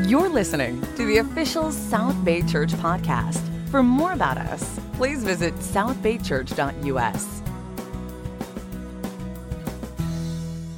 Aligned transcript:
You're 0.00 0.30
listening 0.30 0.80
to 0.96 1.04
the 1.04 1.18
official 1.18 1.70
South 1.70 2.24
Bay 2.24 2.40
Church 2.40 2.72
podcast. 2.72 3.38
For 3.68 3.82
more 3.82 4.12
about 4.12 4.38
us, 4.38 4.80
please 4.94 5.22
visit 5.22 5.54
southbaychurch.us. 5.56 7.42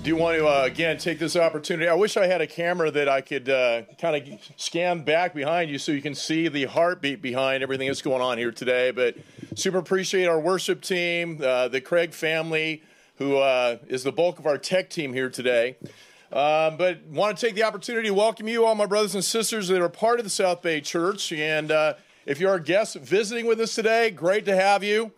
Do 0.03 0.11
you 0.11 0.17
want 0.17 0.39
to 0.39 0.49
uh, 0.49 0.65
again 0.65 0.99
take 0.99 1.21
this 1.21 1.37
opportunity? 1.37 1.89
I 1.89 1.95
wish 1.95 2.17
I 2.17 2.27
had 2.27 2.41
a 2.41 2.47
camera 2.49 2.91
that 2.91 3.09
I 3.09 3.21
could 3.21 3.49
uh, 3.49 3.83
kind 4.01 4.17
of 4.17 4.41
scan 4.57 5.05
back 5.05 5.33
behind 5.33 5.71
you 5.71 5.79
so 5.79 5.93
you 5.93 6.03
can 6.03 6.17
see 6.17 6.49
the 6.49 6.65
heartbeat 6.65 7.23
behind 7.23 7.63
everything 7.63 7.87
that's 7.87 8.03
going 8.03 8.21
on 8.21 8.37
here 8.37 8.51
today. 8.51 8.91
But 8.91 9.17
super 9.55 9.79
appreciate 9.79 10.27
our 10.27 10.41
worship 10.41 10.83
team, 10.83 11.41
uh, 11.41 11.69
the 11.69 11.81
Craig 11.81 12.15
family, 12.15 12.83
who 13.19 13.37
uh, 13.37 13.77
is 13.87 14.03
the 14.03 14.13
bulk 14.13 14.41
of 14.41 14.47
our 14.47 14.59
tech 14.59 14.91
team 14.91 15.13
here 15.13 15.31
today. 15.31 15.77
Um, 16.35 16.77
but 16.77 17.05
want 17.05 17.39
to 17.39 17.47
take 17.47 17.55
the 17.55 17.63
opportunity 17.63 18.09
to 18.09 18.15
welcome 18.15 18.49
you, 18.49 18.67
all 18.67 18.75
my 18.75 18.87
brothers 18.87 19.15
and 19.15 19.25
sisters 19.25 19.69
that 19.69 19.81
are 19.81 19.89
part 19.89 20.19
of 20.19 20.25
the 20.25 20.31
South 20.31 20.63
Bay 20.63 20.81
Church. 20.81 21.31
And 21.31 21.71
uh, 21.71 21.95
if 22.27 22.41
you're 22.41 22.55
a 22.55 22.61
guest 22.61 22.97
visiting 22.97 23.47
with 23.47 23.61
us 23.61 23.77
today, 23.77 24.11
great 24.11 24.45
to 24.47 24.57
have 24.57 24.83
you. 24.83 25.13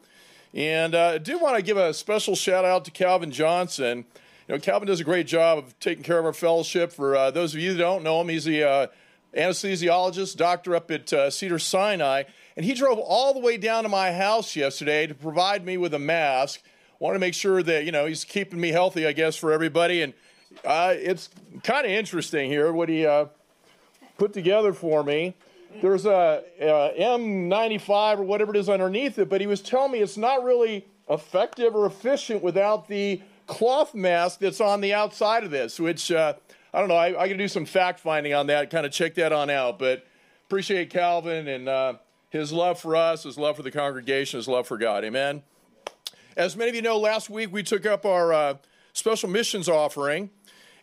And 0.53 0.95
uh, 0.95 1.13
I 1.15 1.19
do 1.19 1.39
want 1.39 1.57
to 1.57 1.63
give 1.63 1.79
a 1.79 1.95
special 1.95 2.37
shout 2.37 2.67
out 2.67 2.85
to 2.85 2.91
Calvin 2.91 3.31
Johnson. 3.31 4.05
You 4.47 4.57
know, 4.57 4.61
Calvin 4.61 4.89
does 4.89 5.01
a 5.01 5.05
great 5.05 5.27
job 5.27 5.57
of 5.57 5.81
taking 5.81 6.05
care 6.05 6.19
of 6.19 6.27
our 6.27 6.35
fellowship. 6.35 6.93
For 6.93 7.17
uh, 7.17 7.31
those 7.31 7.55
of 7.55 7.61
you 7.61 7.73
that 7.73 7.79
don't 7.79 8.05
know 8.05 8.21
him, 8.21 8.29
he's 8.29 8.45
the 8.45 8.65
uh, 8.65 8.87
anesthesiologist, 9.35 10.37
doctor 10.37 10.77
up 10.77 10.91
at 10.91 11.11
uh, 11.15 11.31
Cedar 11.31 11.59
Sinai, 11.59 12.25
and 12.59 12.67
he 12.67 12.75
drove 12.75 12.99
all 12.99 13.33
the 13.33 13.41
way 13.41 13.57
down 13.57 13.85
to 13.85 13.89
my 13.89 14.13
house 14.13 14.55
yesterday 14.55 15.07
to 15.07 15.15
provide 15.15 15.65
me 15.65 15.79
with 15.79 15.95
a 15.95 15.99
mask. 15.99 16.61
Wanted 16.99 17.15
to 17.15 17.21
make 17.21 17.35
sure 17.35 17.63
that 17.63 17.87
you 17.87 17.93
know 17.93 18.05
he's 18.05 18.25
keeping 18.25 18.61
me 18.61 18.69
healthy, 18.69 19.07
I 19.07 19.13
guess, 19.13 19.35
for 19.35 19.51
everybody. 19.51 20.03
And 20.03 20.13
uh, 20.65 20.95
it's 20.97 21.29
kind 21.63 21.85
of 21.87 21.93
interesting 21.93 22.51
here 22.51 22.73
what 22.73 22.89
he 22.89 23.07
uh, 23.07 23.27
put 24.19 24.33
together 24.33 24.73
for 24.73 25.03
me. 25.03 25.35
There's 25.83 26.07
a, 26.07 26.43
a 26.61 26.95
N95 26.99 28.19
or 28.19 28.23
whatever 28.23 28.55
it 28.55 28.59
is 28.59 28.69
underneath 28.69 29.19
it, 29.19 29.29
but 29.29 29.41
he 29.41 29.47
was 29.47 29.61
telling 29.61 29.93
me 29.93 29.99
it's 29.99 30.17
not 30.17 30.43
really 30.43 30.87
effective 31.09 31.75
or 31.75 31.87
efficient 31.87 32.43
without 32.43 32.89
the 32.89 33.21
cloth 33.47 33.95
mask 33.95 34.41
that's 34.41 34.61
on 34.61 34.81
the 34.81 34.95
outside 34.95 35.45
of 35.45 35.51
this, 35.51 35.79
which 35.79 36.11
uh, 36.11 36.35
I 36.73 36.81
don't 36.81 36.89
know. 36.89 36.97
I, 36.97 37.23
I 37.23 37.29
can 37.29 37.39
do 37.39 37.49
some 37.49 37.65
fact 37.65 38.01
finding 38.01 38.35
on 38.35 38.49
that, 38.49 38.71
kind 38.71 38.87
of 38.87 38.93
check 38.93 39.15
that 39.15 39.33
on 39.33 39.51
out. 39.51 39.79
But 39.79 40.07
appreciate 40.47 40.91
Calvin 40.91 41.49
and 41.49 41.69
uh, 41.69 41.95
his 42.31 42.53
love 42.53 42.79
for 42.79 42.97
us, 42.97 43.23
his 43.23 43.39
love 43.39 43.57
for 43.57 43.63
the 43.63 43.71
congregation, 43.71 44.39
his 44.39 44.49
love 44.49 44.67
for 44.67 44.79
God. 44.79 45.05
Amen. 45.05 45.43
As 46.37 46.57
many 46.57 46.71
of 46.71 46.75
you 46.75 46.83
know, 46.83 46.99
last 46.99 47.31
week 47.31 47.53
we 47.53 47.63
took 47.63 47.87
up 47.87 48.05
our 48.05 48.33
uh, 48.33 48.55
special 48.93 49.29
missions 49.29 49.69
offering, 49.69 50.31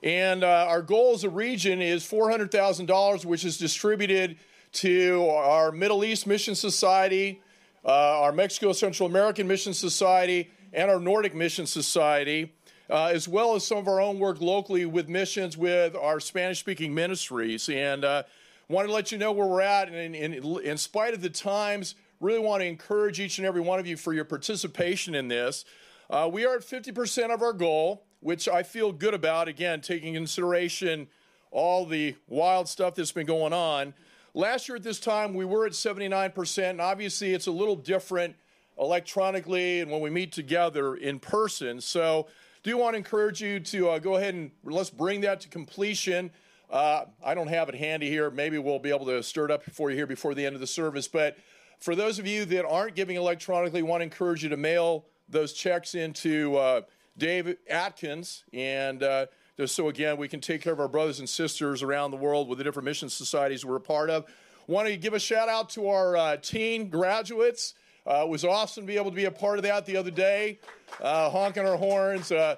and 0.03 0.43
uh, 0.43 0.65
our 0.67 0.81
goal 0.81 1.13
as 1.13 1.23
a 1.23 1.29
region 1.29 1.81
is 1.81 2.03
$400,000, 2.03 3.25
which 3.25 3.45
is 3.45 3.57
distributed 3.57 4.37
to 4.73 5.29
our 5.29 5.71
Middle 5.71 6.03
East 6.03 6.27
Mission 6.27 6.55
Society, 6.55 7.41
uh, 7.85 8.21
our 8.21 8.33
Mexico 8.33 8.73
Central 8.73 9.07
American 9.07 9.47
Mission 9.47 9.73
Society, 9.73 10.51
and 10.73 10.91
our 10.91 10.99
Nordic 10.99 11.33
Mission 11.33 11.65
Society, 11.65 12.53
uh, 12.89 13.05
as 13.05 13.29
well 13.29 13.55
as 13.55 13.65
some 13.65 13.77
of 13.77 13.87
our 13.87 14.01
own 14.01 14.19
work 14.19 14.41
locally 14.41 14.85
with 14.85 15.07
missions 15.07 15.57
with 15.57 15.95
our 15.95 16.19
Spanish 16.19 16.59
speaking 16.59 16.93
ministries. 16.93 17.69
And 17.69 18.03
uh, 18.03 18.23
wanted 18.67 18.87
to 18.87 18.93
let 18.93 19.11
you 19.11 19.17
know 19.17 19.31
where 19.31 19.47
we're 19.47 19.61
at. 19.61 19.89
And 19.89 20.15
in, 20.15 20.77
spite 20.77 21.13
of 21.13 21.21
the 21.21 21.29
times, 21.29 21.95
really 22.19 22.39
want 22.39 22.61
to 22.61 22.67
encourage 22.67 23.19
each 23.19 23.37
and 23.37 23.47
every 23.47 23.61
one 23.61 23.79
of 23.79 23.87
you 23.87 23.95
for 23.95 24.13
your 24.13 24.25
participation 24.25 25.15
in 25.15 25.29
this. 25.29 25.63
Uh, 26.09 26.29
we 26.31 26.45
are 26.45 26.55
at 26.55 26.61
50% 26.61 27.33
of 27.33 27.41
our 27.41 27.53
goal, 27.53 28.05
which 28.23 28.47
I 28.47 28.63
feel 28.63 28.91
good 28.91 29.13
about, 29.13 29.47
again, 29.47 29.81
taking 29.81 30.13
consideration 30.13 31.07
all 31.51 31.85
the 31.85 32.15
wild 32.27 32.67
stuff 32.67 32.95
that's 32.95 33.11
been 33.11 33.27
going 33.27 33.53
on. 33.53 33.93
Last 34.33 34.67
year 34.67 34.77
at 34.77 34.83
this 34.83 34.99
time, 34.99 35.33
we 35.33 35.45
were 35.45 35.65
at 35.65 35.73
79%, 35.73 36.69
and 36.69 36.81
obviously 36.81 37.33
it's 37.33 37.47
a 37.47 37.51
little 37.51 37.75
different 37.75 38.35
electronically 38.79 39.81
and 39.81 39.91
when 39.91 40.01
we 40.01 40.09
meet 40.09 40.31
together 40.31 40.95
in 40.95 41.19
person. 41.19 41.79
So, 41.79 42.27
do 42.63 42.77
want 42.77 42.93
to 42.93 42.97
encourage 42.97 43.41
you 43.41 43.59
to 43.59 43.89
uh, 43.89 43.99
go 43.99 44.15
ahead 44.15 44.33
and 44.33 44.49
let's 44.63 44.89
bring 44.89 45.21
that 45.21 45.41
to 45.41 45.49
completion. 45.49 46.31
Uh, 46.71 47.03
I 47.23 47.33
don't 47.33 47.49
have 47.49 47.67
it 47.67 47.75
handy 47.75 48.09
here. 48.09 48.31
Maybe 48.31 48.57
we'll 48.57 48.79
be 48.79 48.89
able 48.89 49.05
to 49.07 49.21
stir 49.21 49.45
it 49.45 49.51
up 49.51 49.63
for 49.63 49.91
you 49.91 49.97
here 49.97 50.07
before 50.07 50.33
the 50.33 50.45
end 50.45 50.55
of 50.55 50.61
the 50.61 50.67
service. 50.67 51.09
But 51.09 51.37
for 51.79 51.93
those 51.93 52.19
of 52.19 52.25
you 52.25 52.45
that 52.45 52.65
aren't 52.65 52.95
giving 52.95 53.17
electronically, 53.17 53.83
want 53.83 53.99
to 53.99 54.05
encourage 54.05 54.43
you 54.43 54.49
to 54.49 54.55
mail 54.55 55.05
those 55.27 55.51
checks 55.51 55.93
into 55.93 56.55
uh, 56.55 56.81
Dave 57.17 57.55
Atkins. 57.69 58.43
And 58.53 59.03
uh, 59.03 59.27
so, 59.65 59.89
again, 59.89 60.17
we 60.17 60.27
can 60.27 60.41
take 60.41 60.61
care 60.61 60.73
of 60.73 60.79
our 60.79 60.87
brothers 60.87 61.19
and 61.19 61.29
sisters 61.29 61.83
around 61.83 62.11
the 62.11 62.17
world 62.17 62.47
with 62.47 62.57
the 62.57 62.63
different 62.63 62.85
mission 62.85 63.09
societies 63.09 63.65
we're 63.65 63.75
a 63.75 63.81
part 63.81 64.09
of. 64.09 64.25
Want 64.67 64.87
to 64.87 64.97
give 64.97 65.13
a 65.13 65.19
shout 65.19 65.49
out 65.49 65.69
to 65.71 65.89
our 65.89 66.15
uh, 66.15 66.37
teen 66.37 66.89
graduates. 66.89 67.73
Uh, 68.05 68.23
it 68.23 68.29
was 68.29 68.43
awesome 68.43 68.83
to 68.83 68.87
be 68.87 68.97
able 68.97 69.09
to 69.09 69.15
be 69.15 69.25
a 69.25 69.31
part 69.31 69.57
of 69.57 69.63
that 69.63 69.85
the 69.85 69.95
other 69.95 70.11
day, 70.11 70.59
uh, 71.01 71.29
honking 71.29 71.65
our 71.65 71.77
horns. 71.77 72.31
Uh, 72.31 72.55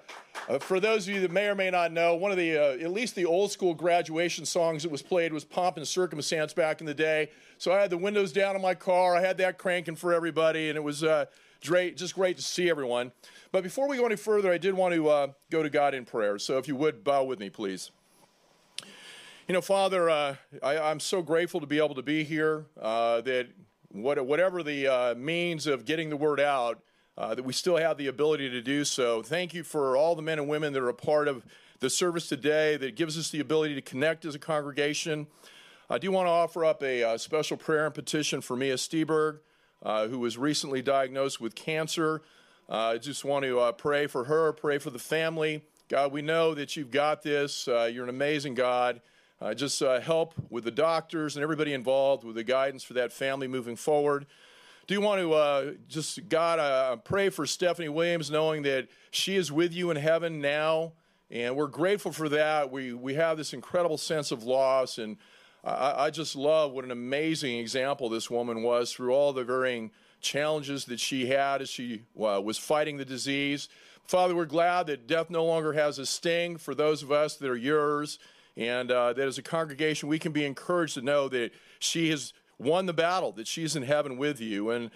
uh 0.49 0.57
for 0.57 0.79
those 0.79 1.07
of 1.07 1.13
you 1.13 1.21
that 1.21 1.31
may 1.31 1.47
or 1.47 1.53
may 1.53 1.69
not 1.69 1.91
know, 1.91 2.15
one 2.15 2.31
of 2.31 2.37
the, 2.37 2.57
uh, 2.57 2.83
at 2.83 2.91
least 2.91 3.13
the 3.13 3.25
old 3.25 3.51
school 3.51 3.73
graduation 3.73 4.43
songs 4.43 4.81
that 4.81 4.91
was 4.91 5.03
played 5.03 5.31
was 5.31 5.43
Pomp 5.43 5.77
and 5.77 5.87
Circumstance 5.87 6.51
back 6.53 6.79
in 6.79 6.87
the 6.87 6.95
day. 6.95 7.29
So 7.59 7.71
I 7.71 7.79
had 7.79 7.91
the 7.91 7.97
windows 7.97 8.31
down 8.31 8.55
in 8.55 8.61
my 8.61 8.73
car. 8.73 9.15
I 9.15 9.21
had 9.21 9.37
that 9.37 9.59
cranking 9.59 9.95
for 9.95 10.13
everybody, 10.13 10.69
and 10.69 10.77
it 10.77 10.83
was 10.83 11.03
uh, 11.03 11.25
great, 11.63 11.95
just 11.95 12.15
great 12.15 12.37
to 12.37 12.43
see 12.43 12.69
everyone. 12.69 13.11
But 13.55 13.63
before 13.63 13.87
we 13.87 13.95
go 13.95 14.05
any 14.05 14.17
further, 14.17 14.51
I 14.51 14.57
did 14.57 14.73
want 14.73 14.93
to 14.95 15.33
go 15.49 15.63
to 15.63 15.69
God 15.69 15.93
in 15.93 16.03
prayer. 16.03 16.37
So 16.39 16.57
if 16.57 16.67
you 16.67 16.75
would 16.75 17.05
bow 17.05 17.23
with 17.23 17.39
me, 17.39 17.49
please. 17.49 17.89
You 19.47 19.53
know, 19.53 19.61
Father, 19.61 20.09
I, 20.09 20.37
am 20.61 20.99
so 20.99 21.21
grateful 21.21 21.61
to 21.61 21.65
be 21.65 21.77
able 21.77 21.95
to 21.95 22.01
be 22.01 22.25
here. 22.25 22.65
that 22.75 23.47
what, 23.93 24.25
whatever 24.25 24.61
the 24.61 24.87
uh, 24.87 25.15
means 25.15 25.67
of 25.67 25.85
getting 25.85 26.09
the 26.09 26.17
word 26.17 26.41
out, 26.41 26.81
uh, 27.17 27.33
that 27.33 27.43
we 27.43 27.53
still 27.53 27.77
have 27.77 27.97
the 27.97 28.07
ability 28.07 28.49
to 28.49 28.61
do 28.61 28.83
so. 28.83 29.23
Thank 29.23 29.53
you 29.53 29.63
for 29.63 29.95
all 29.95 30.15
the 30.15 30.21
men 30.21 30.37
and 30.37 30.49
women 30.49 30.73
that 30.73 30.83
are 30.83 30.89
a 30.89 30.93
part 30.93 31.29
of 31.29 31.45
the 31.79 31.89
service 31.89 32.27
today 32.27 32.75
that 32.75 32.97
gives 32.97 33.17
us 33.17 33.29
the 33.29 33.39
ability 33.39 33.73
to 33.75 33.81
connect 33.81 34.25
as 34.25 34.35
a 34.35 34.39
congregation. 34.39 35.27
I 35.89 35.97
do 35.97 36.11
want 36.11 36.27
to 36.27 36.31
offer 36.31 36.65
up 36.65 36.83
a, 36.83 37.03
a 37.03 37.09
uh, 37.11 37.17
special 37.17 37.55
prayer 37.55 37.85
and 37.85 37.95
petition 37.95 38.41
for 38.41 38.57
Mia 38.57 38.75
Steberg, 38.75 39.39
uh, 39.81 40.09
who 40.09 40.19
was 40.19 40.37
recently 40.37 40.81
diagnosed 40.81 41.39
with 41.39 41.55
cancer. 41.55 42.21
Uh, 42.67 42.93
I 42.93 42.97
just 42.97 43.23
want 43.23 43.45
to 43.45 43.59
uh, 43.59 43.71
pray 43.71 44.07
for 44.07 44.23
her, 44.23 44.51
pray 44.53 44.77
for 44.77 44.89
the 44.89 44.99
family. 44.99 45.63
God, 45.87 46.11
we 46.11 46.21
know 46.21 46.53
that 46.55 46.75
you've 46.75 46.91
got 46.91 47.21
this. 47.21 47.67
you're 47.67 48.03
an 48.03 48.09
amazing 48.09 48.55
God. 48.55 49.01
Uh, 49.41 49.53
just 49.53 49.81
uh, 49.81 49.99
help 49.99 50.33
with 50.49 50.63
the 50.63 50.71
doctors 50.71 51.35
and 51.35 51.43
everybody 51.43 51.73
involved 51.73 52.23
with 52.23 52.35
the 52.35 52.43
guidance 52.43 52.83
for 52.83 52.93
that 52.93 53.11
family 53.11 53.47
moving 53.47 53.75
forward. 53.75 54.25
Do 54.87 54.93
you 54.93 55.01
want 55.01 55.19
to 55.21 55.33
uh, 55.33 55.73
just, 55.89 56.29
God, 56.29 56.59
uh, 56.59 56.95
pray 56.97 57.29
for 57.29 57.45
Stephanie 57.45 57.89
Williams, 57.89 58.31
knowing 58.31 58.61
that 58.63 58.87
she 59.11 59.35
is 59.35 59.51
with 59.51 59.73
you 59.73 59.91
in 59.91 59.97
heaven 59.97 60.39
now, 60.39 60.93
and 61.29 61.55
we're 61.55 61.67
grateful 61.67 62.11
for 62.11 62.29
that. 62.29 62.71
We, 62.71 62.93
we 62.93 63.15
have 63.15 63.37
this 63.37 63.53
incredible 63.53 63.97
sense 63.97 64.31
of 64.31 64.43
loss, 64.43 64.99
and 64.99 65.17
I, 65.63 66.05
I 66.05 66.09
just 66.11 66.35
love 66.35 66.71
what 66.71 66.85
an 66.85 66.91
amazing 66.91 67.57
example 67.57 68.09
this 68.09 68.29
woman 68.29 68.63
was 68.63 68.93
through 68.93 69.13
all 69.13 69.33
the 69.33 69.43
varying 69.43 69.91
challenges 70.25 70.85
that 70.85 70.99
she 70.99 71.27
had 71.27 71.61
as 71.61 71.69
she 71.69 72.01
uh, 72.19 72.41
was 72.43 72.57
fighting 72.57 72.97
the 72.97 73.05
disease. 73.05 73.69
Father, 74.05 74.35
we're 74.35 74.45
glad 74.45 74.87
that 74.87 75.07
death 75.07 75.29
no 75.29 75.45
longer 75.45 75.73
has 75.73 75.97
a 75.99 76.05
sting 76.05 76.57
for 76.57 76.75
those 76.75 77.01
of 77.01 77.11
us 77.11 77.35
that 77.37 77.49
are 77.49 77.55
yours 77.55 78.19
and 78.57 78.91
uh, 78.91 79.13
that 79.13 79.27
as 79.27 79.37
a 79.37 79.41
congregation 79.41 80.09
we 80.09 80.19
can 80.19 80.31
be 80.31 80.45
encouraged 80.45 80.95
to 80.95 81.01
know 81.01 81.29
that 81.29 81.51
she 81.79 82.09
has 82.09 82.33
won 82.57 82.85
the 82.85 82.93
battle, 82.93 83.31
that 83.33 83.47
she's 83.47 83.75
in 83.75 83.83
heaven 83.83 84.17
with 84.17 84.39
you. 84.39 84.69
And 84.69 84.91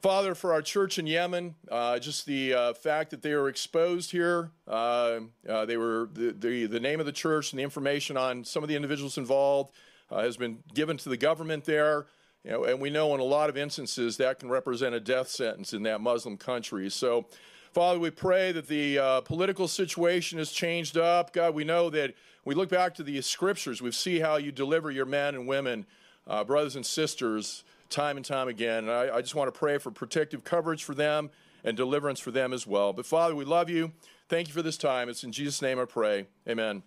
Father, 0.00 0.34
for 0.34 0.52
our 0.52 0.62
church 0.62 0.98
in 0.98 1.06
Yemen, 1.06 1.56
uh, 1.70 1.98
just 1.98 2.24
the 2.26 2.54
uh, 2.54 2.72
fact 2.72 3.10
that 3.10 3.22
they 3.22 3.34
were 3.34 3.48
exposed 3.48 4.12
here, 4.12 4.50
uh, 4.68 5.20
uh, 5.48 5.64
they 5.66 5.76
were 5.76 6.08
the, 6.12 6.32
the, 6.38 6.66
the, 6.66 6.80
name 6.80 7.00
of 7.00 7.06
the 7.06 7.12
church 7.12 7.52
and 7.52 7.58
the 7.58 7.64
information 7.64 8.16
on 8.16 8.44
some 8.44 8.62
of 8.62 8.68
the 8.68 8.76
individuals 8.76 9.18
involved 9.18 9.72
uh, 10.10 10.20
has 10.20 10.36
been 10.36 10.58
given 10.72 10.96
to 10.98 11.08
the 11.08 11.16
government 11.16 11.64
there. 11.64 12.06
You 12.48 12.54
know, 12.54 12.64
and 12.64 12.80
we 12.80 12.88
know 12.88 13.14
in 13.14 13.20
a 13.20 13.24
lot 13.24 13.50
of 13.50 13.58
instances 13.58 14.16
that 14.16 14.38
can 14.38 14.48
represent 14.48 14.94
a 14.94 15.00
death 15.00 15.28
sentence 15.28 15.74
in 15.74 15.82
that 15.82 16.00
Muslim 16.00 16.38
country. 16.38 16.88
So, 16.88 17.26
Father, 17.74 17.98
we 17.98 18.08
pray 18.08 18.52
that 18.52 18.68
the 18.68 18.98
uh, 18.98 19.20
political 19.20 19.68
situation 19.68 20.38
has 20.38 20.50
changed 20.50 20.96
up. 20.96 21.34
God, 21.34 21.54
we 21.54 21.64
know 21.64 21.90
that 21.90 22.14
we 22.46 22.54
look 22.54 22.70
back 22.70 22.94
to 22.94 23.02
the 23.02 23.20
scriptures, 23.20 23.82
we 23.82 23.92
see 23.92 24.18
how 24.18 24.36
you 24.36 24.50
deliver 24.50 24.90
your 24.90 25.04
men 25.04 25.34
and 25.34 25.46
women, 25.46 25.84
uh, 26.26 26.42
brothers 26.42 26.74
and 26.74 26.86
sisters, 26.86 27.64
time 27.90 28.16
and 28.16 28.24
time 28.24 28.48
again. 28.48 28.84
And 28.84 28.90
I, 28.90 29.16
I 29.16 29.20
just 29.20 29.34
want 29.34 29.52
to 29.52 29.58
pray 29.58 29.76
for 29.76 29.90
protective 29.90 30.42
coverage 30.42 30.84
for 30.84 30.94
them 30.94 31.28
and 31.64 31.76
deliverance 31.76 32.18
for 32.18 32.30
them 32.30 32.54
as 32.54 32.66
well. 32.66 32.94
But 32.94 33.04
Father, 33.04 33.34
we 33.34 33.44
love 33.44 33.68
you. 33.68 33.92
Thank 34.30 34.48
you 34.48 34.54
for 34.54 34.62
this 34.62 34.78
time. 34.78 35.10
It's 35.10 35.22
in 35.22 35.32
Jesus' 35.32 35.60
name 35.60 35.78
I 35.78 35.84
pray. 35.84 36.28
Amen. 36.48 36.82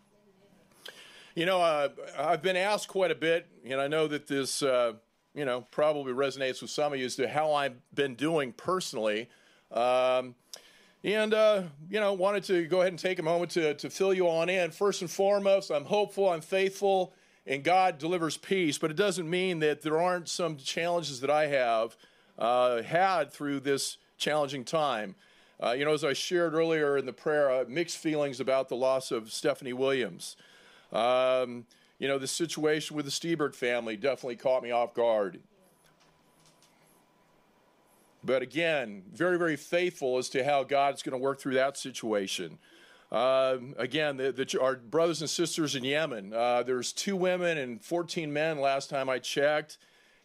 You 1.36 1.46
know, 1.46 1.62
uh, 1.62 1.90
I've 2.18 2.42
been 2.42 2.58
asked 2.58 2.88
quite 2.88 3.12
a 3.12 3.16
bit, 3.16 3.46
and 3.64 3.80
I 3.80 3.88
know 3.88 4.08
that 4.08 4.26
this, 4.26 4.64
uh, 4.64 4.94
you 5.34 5.46
know, 5.46 5.62
probably 5.72 6.14
resonates 6.14 6.62
with 6.62 6.72
some 6.72 6.94
of 6.94 7.00
you 7.00 7.06
as 7.06 7.16
to 7.16 7.28
how 7.28 7.54
I've 7.54 7.76
been 7.94 8.16
doing 8.16 8.54
personally. 8.54 9.30
Um, 9.72 10.36
and, 11.04 11.34
uh, 11.34 11.64
you 11.90 12.00
know, 12.00 12.14
wanted 12.14 12.44
to 12.46 12.66
go 12.66 12.82
ahead 12.82 12.92
and 12.92 13.00
take 13.00 13.18
a 13.18 13.24
moment 13.24 13.52
to, 13.52 13.74
to 13.76 13.90
fill 13.90 14.14
you 14.14 14.30
on 14.30 14.50
in. 14.50 14.72
First 14.72 15.02
and 15.02 15.10
foremost, 15.10 15.72
I'm 15.72 15.86
hopeful, 15.86 16.30
I'm 16.30 16.42
faithful, 16.42 17.14
and 17.48 17.64
God 17.64 17.98
delivers 17.98 18.38
peace, 18.38 18.78
but 18.78 18.92
it 18.92 18.98
doesn't 18.98 19.30
mean 19.30 19.60
that 19.60 19.82
there 19.82 20.00
aren't 20.00 20.30
some 20.30 20.58
challenges 20.58 21.22
that 21.22 21.30
I 21.30 21.48
have 21.48 21.96
uh, 22.38 22.84
had 22.84 23.32
through 23.32 23.62
this 23.62 23.98
challenging 24.18 24.64
time. 24.64 25.16
Uh, 25.64 25.72
you 25.72 25.86
know, 25.86 25.94
as 25.94 26.04
I 26.04 26.14
shared 26.14 26.54
earlier 26.54 26.98
in 26.98 27.06
the 27.06 27.14
prayer, 27.14 27.66
mixed 27.68 27.98
feelings 27.98 28.40
about 28.40 28.70
the 28.70 28.76
loss 28.76 29.12
of 29.12 29.32
Stephanie 29.32 29.74
Williams. 29.74 30.36
Um, 30.92 31.66
you 32.02 32.08
know, 32.08 32.18
the 32.18 32.26
situation 32.26 32.96
with 32.96 33.06
the 33.06 33.12
Stiebert 33.12 33.54
family 33.54 33.96
definitely 33.96 34.36
caught 34.36 34.64
me 34.64 34.72
off 34.72 34.96
guard. 34.96 35.40
But 38.24 38.42
again, 38.42 39.04
very, 39.14 39.38
very 39.38 39.56
faithful 39.56 40.18
as 40.18 40.28
to 40.30 40.44
how 40.44 40.64
God's 40.64 41.04
going 41.04 41.12
to 41.12 41.24
work 41.24 41.40
through 41.40 41.54
that 41.54 41.78
situation. 41.78 42.58
Uh, 43.12 43.58
again, 43.78 44.18
the, 44.18 44.32
the, 44.32 44.60
our 44.60 44.78
brothers 44.78 45.22
and 45.22 45.30
sisters 45.30 45.76
in 45.76 45.84
Yemen, 45.84 46.34
uh, 46.34 46.64
there's 46.64 46.92
two 46.92 47.16
women 47.16 47.60
and 47.60 47.84
14 47.86 48.34
men 48.34 48.60
last 48.60 48.90
time 48.90 49.08
I 49.08 49.20
checked. 49.20 49.78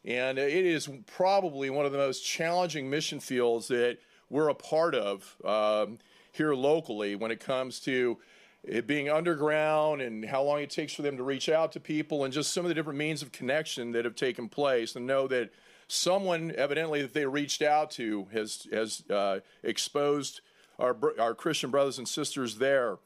And 0.03 0.39
it 0.39 0.65
is 0.65 0.89
probably 1.07 1.69
one 1.69 1.85
of 1.85 1.93
the 1.93 1.99
most 1.99 2.23
challenging 2.25 2.89
mission 2.89 3.21
fields 3.21 3.69
that 3.69 3.99
we're 4.31 4.49
a 4.49 4.55
part 4.55 4.95
of 4.95 5.37
um, 5.45 5.99
here 6.33 6.55
locally 6.55 7.17
when 7.17 7.31
it 7.31 7.41
comes 7.41 7.81
to 7.81 8.17
it 8.67 8.87
being 8.87 9.09
underground 9.09 10.03
and 10.03 10.25
how 10.25 10.43
long 10.43 10.61
it 10.61 10.71
takes 10.71 10.93
for 10.93 11.03
them 11.03 11.17
to 11.17 11.23
reach 11.23 11.49
out 11.49 11.73
to 11.73 11.81
people 11.81 12.25
and 12.25 12.33
just 12.33 12.53
some 12.53 12.65
of 12.65 12.69
the 12.69 12.75
different 12.75 12.99
means 12.99 13.23
of 13.23 13.31
connection 13.31 13.93
that 13.93 14.05
have 14.05 14.17
taken 14.17 14.49
place 14.49 14.97
and 14.97 15.07
know 15.07 15.29
that 15.29 15.51
someone 15.89 16.53
evidently 16.57 17.01
that 17.01 17.15
they 17.15 17.25
reached 17.25 17.63
out 17.63 17.93
to 17.93 18.27
has 18.33 18.67
has 18.73 19.03
uh, 19.09 19.39
exposed 19.63 20.41
our 20.79 20.97
our 21.19 21.35
Christian 21.35 21.71
brothers 21.71 21.99
and 21.99 22.09
sisters 22.09 22.57
there. 22.57 22.99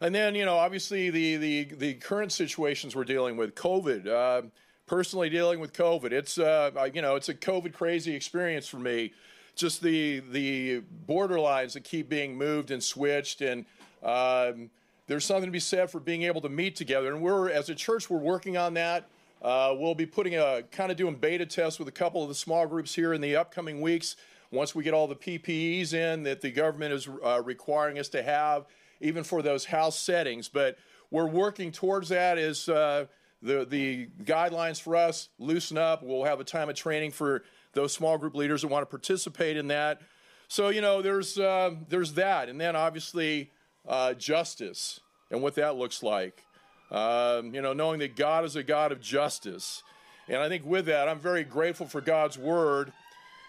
And 0.00 0.14
then 0.14 0.34
you 0.34 0.44
know 0.44 0.56
obviously 0.56 1.10
the 1.10 1.36
the 1.36 1.64
the 1.64 1.94
current 1.94 2.32
situations 2.32 2.96
we're 2.96 3.04
dealing 3.04 3.36
with 3.36 3.54
COVID. 3.54 4.06
Uh, 4.06 4.48
personally 4.86 5.28
dealing 5.28 5.58
with 5.58 5.72
COVID, 5.72 6.12
it's 6.12 6.38
uh, 6.38 6.88
you 6.92 7.02
know 7.02 7.16
it's 7.16 7.28
a 7.28 7.34
COVID 7.34 7.72
crazy 7.72 8.14
experience 8.14 8.66
for 8.66 8.78
me. 8.78 9.12
Just 9.54 9.82
the 9.82 10.20
the 10.20 10.82
borderlines 11.06 11.74
that 11.74 11.84
keep 11.84 12.08
being 12.08 12.36
moved 12.36 12.70
and 12.70 12.82
switched 12.82 13.40
and 13.40 13.64
um, 14.02 14.70
there's 15.06 15.24
something 15.24 15.46
to 15.46 15.52
be 15.52 15.60
said 15.60 15.90
for 15.90 16.00
being 16.00 16.22
able 16.22 16.40
to 16.40 16.48
meet 16.48 16.76
together. 16.76 17.12
And 17.12 17.22
we're, 17.22 17.48
as 17.48 17.68
a 17.68 17.74
church, 17.74 18.10
we're 18.10 18.18
working 18.18 18.56
on 18.56 18.74
that. 18.74 19.08
Uh, 19.42 19.74
we'll 19.78 19.94
be 19.94 20.06
putting 20.06 20.34
a 20.34 20.62
kind 20.72 20.90
of 20.90 20.96
doing 20.96 21.14
beta 21.14 21.46
tests 21.46 21.78
with 21.78 21.88
a 21.88 21.92
couple 21.92 22.22
of 22.22 22.28
the 22.28 22.34
small 22.34 22.66
groups 22.66 22.94
here 22.94 23.12
in 23.12 23.20
the 23.20 23.36
upcoming 23.36 23.80
weeks. 23.80 24.16
Once 24.50 24.74
we 24.74 24.82
get 24.82 24.94
all 24.94 25.06
the 25.06 25.16
PPEs 25.16 25.92
in 25.92 26.22
that 26.22 26.40
the 26.40 26.50
government 26.50 26.92
is 26.92 27.08
uh, 27.24 27.42
requiring 27.44 27.98
us 27.98 28.08
to 28.08 28.22
have, 28.22 28.64
even 29.00 29.24
for 29.24 29.42
those 29.42 29.66
house 29.66 29.98
settings. 29.98 30.48
But 30.48 30.78
we're 31.10 31.26
working 31.26 31.72
towards 31.72 32.08
that. 32.08 32.38
As 32.38 32.68
uh, 32.68 33.06
the 33.42 33.64
the 33.64 34.08
guidelines 34.22 34.80
for 34.80 34.96
us 34.96 35.28
loosen 35.38 35.76
up, 35.78 36.02
we'll 36.02 36.24
have 36.24 36.40
a 36.40 36.44
time 36.44 36.68
of 36.68 36.76
training 36.76 37.10
for 37.10 37.42
those 37.72 37.92
small 37.92 38.18
group 38.18 38.34
leaders 38.34 38.62
that 38.62 38.68
want 38.68 38.82
to 38.82 38.86
participate 38.86 39.56
in 39.56 39.68
that. 39.68 40.00
So 40.48 40.68
you 40.68 40.80
know, 40.80 41.02
there's 41.02 41.38
uh, 41.38 41.74
there's 41.88 42.14
that, 42.14 42.48
and 42.48 42.60
then 42.60 42.76
obviously 42.76 43.50
uh, 43.86 44.14
justice 44.14 45.00
and 45.30 45.42
what 45.42 45.54
that 45.54 45.76
looks 45.76 46.02
like. 46.02 46.44
Um, 46.90 47.54
you 47.54 47.60
know, 47.60 47.72
knowing 47.72 47.98
that 48.00 48.14
God 48.14 48.44
is 48.44 48.54
a 48.54 48.62
God 48.62 48.92
of 48.92 49.00
justice. 49.00 49.82
And 50.28 50.38
I 50.38 50.48
think 50.48 50.64
with 50.64 50.86
that, 50.86 51.08
I'm 51.08 51.18
very 51.18 51.44
grateful 51.44 51.86
for 51.86 52.00
God's 52.00 52.38
word 52.38 52.92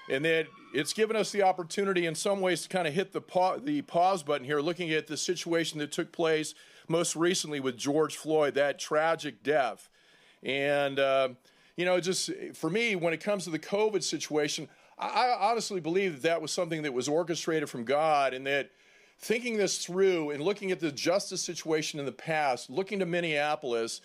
and 0.09 0.23
that 0.25 0.47
it's 0.73 0.93
given 0.93 1.15
us 1.15 1.31
the 1.31 1.43
opportunity 1.43 2.05
in 2.05 2.15
some 2.15 2.39
ways 2.41 2.63
to 2.63 2.69
kind 2.69 2.87
of 2.87 2.93
hit 2.93 3.11
the, 3.11 3.21
pa- 3.21 3.57
the 3.57 3.81
pause 3.83 4.23
button 4.23 4.45
here, 4.45 4.61
looking 4.61 4.91
at 4.91 5.07
the 5.07 5.17
situation 5.17 5.79
that 5.79 5.91
took 5.91 6.11
place 6.11 6.55
most 6.87 7.15
recently 7.15 7.59
with 7.59 7.77
George 7.77 8.15
Floyd, 8.15 8.55
that 8.55 8.79
tragic 8.79 9.43
death. 9.43 9.89
And, 10.43 10.99
uh, 10.99 11.29
you 11.75 11.85
know, 11.85 11.99
just 11.99 12.31
for 12.53 12.69
me, 12.69 12.95
when 12.95 13.13
it 13.13 13.19
comes 13.19 13.43
to 13.43 13.49
the 13.49 13.59
COVID 13.59 14.01
situation, 14.03 14.69
I, 14.97 15.07
I 15.07 15.51
honestly 15.51 15.79
believe 15.79 16.13
that 16.13 16.21
that 16.23 16.41
was 16.41 16.51
something 16.51 16.83
that 16.83 16.93
was 16.93 17.07
orchestrated 17.07 17.69
from 17.69 17.83
God 17.83 18.33
and 18.33 18.47
that 18.47 18.71
thinking 19.19 19.57
this 19.57 19.83
through 19.83 20.31
and 20.31 20.43
looking 20.43 20.71
at 20.71 20.79
the 20.79 20.91
justice 20.91 21.41
situation 21.41 21.99
in 21.99 22.05
the 22.05 22.11
past, 22.11 22.69
looking 22.69 22.99
to 22.99 23.05
Minneapolis, 23.05 24.01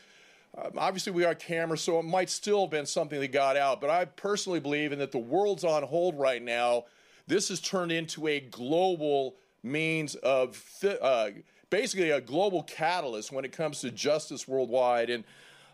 um, 0.57 0.73
obviously 0.77 1.13
we 1.13 1.23
got 1.23 1.39
cameras, 1.39 1.81
so 1.81 1.99
it 1.99 2.05
might 2.05 2.29
still 2.29 2.63
have 2.63 2.71
been 2.71 2.87
something 2.87 3.21
that 3.21 3.33
got 3.33 3.57
out. 3.57 3.81
But 3.81 3.91
I 3.91 4.05
personally 4.05 4.61
believe 4.61 4.93
in 4.93 4.99
that 4.99 5.13
the 5.13 5.19
world's 5.19 5.65
on 5.65 5.83
hold 5.83 6.19
right 6.19 6.43
now. 6.43 6.85
This 7.27 7.49
has 7.49 7.61
turned 7.61 7.93
into 7.93 8.27
a 8.27 8.41
global 8.41 9.37
means 9.63 10.15
of 10.17 10.63
uh, 11.01 11.31
basically 11.71 12.11
a 12.11 12.21
global 12.21 12.63
catalyst 12.65 13.33
when 13.33 13.45
it 13.45 13.53
comes 13.53 13.81
to 13.81 13.91
justice 13.91 14.47
worldwide. 14.47 15.09
And 15.09 15.25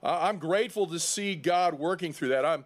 uh, 0.03 0.19
I'm 0.21 0.39
grateful 0.39 0.87
to 0.87 0.99
see 0.99 1.35
God 1.35 1.75
working 1.75 2.13
through 2.13 2.29
that. 2.29 2.45
I'm 2.45 2.65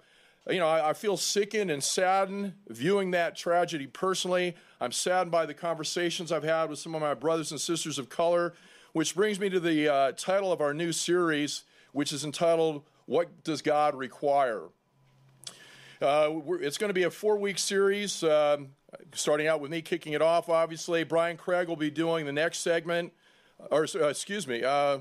you 0.49 0.59
know, 0.59 0.67
I, 0.67 0.91
I, 0.91 0.93
feel 0.93 1.17
sickened 1.17 1.71
and 1.71 1.83
saddened 1.83 2.55
viewing 2.69 3.13
that 3.13 3.37
tragedy 3.37 3.87
personally. 3.87 4.57
I'm 4.81 4.93
saddened 4.93 5.31
by 5.31 5.47
the 5.47 5.55
conversations 5.55 6.33
I've 6.33 6.43
had 6.43 6.69
with 6.69 6.81
some 6.81 6.95
of 6.95 7.01
my 7.01 7.15
brothers 7.15 7.53
and 7.53 7.61
sisters 7.61 7.99
of 7.99 8.09
color, 8.09 8.55
which 8.93 9.15
brings 9.15 9.39
me 9.39 9.49
to 9.51 9.61
the 9.61 9.89
uh, 9.89 10.13
title 10.13 10.53
of 10.53 10.61
our 10.61 10.75
new 10.75 10.91
series, 10.91 11.63
which 11.93 12.13
is 12.13 12.25
entitled, 12.25 12.83
What 13.07 13.45
Does 13.45 13.63
God 13.63 13.95
Require? 13.95 14.65
Uh, 16.01 16.41
it's 16.61 16.79
going 16.79 16.91
to 16.91 16.95
be 16.95 17.05
a 17.05 17.11
four 17.11 17.39
week 17.39 17.59
series, 17.59 18.25
um, 18.25 18.71
starting 19.15 19.47
out 19.47 19.61
with 19.61 19.71
me 19.71 19.81
kicking 19.81 20.15
it 20.15 20.23
off, 20.23 20.49
obviously. 20.49 21.05
Brian 21.05 21.37
Craig 21.37 21.69
will 21.69 21.77
be 21.77 21.91
doing 21.91 22.27
the 22.27 22.33
next 22.33 22.59
segment, 22.59 23.13
or 23.71 23.87
uh, 23.95 24.09
excuse 24.09 24.49
me, 24.49 24.65
uh, 24.65 24.99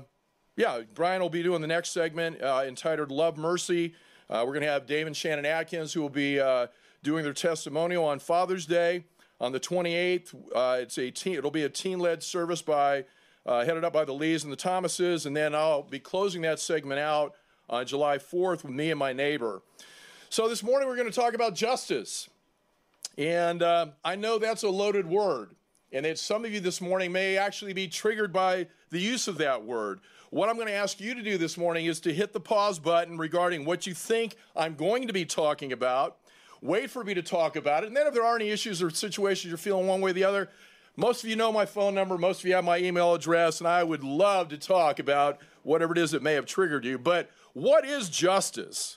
yeah, 0.56 0.82
Brian 0.94 1.20
will 1.20 1.30
be 1.30 1.42
doing 1.42 1.60
the 1.60 1.66
next 1.66 1.90
segment 1.90 2.40
uh, 2.40 2.62
entitled 2.64 3.10
Love 3.10 3.36
Mercy. 3.36 3.94
Uh, 4.32 4.44
we're 4.46 4.54
going 4.54 4.62
to 4.62 4.68
have 4.68 4.86
Dave 4.86 5.06
and 5.06 5.14
Shannon 5.14 5.44
Atkins 5.44 5.92
who 5.92 6.00
will 6.00 6.08
be 6.08 6.40
uh, 6.40 6.68
doing 7.02 7.22
their 7.22 7.34
testimonial 7.34 8.02
on 8.06 8.18
Father's 8.18 8.64
Day 8.64 9.04
on 9.38 9.52
the 9.52 9.60
28th. 9.60 10.34
Uh, 10.54 10.78
it's 10.80 10.96
a 10.96 11.10
teen, 11.10 11.34
it'll 11.34 11.50
be 11.50 11.64
a 11.64 11.68
teen-led 11.68 12.22
service 12.22 12.62
by 12.62 13.04
uh, 13.44 13.62
headed 13.62 13.84
up 13.84 13.92
by 13.92 14.06
the 14.06 14.14
Lees 14.14 14.42
and 14.42 14.50
the 14.50 14.56
Thomases, 14.56 15.26
and 15.26 15.36
then 15.36 15.54
I'll 15.54 15.82
be 15.82 15.98
closing 15.98 16.40
that 16.42 16.60
segment 16.60 16.98
out 16.98 17.34
on 17.68 17.84
July 17.84 18.16
4th 18.16 18.64
with 18.64 18.72
me 18.72 18.90
and 18.90 18.98
my 18.98 19.12
neighbor. 19.12 19.60
So 20.30 20.48
this 20.48 20.62
morning 20.62 20.88
we're 20.88 20.96
going 20.96 21.10
to 21.10 21.20
talk 21.20 21.34
about 21.34 21.54
justice, 21.54 22.30
and 23.18 23.62
uh, 23.62 23.88
I 24.02 24.16
know 24.16 24.38
that's 24.38 24.62
a 24.62 24.70
loaded 24.70 25.06
word, 25.06 25.50
and 25.92 26.06
that 26.06 26.18
some 26.18 26.46
of 26.46 26.54
you 26.54 26.60
this 26.60 26.80
morning 26.80 27.12
may 27.12 27.36
actually 27.36 27.74
be 27.74 27.86
triggered 27.86 28.32
by 28.32 28.68
the 28.88 28.98
use 28.98 29.28
of 29.28 29.36
that 29.38 29.62
word. 29.66 30.00
What 30.32 30.48
I'm 30.48 30.54
going 30.54 30.68
to 30.68 30.72
ask 30.72 30.98
you 30.98 31.14
to 31.14 31.20
do 31.20 31.36
this 31.36 31.58
morning 31.58 31.84
is 31.84 32.00
to 32.00 32.14
hit 32.14 32.32
the 32.32 32.40
pause 32.40 32.78
button 32.78 33.18
regarding 33.18 33.66
what 33.66 33.86
you 33.86 33.92
think 33.92 34.34
I'm 34.56 34.76
going 34.76 35.06
to 35.08 35.12
be 35.12 35.26
talking 35.26 35.72
about. 35.72 36.16
Wait 36.62 36.88
for 36.88 37.04
me 37.04 37.12
to 37.12 37.20
talk 37.20 37.54
about 37.54 37.84
it. 37.84 37.88
And 37.88 37.94
then 37.94 38.06
if 38.06 38.14
there 38.14 38.24
are 38.24 38.36
any 38.36 38.48
issues 38.48 38.82
or 38.82 38.88
situations 38.88 39.50
you're 39.50 39.58
feeling 39.58 39.86
one 39.86 40.00
way 40.00 40.08
or 40.08 40.14
the 40.14 40.24
other, 40.24 40.48
most 40.96 41.22
of 41.22 41.28
you 41.28 41.36
know 41.36 41.52
my 41.52 41.66
phone 41.66 41.94
number, 41.94 42.16
most 42.16 42.40
of 42.40 42.46
you 42.46 42.54
have 42.54 42.64
my 42.64 42.78
email 42.78 43.12
address, 43.12 43.60
and 43.60 43.68
I 43.68 43.84
would 43.84 44.02
love 44.02 44.48
to 44.48 44.56
talk 44.56 44.98
about 44.98 45.38
whatever 45.64 45.92
it 45.92 45.98
is 45.98 46.12
that 46.12 46.22
may 46.22 46.32
have 46.32 46.46
triggered 46.46 46.86
you. 46.86 46.96
But 46.96 47.30
what 47.52 47.84
is 47.84 48.08
justice? 48.08 48.96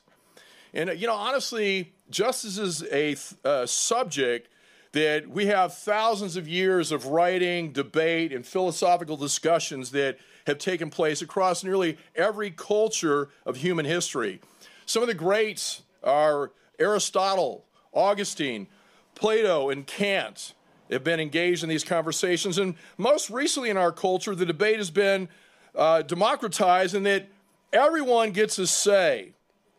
And, 0.73 0.97
you 0.97 1.05
know, 1.05 1.15
honestly, 1.15 1.95
justice 2.09 2.57
is 2.57 2.81
a 2.93 3.17
uh, 3.43 3.65
subject 3.65 4.47
that 4.95 5.27
we 5.27 5.47
have 5.47 5.73
thousands 5.73 6.37
of 6.37 6.47
years 6.47 6.93
of 6.93 7.07
writing, 7.07 7.73
debate, 7.73 8.31
and 8.31 8.45
philosophical 8.45 9.17
discussions 9.17 9.91
that 9.91 10.17
have 10.47 10.57
taken 10.57 10.89
place 10.89 11.21
across 11.21 11.65
nearly 11.65 11.97
every 12.15 12.49
culture 12.49 13.27
of 13.45 13.57
human 13.57 13.83
history. 13.83 14.39
Some 14.85 15.01
of 15.03 15.09
the 15.09 15.13
greats 15.13 15.81
are 16.01 16.53
Aristotle, 16.79 17.65
Augustine, 17.91 18.67
Plato, 19.15 19.69
and 19.69 19.85
Kant 19.85 20.53
have 20.89 21.03
been 21.03 21.19
engaged 21.19 21.61
in 21.61 21.67
these 21.67 21.83
conversations. 21.83 22.57
And 22.57 22.75
most 22.97 23.29
recently 23.29 23.69
in 23.69 23.75
our 23.75 23.91
culture, 23.91 24.33
the 24.33 24.45
debate 24.45 24.77
has 24.77 24.91
been 24.91 25.27
uh, 25.75 26.03
democratized 26.03 26.95
in 26.95 27.03
that 27.03 27.27
everyone 27.73 28.31
gets 28.31 28.57
a 28.59 28.67
say, 28.67 29.33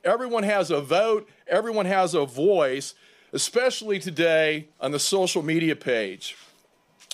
everyone 0.05 0.43
has 0.43 0.71
a 0.71 0.83
vote, 0.83 1.27
everyone 1.47 1.87
has 1.87 2.13
a 2.13 2.27
voice, 2.27 2.93
especially 3.37 3.99
today 3.99 4.67
on 4.81 4.93
the 4.93 4.99
social 4.99 5.43
media 5.43 5.77
page. 5.77 6.39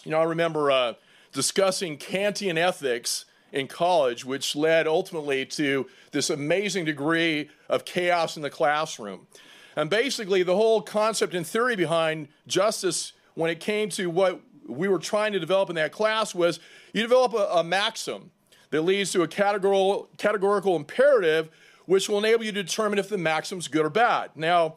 You 0.05 0.13
know, 0.13 0.21
I 0.21 0.23
remember 0.23 0.71
uh, 0.71 0.93
discussing 1.33 1.99
Kantian 1.99 2.57
ethics 2.57 3.25
in 3.51 3.67
college, 3.67 4.25
which 4.25 4.55
led 4.55 4.87
ultimately 4.87 5.45
to 5.47 5.89
this 6.13 6.31
amazing 6.31 6.85
degree 6.85 7.51
of 7.69 7.85
chaos 7.85 8.37
in 8.37 8.43
the 8.43 8.51
classroom. 8.51 9.27
And 9.75 9.91
basically, 9.91 10.45
the 10.45 10.55
whole 10.55 10.81
concept 10.81 11.35
and 11.35 11.45
theory 11.45 11.75
behind 11.75 12.29
justice, 12.47 13.15
when 13.35 13.51
it 13.51 13.59
came 13.59 13.89
to 13.91 14.09
what 14.09 14.41
we 14.69 14.87
were 14.87 15.01
trying 15.01 15.33
to 15.33 15.41
develop 15.41 15.71
in 15.71 15.75
that 15.75 15.91
class, 15.91 16.37
was 16.37 16.61
you 16.93 17.03
develop 17.03 17.35
a, 17.35 17.49
a 17.59 17.65
maxim 17.65 18.31
that 18.71 18.83
leads 18.83 19.11
to 19.11 19.23
a 19.23 19.29
categorical, 19.29 20.09
categorical 20.19 20.77
imperative, 20.77 21.51
which 21.87 22.09
will 22.09 22.19
enable 22.19 22.45
you 22.45 22.53
to 22.53 22.63
determine 22.63 23.01
if 23.01 23.09
the 23.09 23.19
maxim's 23.19 23.67
good 23.67 23.85
or 23.85 23.91
bad. 23.91 24.31
Now, 24.37 24.77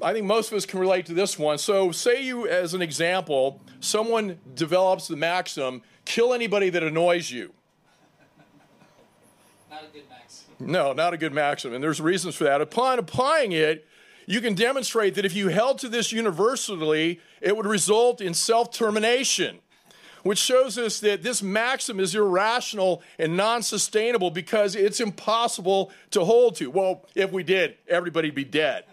I 0.00 0.12
think 0.12 0.24
most 0.24 0.50
of 0.50 0.56
us 0.56 0.64
can 0.64 0.80
relate 0.80 1.06
to 1.06 1.14
this 1.14 1.38
one. 1.38 1.58
So, 1.58 1.92
say 1.92 2.22
you, 2.22 2.48
as 2.48 2.72
an 2.72 2.80
example, 2.80 3.60
someone 3.80 4.38
develops 4.54 5.06
the 5.08 5.16
maxim 5.16 5.82
kill 6.04 6.32
anybody 6.32 6.70
that 6.70 6.82
annoys 6.82 7.30
you. 7.30 7.52
Not 9.70 9.84
a 9.84 9.92
good 9.92 10.08
maxim. 10.08 10.54
No, 10.60 10.92
not 10.92 11.12
a 11.12 11.16
good 11.18 11.32
maxim. 11.32 11.74
And 11.74 11.84
there's 11.84 12.00
reasons 12.00 12.34
for 12.34 12.44
that. 12.44 12.60
Upon 12.60 12.98
applying 12.98 13.52
it, 13.52 13.86
you 14.26 14.40
can 14.40 14.54
demonstrate 14.54 15.14
that 15.16 15.24
if 15.24 15.34
you 15.34 15.48
held 15.48 15.78
to 15.80 15.88
this 15.88 16.12
universally, 16.12 17.20
it 17.40 17.56
would 17.56 17.66
result 17.66 18.20
in 18.20 18.32
self 18.32 18.72
termination, 18.72 19.58
which 20.22 20.38
shows 20.38 20.78
us 20.78 21.00
that 21.00 21.22
this 21.22 21.42
maxim 21.42 22.00
is 22.00 22.14
irrational 22.14 23.02
and 23.18 23.36
non 23.36 23.62
sustainable 23.62 24.30
because 24.30 24.74
it's 24.74 25.00
impossible 25.00 25.90
to 26.12 26.24
hold 26.24 26.56
to. 26.56 26.70
Well, 26.70 27.04
if 27.14 27.30
we 27.30 27.42
did, 27.42 27.76
everybody'd 27.88 28.34
be 28.34 28.44
dead. 28.44 28.84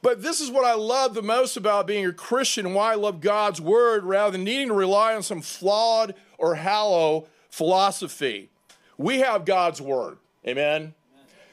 But 0.00 0.22
this 0.22 0.40
is 0.40 0.50
what 0.50 0.64
I 0.64 0.74
love 0.74 1.14
the 1.14 1.22
most 1.22 1.56
about 1.56 1.86
being 1.86 2.06
a 2.06 2.12
Christian 2.12 2.72
why 2.74 2.92
I 2.92 2.96
love 2.96 3.20
God's 3.20 3.60
word 3.60 4.04
rather 4.04 4.32
than 4.32 4.44
needing 4.44 4.68
to 4.68 4.74
rely 4.74 5.14
on 5.14 5.22
some 5.22 5.40
flawed 5.40 6.14
or 6.36 6.54
hollow 6.54 7.26
philosophy. 7.50 8.50
We 8.96 9.20
have 9.20 9.44
God's 9.44 9.80
word. 9.80 10.18
Amen. 10.46 10.94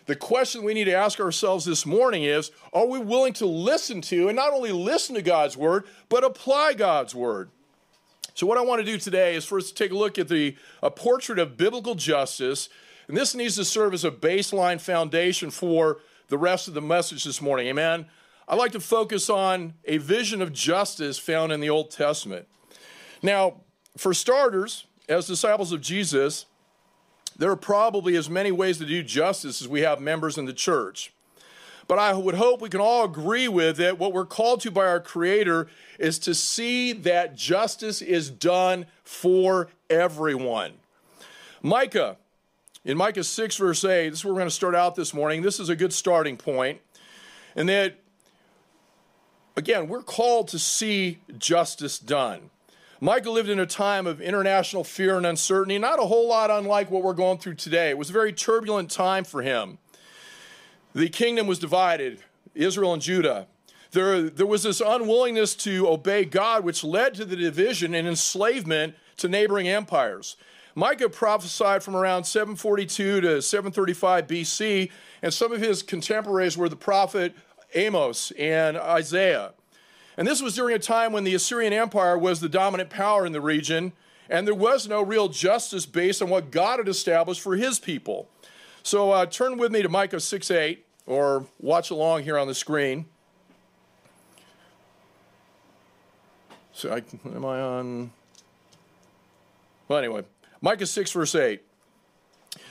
The 0.06 0.16
question 0.16 0.64
we 0.64 0.76
need 0.76 0.84
to 0.84 0.94
ask 0.94 1.20
ourselves 1.20 1.66
this 1.66 1.86
morning 1.86 2.24
is 2.24 2.52
Are 2.74 2.86
we 2.86 3.00
willing 3.00 3.34
to 3.34 3.48
listen 3.48 4.02
to, 4.02 4.28
and 4.28 4.36
not 4.36 4.54
only 4.54 4.72
listen 4.72 5.16
to 5.16 5.22
God's 5.22 5.58
word, 5.58 5.86
but 6.10 6.24
apply 6.24 6.74
God's 6.74 7.16
word? 7.16 7.50
So, 8.36 8.46
what 8.46 8.58
I 8.58 8.62
want 8.62 8.80
to 8.82 8.86
do 8.86 9.00
today 9.00 9.36
is 9.36 9.46
first 9.46 9.76
take 9.76 9.92
a 9.92 9.96
look 9.96 10.20
at 10.20 10.28
the 10.28 10.56
a 10.84 10.92
portrait 10.92 11.40
of 11.40 11.58
biblical 11.58 11.96
justice, 11.96 12.70
and 13.08 13.18
this 13.18 13.34
needs 13.34 13.56
to 13.56 13.66
serve 13.66 13.96
as 13.96 14.06
a 14.06 14.12
baseline 14.12 14.80
foundation 14.80 15.50
for 15.50 15.98
the 16.28 16.38
rest 16.38 16.68
of 16.68 16.76
the 16.76 16.82
message 16.82 17.24
this 17.24 17.42
morning. 17.42 17.68
Amen. 17.68 18.06
I'd 18.48 18.56
like 18.56 18.74
to 18.74 18.80
focus 18.80 19.30
on 19.30 19.74
a 19.86 19.98
vision 19.98 20.42
of 20.42 20.54
justice 20.54 21.18
found 21.18 21.52
in 21.52 21.62
the 21.62 21.70
Old 21.70 21.90
Testament. 21.90 22.48
Now, 23.24 23.62
for 23.98 24.14
starters, 24.14 24.86
as 25.10 25.26
disciples 25.26 25.72
of 25.72 25.82
Jesus, 25.82 26.46
there 27.38 27.50
are 27.50 27.56
probably 27.56 28.16
as 28.16 28.30
many 28.30 28.52
ways 28.52 28.78
to 28.78 28.86
do 28.86 29.02
justice 29.02 29.62
as 29.62 29.68
we 29.68 29.82
have 29.82 30.00
members 30.00 30.38
in 30.38 30.46
the 30.46 30.54
church. 30.54 31.12
But 31.88 32.00
I 32.00 32.14
would 32.14 32.36
hope 32.36 32.62
we 32.62 32.70
can 32.70 32.82
all 32.82 33.04
agree 33.04 33.48
with 33.48 33.78
that 33.78 34.00
what 34.00 34.14
we're 34.14 34.26
called 34.26 34.62
to 34.62 34.72
by 34.72 34.86
our 34.86 35.00
Creator 35.00 35.68
is 36.00 36.18
to 36.20 36.34
see 36.34 36.94
that 36.94 37.36
justice 37.36 38.02
is 38.02 38.30
done 38.30 38.86
for 39.04 39.70
everyone. 39.90 40.74
Micah, 41.62 42.18
in 42.84 42.98
Micah 42.98 43.24
6, 43.24 43.58
verse 43.58 43.84
8, 43.84 44.10
this 44.10 44.20
is 44.20 44.26
where 44.26 44.34
we're 44.34 44.40
going 44.40 44.50
to 44.50 44.56
start 44.56 44.76
out 44.76 44.96
this 44.96 45.14
morning. 45.14 45.42
This 45.42 45.60
is 45.60 45.70
a 45.70 45.76
good 45.76 45.94
starting 45.94 46.38
point. 46.38 46.80
And 47.56 47.70
that, 47.70 47.96
again, 49.56 49.88
we're 49.88 50.04
called 50.04 50.48
to 50.50 50.60
see 50.60 51.20
justice 51.38 52.00
done. 52.00 52.50
Micah 53.02 53.30
lived 53.30 53.50
in 53.50 53.60
a 53.60 53.66
time 53.66 54.08
of 54.08 54.22
international 54.22 54.84
fear 54.84 55.18
and 55.18 55.26
uncertainty, 55.26 55.78
not 55.78 56.00
a 56.00 56.04
whole 56.06 56.28
lot 56.30 56.50
unlike 56.50 56.90
what 56.90 57.04
we're 57.04 57.14
going 57.14 57.38
through 57.38 57.56
today. 57.56 57.90
It 57.90 57.98
was 57.98 58.10
a 58.10 58.14
very 58.14 58.32
turbulent 58.32 58.90
time 58.90 59.24
for 59.24 59.42
him. 59.42 59.78
The 60.94 61.10
kingdom 61.10 61.46
was 61.46 61.60
divided, 61.60 62.24
Israel 62.54 62.94
and 62.94 63.02
Judah. 63.02 63.48
There, 63.92 64.30
there 64.30 64.46
was 64.46 64.64
this 64.64 64.82
unwillingness 64.82 65.56
to 65.56 65.88
obey 65.88 66.26
God, 66.26 66.64
which 66.64 66.84
led 66.84 67.16
to 67.16 67.26
the 67.26 67.36
division 67.36 67.94
and 67.94 68.08
enslavement 68.08 68.96
to 69.18 69.28
neighboring 69.28 69.68
empires. 69.68 70.38
Micah 70.74 71.10
prophesied 71.10 71.84
from 71.84 71.96
around 71.96 72.26
742 72.26 73.22
to 73.22 73.42
735 73.42 74.28
BC, 74.28 74.92
and 75.22 75.34
some 75.34 75.54
of 75.54 75.62
his 75.62 75.82
contemporaries 75.82 76.58
were 76.58 76.68
the 76.68 76.76
prophet 76.76 77.34
Amos 77.74 78.32
and 78.32 78.78
Isaiah. 78.78 79.54
And 80.18 80.28
this 80.28 80.42
was 80.42 80.56
during 80.56 80.76
a 80.76 80.80
time 80.80 81.12
when 81.12 81.24
the 81.24 81.34
Assyrian 81.34 81.74
Empire 81.74 82.18
was 82.18 82.40
the 82.40 82.50
dominant 82.50 82.90
power 82.90 83.26
in 83.26 83.34
the 83.34 83.42
region, 83.42 83.94
and 84.30 84.48
there 84.48 84.56
was 84.56 84.88
no 84.88 85.02
real 85.02 85.28
justice 85.28 85.86
based 85.86 86.22
on 86.22 86.30
what 86.30 86.52
God 86.52 86.80
had 86.80 86.88
established 86.88 87.42
for 87.42 87.56
his 87.56 87.80
people. 87.80 88.30
So 88.84 89.12
uh, 89.12 89.26
turn 89.26 89.58
with 89.58 89.72
me 89.72 89.82
to 89.82 89.90
Micah 89.90 90.20
6 90.20 90.52
8, 90.52 90.86
or 91.06 91.46
watch 91.60 91.92
along 91.92 92.24
here 92.24 92.38
on 92.38 92.48
the 92.48 92.56
screen. 92.56 93.06
So 96.72 96.94
I, 96.94 97.04
am 97.34 97.46
I 97.46 97.62
on? 97.62 98.12
Well, 99.88 100.00
anyway, 100.00 100.24
Micah 100.62 100.86
6, 100.86 101.12
verse 101.12 101.36
8 101.36 101.62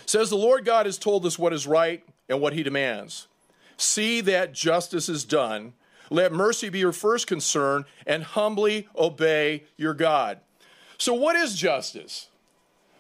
says, 0.07 0.31
The 0.31 0.37
Lord 0.37 0.65
God 0.65 0.87
has 0.87 0.99
told 0.99 1.25
us 1.27 1.39
what 1.39 1.53
is 1.53 1.67
right 1.67 2.05
and 2.29 2.41
what 2.41 2.53
he 2.53 2.63
demands. 2.63 3.29
See 3.77 4.21
that 4.23 4.53
justice 4.53 5.09
is 5.09 5.25
done 5.25 5.75
let 6.11 6.33
mercy 6.33 6.69
be 6.69 6.79
your 6.79 6.93
first 6.93 7.27
concern 7.27 7.85
and 8.07 8.23
humbly 8.23 8.89
obey 8.97 9.65
your 9.77 9.95
God. 9.95 10.41
So, 10.99 11.15
what 11.15 11.37
is 11.37 11.55
justice? 11.55 12.29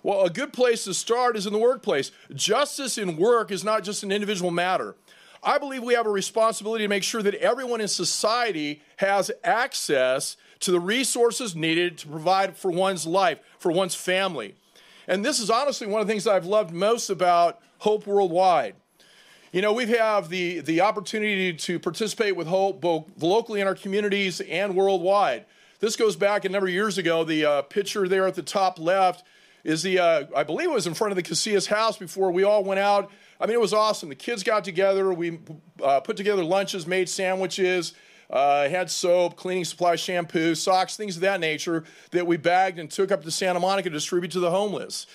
Well, 0.02 0.25
a 0.25 0.31
good 0.31 0.52
place 0.52 0.85
to 0.85 0.95
start 0.95 1.37
is 1.37 1.47
in 1.47 1.52
the 1.52 1.59
workplace. 1.59 2.11
Justice 2.35 2.99
in 2.99 3.16
work 3.16 3.50
is 3.50 3.64
not 3.64 3.85
just 3.85 4.02
an 4.02 4.12
individual 4.12 4.50
matter. 4.50 4.97
I 5.43 5.59
believe 5.59 5.83
we 5.83 5.95
have 5.95 6.07
a 6.07 6.11
responsibility 6.11 6.85
to 6.85 6.88
make 6.88 7.02
sure 7.02 7.23
that 7.23 7.35
everyone 7.35 7.81
in 7.81 7.88
society 7.88 8.83
has 8.97 9.31
access 9.43 10.37
to 10.61 10.71
the 10.71 10.81
resources 10.81 11.54
needed 11.54 11.99
to 11.99 12.09
provide 12.09 12.57
for 12.57 12.71
one's 12.71 13.07
life, 13.07 13.38
for 13.59 13.71
one's 13.71 13.95
family. 13.95 14.57
And 15.07 15.25
this 15.25 15.38
is 15.38 15.50
honestly 15.50 15.87
one 15.87 16.00
of 16.00 16.07
the 16.07 16.12
things 16.12 16.26
I've 16.26 16.47
loved 16.47 16.73
most 16.73 17.11
about 17.11 17.61
Hope 17.78 18.07
Worldwide. 18.07 18.75
You 19.54 19.62
know, 19.62 19.73
we 19.73 19.87
have 19.87 20.30
the, 20.30 20.58
the 20.62 20.80
opportunity 20.80 21.52
to 21.52 21.78
participate 21.78 22.34
with 22.34 22.49
Hope 22.49 22.80
both 22.80 23.04
locally 23.20 23.61
in 23.61 23.68
our 23.68 23.76
communities 23.76 24.40
and 24.40 24.75
worldwide. 24.75 25.44
This 25.78 25.94
goes 25.94 26.16
back 26.16 26.44
a 26.44 26.49
number 26.49 26.66
of 26.66 26.73
years 26.73 26.99
ago. 26.99 27.23
The 27.23 27.44
uh, 27.44 27.62
picture 27.62 28.08
there 28.08 28.26
at 28.26 28.34
the 28.34 28.42
top 28.42 28.80
left 28.80 29.23
is 29.62 29.84
the, 29.84 30.00
uh, 30.00 30.25
I 30.34 30.42
believe 30.42 30.70
it 30.70 30.75
was 30.75 30.88
in 30.88 30.94
front 30.94 31.12
of 31.12 31.16
the 31.16 31.23
Casillas 31.23 31.68
house 31.68 31.96
before 31.96 32.32
we 32.32 32.42
all 32.42 32.64
went 32.64 32.80
out. 32.80 33.12
I 33.40 33.46
mean, 33.46 33.54
it 33.54 33.61
was 33.61 33.73
awesome. 33.73 34.08
The 34.08 34.16
kids 34.16 34.42
got 34.42 34.64
together. 34.64 35.14
We 35.14 35.38
uh, 35.80 36.00
put 36.00 36.16
together 36.16 36.42
lunches, 36.42 36.84
made 36.84 37.08
sandwiches, 37.08 37.94
uh, 38.30 38.68
had 38.68 38.90
soap, 38.90 39.37
cleaning 39.37 39.66
supplies, 39.66 40.00
shampoo, 40.00 40.56
socks, 40.56 40.96
things 40.96 41.14
of 41.14 41.20
that 41.23 41.38
nature 41.38 41.84
that 42.11 42.26
we 42.26 42.38
bagged 42.38 42.80
and 42.80 42.90
took 42.90 43.12
up 43.12 43.23
to 43.23 43.30
Santa 43.30 43.61
Monica 43.61 43.88
to 43.88 43.94
distribute 43.94 44.32
to 44.32 44.40
the 44.40 44.50
homeless. 44.50 45.06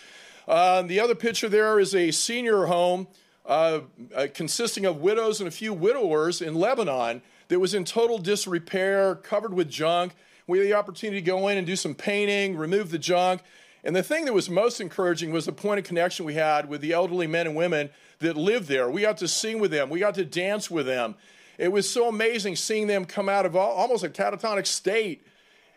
Uh, 0.47 0.81
the 0.83 1.01
other 1.01 1.13
picture 1.13 1.49
there 1.49 1.77
is 1.77 1.93
a 1.93 2.11
senior 2.11 2.67
home 2.67 3.05
uh, 3.49 3.81
uh, 4.15 4.27
consisting 4.33 4.85
of 4.85 5.01
widows 5.01 5.41
and 5.41 5.47
a 5.47 5.51
few 5.51 5.73
widowers 5.73 6.39
in 6.39 6.53
Lebanon 6.53 7.23
that 7.47 7.59
was 7.59 7.73
in 7.73 7.83
total 7.83 8.19
disrepair, 8.19 9.15
covered 9.15 9.55
with 9.55 9.69
junk. 9.69 10.13
We 10.45 10.59
had 10.59 10.67
the 10.67 10.75
opportunity 10.75 11.19
to 11.19 11.25
go 11.25 11.47
in 11.47 11.57
and 11.57 11.65
do 11.65 11.75
some 11.75 11.95
painting, 11.95 12.55
remove 12.55 12.91
the 12.91 12.99
junk. 12.99 13.41
And 13.83 13.95
the 13.95 14.03
thing 14.03 14.25
that 14.25 14.33
was 14.33 14.51
most 14.51 14.79
encouraging 14.79 15.31
was 15.31 15.47
the 15.47 15.51
point 15.51 15.79
of 15.79 15.85
connection 15.85 16.25
we 16.25 16.35
had 16.35 16.69
with 16.69 16.81
the 16.81 16.93
elderly 16.93 17.25
men 17.25 17.47
and 17.47 17.55
women 17.55 17.89
that 18.19 18.37
lived 18.37 18.67
there. 18.67 18.87
We 18.89 19.01
got 19.01 19.17
to 19.17 19.27
sing 19.27 19.59
with 19.59 19.71
them, 19.71 19.89
we 19.89 19.99
got 19.99 20.13
to 20.15 20.25
dance 20.25 20.69
with 20.69 20.85
them. 20.85 21.15
It 21.57 21.71
was 21.71 21.89
so 21.89 22.07
amazing 22.07 22.55
seeing 22.55 22.85
them 22.85 23.03
come 23.03 23.27
out 23.27 23.45
of 23.45 23.55
almost 23.55 24.03
a 24.03 24.09
catatonic 24.09 24.67
state 24.67 25.25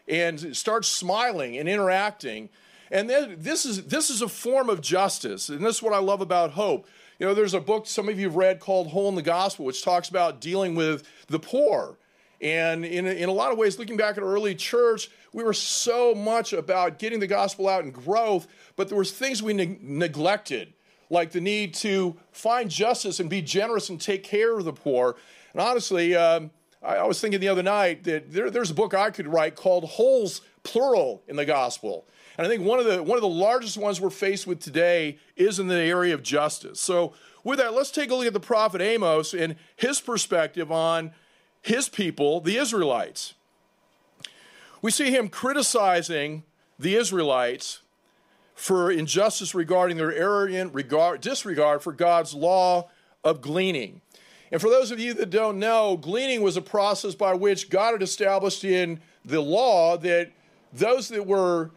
and 0.07 0.55
start 0.55 0.85
smiling 0.85 1.57
and 1.57 1.69
interacting. 1.69 2.51
And 2.91 3.09
then 3.09 3.37
this 3.39 3.65
is, 3.65 3.87
this 3.87 4.11
is 4.11 4.21
a 4.21 4.29
form 4.29 4.69
of 4.69 4.83
justice. 4.83 5.49
And 5.49 5.65
this 5.65 5.77
is 5.77 5.83
what 5.83 5.95
I 5.95 5.99
love 5.99 6.21
about 6.21 6.51
hope. 6.51 6.87
You 7.23 7.29
know, 7.29 7.35
there's 7.35 7.55
a 7.55 7.61
book 7.61 7.87
some 7.87 8.09
of 8.09 8.19
you 8.19 8.27
have 8.27 8.35
read 8.35 8.59
called 8.59 8.89
Hole 8.89 9.09
in 9.09 9.15
the 9.15 9.23
Gospel, 9.23 9.65
which 9.65 9.85
talks 9.85 10.09
about 10.09 10.41
dealing 10.41 10.75
with 10.75 11.05
the 11.29 11.39
poor. 11.39 11.97
And 12.41 12.85
in, 12.85 13.07
in 13.07 13.29
a 13.29 13.33
lot 13.33 13.53
of 13.53 13.59
ways, 13.59 13.79
looking 13.79 13.97
back 13.97 14.17
at 14.17 14.25
early 14.25 14.57
church, 14.57 15.09
we 15.33 15.45
were 15.45 15.53
so 15.53 16.17
much 16.17 16.53
about 16.53 16.99
getting 16.99 17.21
the 17.21 17.29
gospel 17.29 17.69
out 17.69 17.85
and 17.85 17.95
growth, 17.95 18.49
but 18.75 18.89
there 18.89 18.99
was 18.99 19.13
things 19.13 19.41
we 19.41 19.53
ne- 19.53 19.79
neglected, 19.81 20.73
like 21.11 21.31
the 21.31 21.41
need 21.41 21.75
to 21.75 22.17
find 22.33 22.69
justice 22.69 23.21
and 23.21 23.31
be 23.31 23.41
generous 23.41 23.89
and 23.89 24.01
take 24.01 24.25
care 24.25 24.59
of 24.59 24.65
the 24.65 24.73
poor. 24.73 25.15
And 25.53 25.63
honestly, 25.63 26.17
um, 26.17 26.51
I, 26.83 26.97
I, 26.97 27.05
was 27.05 27.21
thinking 27.21 27.39
the 27.39 27.51
other 27.51 27.63
night 27.63 28.03
that 28.03 28.33
there, 28.33 28.51
there's 28.51 28.73
a 28.73 28.75
book 28.75 28.95
I 28.95 29.11
could 29.11 29.29
write 29.29 29.55
called 29.55 29.85
Holes, 29.85 30.41
plural, 30.65 31.23
in 31.29 31.37
the 31.37 31.45
gospel. 31.45 32.05
And 32.39 32.47
I 32.47 32.51
think 32.51 32.65
one 32.65 32.79
of 32.79 32.87
the 32.87 33.03
one 33.03 33.17
of 33.17 33.23
the 33.23 33.29
largest 33.29 33.77
ones 33.77 34.01
we're 34.01 34.11
faced 34.11 34.47
with 34.47 34.61
today 34.61 35.19
is 35.37 35.59
in 35.59 35.69
the 35.69 35.75
area 35.75 36.15
of 36.15 36.23
justice. 36.23 36.81
So 36.81 37.13
with 37.45 37.59
that, 37.59 37.75
let's 37.75 37.91
take 37.91 38.11
a 38.11 38.15
look 38.15 38.27
at 38.27 38.33
the 38.33 38.41
prophet 38.41 38.81
Amos 38.81 39.35
and 39.35 39.57
his 39.77 40.01
perspective 40.01 40.71
on 40.71 41.13
his 41.61 41.89
people, 41.89 42.41
the 42.41 42.57
Israelites. 42.57 43.35
We 44.81 44.91
see 44.91 45.11
him 45.11 45.29
criticizing 45.29 46.43
the 46.79 46.97
Israelites 46.97 47.81
for 48.55 48.91
injustice 48.91 49.55
regarding 49.55 49.97
their 49.97 50.13
arrogant 50.13 50.75
regard, 50.75 51.21
disregard 51.21 51.83
for 51.83 51.93
God's 51.93 52.35
law 52.35 52.91
of 53.25 53.41
gleaning. 53.41 54.01
And 54.51 54.61
for 54.61 54.69
those 54.69 54.91
of 54.91 55.01
you 55.01 55.15
that 55.15 55.31
don't 55.31 55.59
know, 55.59 55.97
gleaning 55.97 56.43
was 56.43 56.57
a 56.57 56.63
process 56.63 57.15
by 57.15 57.35
which 57.35 57.71
God 57.71 57.93
had 57.93 58.03
established 58.03 58.65
in 58.65 59.01
the 59.25 59.41
law 59.41 59.97
that 59.99 60.33
those 60.73 61.09
that 61.09 61.27
were 61.27 61.71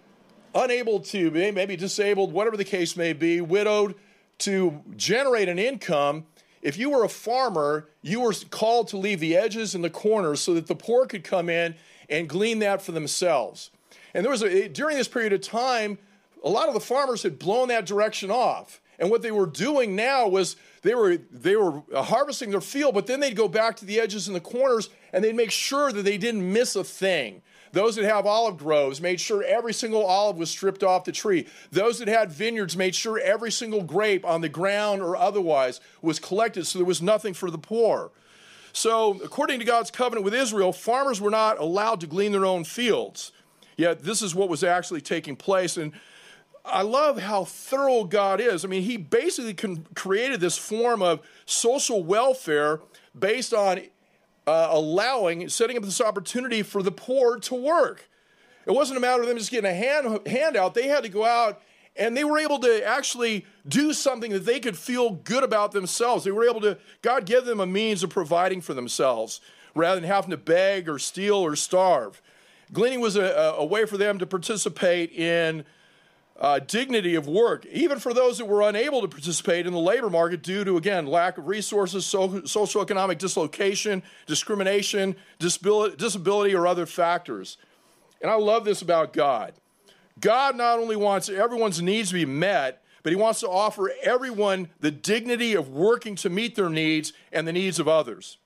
unable 0.55 1.01
to, 1.01 1.29
be, 1.29 1.51
maybe 1.51 1.75
disabled, 1.75 2.31
whatever 2.31 2.57
the 2.57 2.63
case 2.63 2.95
may 2.95 3.13
be, 3.13 3.41
widowed, 3.41 3.93
to 4.39 4.81
generate 4.95 5.49
an 5.49 5.59
income, 5.59 6.25
if 6.61 6.77
you 6.77 6.89
were 6.89 7.03
a 7.03 7.09
farmer, 7.09 7.89
you 8.01 8.21
were 8.21 8.33
called 8.49 8.87
to 8.87 8.97
leave 8.97 9.19
the 9.19 9.37
edges 9.37 9.75
and 9.75 9.83
the 9.83 9.89
corners 9.89 10.41
so 10.41 10.55
that 10.55 10.65
the 10.65 10.75
poor 10.75 11.05
could 11.05 11.23
come 11.23 11.49
in 11.49 11.75
and 12.09 12.27
glean 12.27 12.59
that 12.59 12.81
for 12.81 12.91
themselves. 12.91 13.69
And 14.15 14.23
there 14.23 14.31
was 14.31 14.41
a, 14.41 14.67
during 14.69 14.97
this 14.97 15.07
period 15.07 15.33
of 15.33 15.41
time, 15.41 15.99
a 16.43 16.49
lot 16.49 16.67
of 16.67 16.73
the 16.73 16.79
farmers 16.79 17.21
had 17.21 17.37
blown 17.37 17.67
that 17.67 17.85
direction 17.85 18.31
off. 18.31 18.81
And 18.97 19.09
what 19.11 19.21
they 19.21 19.31
were 19.31 19.45
doing 19.45 19.95
now 19.95 20.27
was 20.27 20.55
they 20.81 20.95
were 20.95 21.17
they 21.17 21.55
were 21.55 21.83
harvesting 21.93 22.49
their 22.49 22.61
field, 22.61 22.93
but 22.93 23.07
then 23.07 23.19
they'd 23.19 23.35
go 23.35 23.49
back 23.49 23.75
to 23.77 23.85
the 23.85 23.99
edges 23.99 24.27
and 24.27 24.35
the 24.35 24.41
corners 24.41 24.89
and 25.11 25.23
they'd 25.23 25.35
make 25.35 25.51
sure 25.51 25.91
that 25.91 26.03
they 26.03 26.17
didn't 26.17 26.51
miss 26.51 26.75
a 26.75 26.83
thing. 26.83 27.41
Those 27.75 27.97
that 27.97 28.05
have 28.05 28.25
olive 28.25 28.55
groves 28.55 29.01
made 29.01 29.19
sure 29.19 29.43
every 29.43 29.73
single 29.73 30.05
olive 30.05 30.37
was 30.37 30.49
stripped 30.49 30.81
off 30.81 31.03
the 31.03 31.11
tree. 31.11 31.45
Those 31.73 31.99
that 31.99 32.07
had 32.07 32.31
vineyards 32.31 32.77
made 32.77 32.95
sure 32.95 33.19
every 33.19 33.51
single 33.51 33.83
grape 33.83 34.23
on 34.23 34.39
the 34.39 34.47
ground 34.47 35.01
or 35.01 35.17
otherwise 35.17 35.81
was 36.01 36.17
collected 36.17 36.65
so 36.65 36.79
there 36.79 36.85
was 36.85 37.01
nothing 37.01 37.33
for 37.33 37.51
the 37.51 37.57
poor. 37.57 38.11
So, 38.71 39.19
according 39.21 39.59
to 39.59 39.65
God's 39.65 39.91
covenant 39.91 40.23
with 40.23 40.33
Israel, 40.33 40.71
farmers 40.71 41.19
were 41.19 41.29
not 41.29 41.59
allowed 41.59 41.99
to 41.99 42.07
glean 42.07 42.31
their 42.31 42.45
own 42.45 42.63
fields. 42.63 43.33
Yet, 43.75 44.03
this 44.03 44.21
is 44.21 44.33
what 44.33 44.47
was 44.47 44.63
actually 44.63 45.01
taking 45.01 45.35
place. 45.35 45.75
And 45.75 45.91
I 46.63 46.81
love 46.81 47.19
how 47.19 47.43
thorough 47.43 48.05
God 48.05 48.39
is. 48.39 48.63
I 48.63 48.69
mean, 48.69 48.83
He 48.83 48.95
basically 48.95 49.53
created 49.95 50.39
this 50.39 50.57
form 50.57 51.01
of 51.01 51.19
social 51.45 52.05
welfare 52.05 52.79
based 53.19 53.53
on 53.53 53.81
uh, 54.47 54.69
allowing, 54.71 55.49
setting 55.49 55.77
up 55.77 55.83
this 55.83 56.01
opportunity 56.01 56.61
for 56.61 56.83
the 56.83 56.91
poor 56.91 57.37
to 57.39 57.55
work. 57.55 58.09
It 58.65 58.71
wasn't 58.71 58.97
a 58.97 59.01
matter 59.01 59.21
of 59.21 59.27
them 59.27 59.37
just 59.37 59.51
getting 59.51 59.69
a 59.69 59.73
hand, 59.73 60.27
handout. 60.27 60.73
They 60.73 60.87
had 60.87 61.03
to 61.03 61.09
go 61.09 61.25
out 61.25 61.61
and 61.95 62.15
they 62.15 62.23
were 62.23 62.37
able 62.37 62.59
to 62.59 62.85
actually 62.85 63.45
do 63.67 63.93
something 63.93 64.31
that 64.31 64.45
they 64.45 64.59
could 64.59 64.77
feel 64.77 65.11
good 65.11 65.43
about 65.43 65.71
themselves. 65.71 66.23
They 66.23 66.31
were 66.31 66.47
able 66.47 66.61
to, 66.61 66.77
God 67.01 67.25
gave 67.25 67.45
them 67.45 67.59
a 67.59 67.65
means 67.65 68.03
of 68.03 68.09
providing 68.09 68.61
for 68.61 68.73
themselves 68.73 69.39
rather 69.73 69.99
than 70.01 70.09
having 70.09 70.31
to 70.31 70.37
beg 70.37 70.89
or 70.89 70.99
steal 70.99 71.35
or 71.35 71.55
starve. 71.55 72.21
Gleaning 72.73 72.99
was 72.99 73.15
a, 73.15 73.55
a 73.57 73.65
way 73.65 73.85
for 73.85 73.97
them 73.97 74.19
to 74.19 74.25
participate 74.25 75.11
in 75.11 75.63
uh, 76.39 76.59
dignity 76.59 77.15
of 77.15 77.27
work, 77.27 77.65
even 77.67 77.97
for 77.97 78.13
those 78.13 78.37
that 78.37 78.45
were 78.45 78.61
unable 78.61 79.01
to 79.01 79.07
participate 79.07 79.65
in 79.65 79.73
the 79.73 79.79
labor 79.79 80.09
market 80.09 80.43
due 80.43 80.65
to, 80.65 80.75
again, 80.75 81.07
lack 81.07 81.37
of 81.37 81.47
resources, 81.47 82.05
so, 82.05 82.43
social 82.43 82.81
economic 82.81 83.19
dislocation, 83.19 84.03
discrimination, 84.25 85.15
disability, 85.39 85.95
disability, 85.95 86.53
or 86.53 86.67
other 86.67 86.85
factors. 86.85 87.57
And 88.21 88.29
I 88.29 88.35
love 88.35 88.65
this 88.65 88.81
about 88.81 89.13
God. 89.13 89.53
God 90.19 90.55
not 90.55 90.79
only 90.79 90.95
wants 90.95 91.29
everyone's 91.29 91.81
needs 91.81 92.09
to 92.09 92.15
be 92.15 92.25
met, 92.25 92.83
but 93.01 93.11
He 93.11 93.15
wants 93.15 93.39
to 93.41 93.49
offer 93.49 93.91
everyone 94.03 94.69
the 94.79 94.91
dignity 94.91 95.53
of 95.53 95.69
working 95.69 96.15
to 96.17 96.29
meet 96.29 96.55
their 96.55 96.69
needs 96.69 97.13
and 97.31 97.47
the 97.47 97.53
needs 97.53 97.79
of 97.79 97.87
others. 97.87 98.37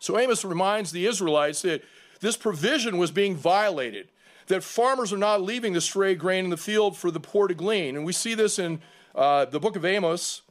So 0.00 0.18
Amos 0.18 0.44
reminds 0.44 0.92
the 0.92 1.06
Israelites 1.06 1.62
that 1.62 1.82
this 2.20 2.36
provision 2.36 2.96
was 2.96 3.10
being 3.10 3.36
violated 3.36 4.08
that 4.48 4.64
farmers 4.64 5.12
are 5.12 5.18
not 5.18 5.42
leaving 5.42 5.72
the 5.72 5.80
stray 5.80 6.14
grain 6.14 6.44
in 6.44 6.50
the 6.50 6.56
field 6.56 6.96
for 6.96 7.10
the 7.10 7.20
poor 7.20 7.48
to 7.48 7.54
glean. 7.54 7.96
And 7.96 8.04
we 8.04 8.12
see 8.12 8.34
this 8.34 8.58
in 8.58 8.80
uh, 9.14 9.44
the 9.44 9.60
book 9.60 9.76
of 9.76 9.84
Amos, 9.84 10.42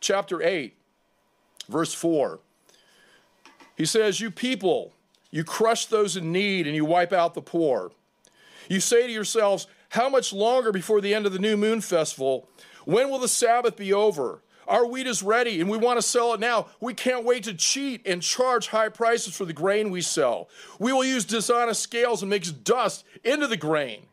chapter 0.00 0.42
8, 0.42 0.74
verse 1.68 1.92
4. 1.92 2.38
He 3.76 3.84
says, 3.84 4.20
You 4.20 4.30
people, 4.30 4.92
you 5.30 5.44
crush 5.44 5.86
those 5.86 6.16
in 6.16 6.32
need 6.32 6.66
and 6.66 6.76
you 6.76 6.84
wipe 6.84 7.12
out 7.12 7.34
the 7.34 7.42
poor. 7.42 7.92
You 8.68 8.80
say 8.80 9.06
to 9.06 9.12
yourselves, 9.12 9.66
How 9.90 10.08
much 10.08 10.32
longer 10.32 10.72
before 10.72 11.00
the 11.00 11.14
end 11.14 11.26
of 11.26 11.32
the 11.32 11.38
new 11.38 11.56
moon 11.56 11.80
festival? 11.80 12.48
When 12.84 13.10
will 13.10 13.18
the 13.18 13.28
Sabbath 13.28 13.76
be 13.76 13.92
over? 13.92 14.40
Our 14.68 14.86
wheat 14.86 15.06
is 15.06 15.22
ready 15.22 15.60
and 15.60 15.70
we 15.70 15.78
want 15.78 15.98
to 15.98 16.02
sell 16.02 16.34
it 16.34 16.40
now. 16.40 16.66
We 16.80 16.94
can't 16.94 17.24
wait 17.24 17.44
to 17.44 17.54
cheat 17.54 18.06
and 18.06 18.22
charge 18.22 18.68
high 18.68 18.88
prices 18.88 19.36
for 19.36 19.44
the 19.44 19.52
grain 19.52 19.90
we 19.90 20.00
sell. 20.00 20.48
We 20.78 20.92
will 20.92 21.04
use 21.04 21.24
dishonest 21.24 21.82
scales 21.82 22.22
and 22.22 22.30
mix 22.30 22.50
dust 22.50 23.04
into 23.24 23.46
the 23.46 23.56
grain. 23.56 24.06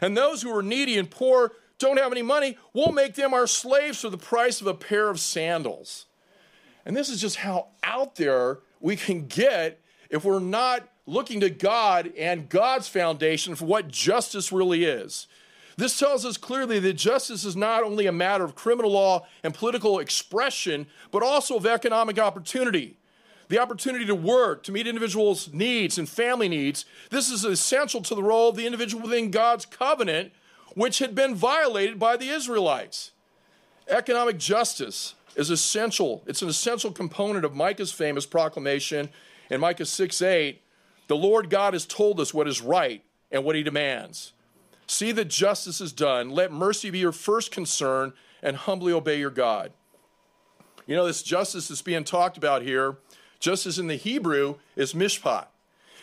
And 0.00 0.16
those 0.16 0.42
who 0.42 0.54
are 0.54 0.62
needy 0.62 0.98
and 0.98 1.10
poor 1.10 1.52
don't 1.78 1.98
have 1.98 2.12
any 2.12 2.22
money, 2.22 2.56
we'll 2.72 2.92
make 2.92 3.14
them 3.14 3.34
our 3.34 3.46
slaves 3.46 4.00
for 4.00 4.10
the 4.10 4.18
price 4.18 4.60
of 4.60 4.66
a 4.66 4.74
pair 4.74 5.08
of 5.08 5.20
sandals. 5.20 6.06
And 6.84 6.96
this 6.96 7.08
is 7.08 7.20
just 7.20 7.36
how 7.36 7.68
out 7.82 8.16
there 8.16 8.58
we 8.80 8.96
can 8.96 9.26
get 9.26 9.80
if 10.10 10.24
we're 10.24 10.40
not 10.40 10.88
looking 11.06 11.40
to 11.40 11.50
God 11.50 12.12
and 12.16 12.48
God's 12.48 12.88
foundation 12.88 13.54
for 13.54 13.64
what 13.66 13.88
justice 13.88 14.52
really 14.52 14.84
is. 14.84 15.26
This 15.76 15.98
tells 15.98 16.24
us 16.24 16.36
clearly 16.36 16.78
that 16.80 16.94
justice 16.94 17.44
is 17.44 17.56
not 17.56 17.82
only 17.82 18.06
a 18.06 18.12
matter 18.12 18.44
of 18.44 18.54
criminal 18.54 18.92
law 18.92 19.26
and 19.42 19.52
political 19.52 19.98
expression, 19.98 20.86
but 21.10 21.22
also 21.22 21.56
of 21.56 21.66
economic 21.66 22.18
opportunity. 22.18 22.96
The 23.48 23.58
opportunity 23.58 24.06
to 24.06 24.14
work, 24.14 24.62
to 24.64 24.72
meet 24.72 24.86
individuals' 24.86 25.52
needs 25.52 25.98
and 25.98 26.08
family 26.08 26.48
needs. 26.48 26.84
This 27.10 27.30
is 27.30 27.44
essential 27.44 28.00
to 28.02 28.14
the 28.14 28.22
role 28.22 28.50
of 28.50 28.56
the 28.56 28.66
individual 28.66 29.02
within 29.02 29.30
God's 29.30 29.66
covenant, 29.66 30.32
which 30.74 30.98
had 30.98 31.14
been 31.14 31.34
violated 31.34 31.98
by 31.98 32.16
the 32.16 32.28
Israelites. 32.28 33.10
Economic 33.88 34.38
justice 34.38 35.14
is 35.36 35.50
essential. 35.50 36.22
It's 36.26 36.42
an 36.42 36.48
essential 36.48 36.90
component 36.90 37.44
of 37.44 37.54
Micah's 37.54 37.92
famous 37.92 38.24
proclamation 38.26 39.10
in 39.50 39.60
Micah 39.60 39.84
6 39.84 40.22
8. 40.22 40.62
The 41.08 41.16
Lord 41.16 41.50
God 41.50 41.74
has 41.74 41.84
told 41.84 42.20
us 42.20 42.32
what 42.32 42.48
is 42.48 42.62
right 42.62 43.02
and 43.30 43.44
what 43.44 43.56
he 43.56 43.62
demands. 43.62 44.33
See 44.86 45.12
that 45.12 45.26
justice 45.26 45.80
is 45.80 45.92
done. 45.92 46.30
Let 46.30 46.52
mercy 46.52 46.90
be 46.90 46.98
your 46.98 47.12
first 47.12 47.50
concern 47.50 48.12
and 48.42 48.56
humbly 48.56 48.92
obey 48.92 49.18
your 49.18 49.30
God. 49.30 49.72
You 50.86 50.94
know, 50.94 51.06
this 51.06 51.22
justice 51.22 51.68
that's 51.68 51.82
being 51.82 52.04
talked 52.04 52.36
about 52.36 52.62
here, 52.62 52.98
just 53.40 53.64
as 53.66 53.78
in 53.78 53.86
the 53.86 53.96
Hebrew, 53.96 54.56
is 54.76 54.92
mishpat. 54.92 55.46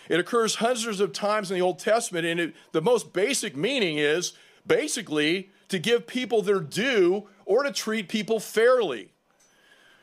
It 0.10 0.20
occurs 0.20 0.56
hundreds 0.56 1.00
of 1.00 1.14
times 1.14 1.52
in 1.52 1.56
the 1.56 1.64
Old 1.64 1.80
Testament, 1.80 2.26
and 2.26 2.40
it, 2.40 2.56
the 2.72 2.82
most 2.82 3.14
basic 3.14 3.56
meaning 3.56 3.98
is 3.98 4.34
basically 4.66 5.50
to 5.70 5.80
give 5.80 6.08
people 6.08 6.42
their 6.42 6.60
due 6.60 7.30
or 7.46 7.64
to 7.64 7.72
treat 7.72 8.10
people 8.10 8.40
fairly. 8.40 9.12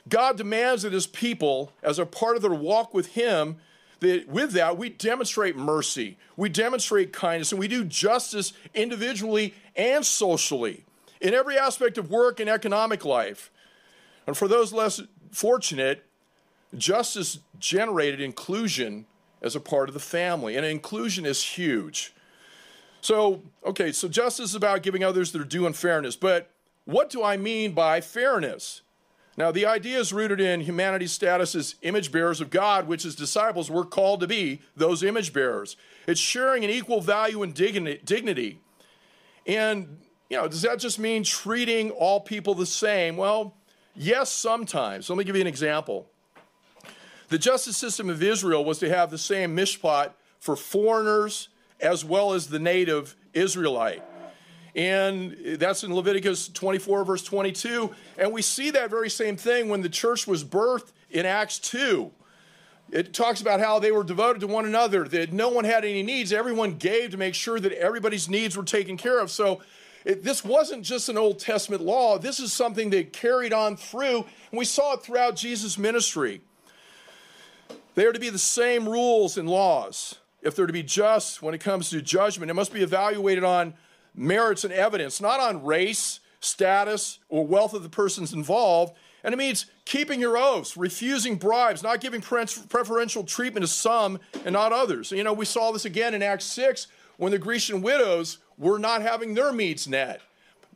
God 0.08 0.36
demands 0.36 0.82
that 0.82 0.92
his 0.92 1.06
people, 1.06 1.72
as 1.82 1.98
a 1.98 2.06
part 2.06 2.36
of 2.36 2.42
their 2.42 2.54
walk 2.54 2.94
with 2.94 3.08
him, 3.08 3.56
that 4.00 4.28
with 4.28 4.52
that, 4.52 4.78
we 4.78 4.88
demonstrate 4.88 5.56
mercy, 5.56 6.16
we 6.36 6.48
demonstrate 6.48 7.12
kindness, 7.12 7.52
and 7.52 7.58
we 7.58 7.68
do 7.68 7.84
justice 7.84 8.52
individually 8.74 9.54
and 9.74 10.04
socially 10.04 10.84
in 11.20 11.34
every 11.34 11.58
aspect 11.58 11.98
of 11.98 12.10
work 12.10 12.40
and 12.40 12.48
economic 12.48 13.04
life. 13.04 13.50
And 14.26 14.36
for 14.36 14.46
those 14.46 14.72
less 14.72 15.00
fortunate, 15.32 16.04
justice 16.76 17.40
generated 17.58 18.20
inclusion 18.20 19.06
as 19.40 19.56
a 19.56 19.60
part 19.60 19.88
of 19.88 19.94
the 19.94 20.00
family, 20.00 20.56
and 20.56 20.66
inclusion 20.66 21.24
is 21.24 21.42
huge. 21.42 22.12
So, 23.00 23.42
okay, 23.64 23.92
so 23.92 24.08
justice 24.08 24.50
is 24.50 24.54
about 24.54 24.82
giving 24.82 25.04
others 25.04 25.32
their 25.32 25.44
due 25.44 25.66
and 25.66 25.74
fairness, 25.74 26.16
but 26.16 26.50
what 26.84 27.10
do 27.10 27.22
I 27.22 27.36
mean 27.36 27.72
by 27.72 28.00
fairness? 28.00 28.82
Now, 29.38 29.52
the 29.52 29.66
idea 29.66 30.00
is 30.00 30.12
rooted 30.12 30.40
in 30.40 30.62
humanity's 30.62 31.12
status 31.12 31.54
as 31.54 31.76
image 31.82 32.10
bearers 32.10 32.40
of 32.40 32.50
God, 32.50 32.88
which 32.88 33.04
as 33.04 33.14
disciples 33.14 33.70
we're 33.70 33.84
called 33.84 34.18
to 34.18 34.26
be 34.26 34.62
those 34.74 35.04
image 35.04 35.32
bearers. 35.32 35.76
It's 36.08 36.18
sharing 36.18 36.64
an 36.64 36.70
equal 36.70 37.00
value 37.00 37.44
and 37.44 37.54
dignity. 37.54 38.60
And, 39.46 39.98
you 40.28 40.36
know, 40.38 40.48
does 40.48 40.62
that 40.62 40.80
just 40.80 40.98
mean 40.98 41.22
treating 41.22 41.92
all 41.92 42.18
people 42.18 42.56
the 42.56 42.66
same? 42.66 43.16
Well, 43.16 43.54
yes, 43.94 44.28
sometimes. 44.28 45.08
Let 45.08 45.16
me 45.16 45.22
give 45.22 45.36
you 45.36 45.42
an 45.42 45.46
example. 45.46 46.10
The 47.28 47.38
justice 47.38 47.76
system 47.76 48.10
of 48.10 48.20
Israel 48.20 48.64
was 48.64 48.80
to 48.80 48.88
have 48.88 49.12
the 49.12 49.18
same 49.18 49.56
mishpat 49.56 50.14
for 50.40 50.56
foreigners 50.56 51.48
as 51.78 52.04
well 52.04 52.32
as 52.32 52.48
the 52.48 52.58
native 52.58 53.14
Israelite. 53.34 54.02
And 54.78 55.36
that's 55.58 55.82
in 55.82 55.92
Leviticus 55.92 56.46
24, 56.50 57.04
verse 57.04 57.24
22. 57.24 57.92
And 58.16 58.32
we 58.32 58.42
see 58.42 58.70
that 58.70 58.90
very 58.90 59.10
same 59.10 59.36
thing 59.36 59.68
when 59.68 59.82
the 59.82 59.88
church 59.88 60.24
was 60.24 60.44
birthed 60.44 60.92
in 61.10 61.26
Acts 61.26 61.58
2. 61.58 62.12
It 62.92 63.12
talks 63.12 63.40
about 63.40 63.58
how 63.58 63.80
they 63.80 63.90
were 63.90 64.04
devoted 64.04 64.38
to 64.38 64.46
one 64.46 64.66
another, 64.66 65.02
that 65.08 65.32
no 65.32 65.48
one 65.48 65.64
had 65.64 65.84
any 65.84 66.04
needs. 66.04 66.32
Everyone 66.32 66.74
gave 66.74 67.10
to 67.10 67.16
make 67.16 67.34
sure 67.34 67.58
that 67.58 67.72
everybody's 67.72 68.28
needs 68.28 68.56
were 68.56 68.62
taken 68.62 68.96
care 68.96 69.18
of. 69.18 69.32
So 69.32 69.62
it, 70.04 70.22
this 70.22 70.44
wasn't 70.44 70.84
just 70.84 71.08
an 71.08 71.18
Old 71.18 71.40
Testament 71.40 71.82
law, 71.82 72.16
this 72.16 72.38
is 72.38 72.52
something 72.52 72.90
that 72.90 73.12
carried 73.12 73.52
on 73.52 73.76
through, 73.76 74.26
and 74.52 74.58
we 74.58 74.64
saw 74.64 74.94
it 74.94 75.02
throughout 75.02 75.34
Jesus' 75.34 75.76
ministry. 75.76 76.40
They 77.96 78.06
are 78.06 78.12
to 78.12 78.20
be 78.20 78.30
the 78.30 78.38
same 78.38 78.88
rules 78.88 79.38
and 79.38 79.48
laws. 79.48 80.14
If 80.40 80.54
they're 80.54 80.68
to 80.68 80.72
be 80.72 80.84
just 80.84 81.42
when 81.42 81.52
it 81.52 81.58
comes 81.58 81.90
to 81.90 82.00
judgment, 82.00 82.48
it 82.48 82.54
must 82.54 82.72
be 82.72 82.82
evaluated 82.82 83.42
on 83.42 83.74
merits 84.18 84.64
and 84.64 84.72
evidence, 84.72 85.20
not 85.20 85.40
on 85.40 85.64
race, 85.64 86.20
status, 86.40 87.18
or 87.28 87.46
wealth 87.46 87.72
of 87.74 87.82
the 87.82 87.88
persons 87.88 88.32
involved. 88.32 88.94
And 89.24 89.32
it 89.32 89.36
means 89.36 89.66
keeping 89.84 90.20
your 90.20 90.38
oaths, 90.38 90.76
refusing 90.76 91.36
bribes, 91.36 91.82
not 91.82 92.00
giving 92.00 92.20
preferential 92.20 93.24
treatment 93.24 93.64
to 93.64 93.68
some 93.68 94.20
and 94.44 94.52
not 94.52 94.72
others. 94.72 95.10
You 95.10 95.24
know, 95.24 95.32
we 95.32 95.44
saw 95.44 95.72
this 95.72 95.84
again 95.84 96.14
in 96.14 96.22
Acts 96.22 96.44
6 96.46 96.86
when 97.16 97.32
the 97.32 97.38
Grecian 97.38 97.82
widows 97.82 98.38
were 98.56 98.78
not 98.78 99.02
having 99.02 99.34
their 99.34 99.52
needs 99.52 99.88
met. 99.88 100.20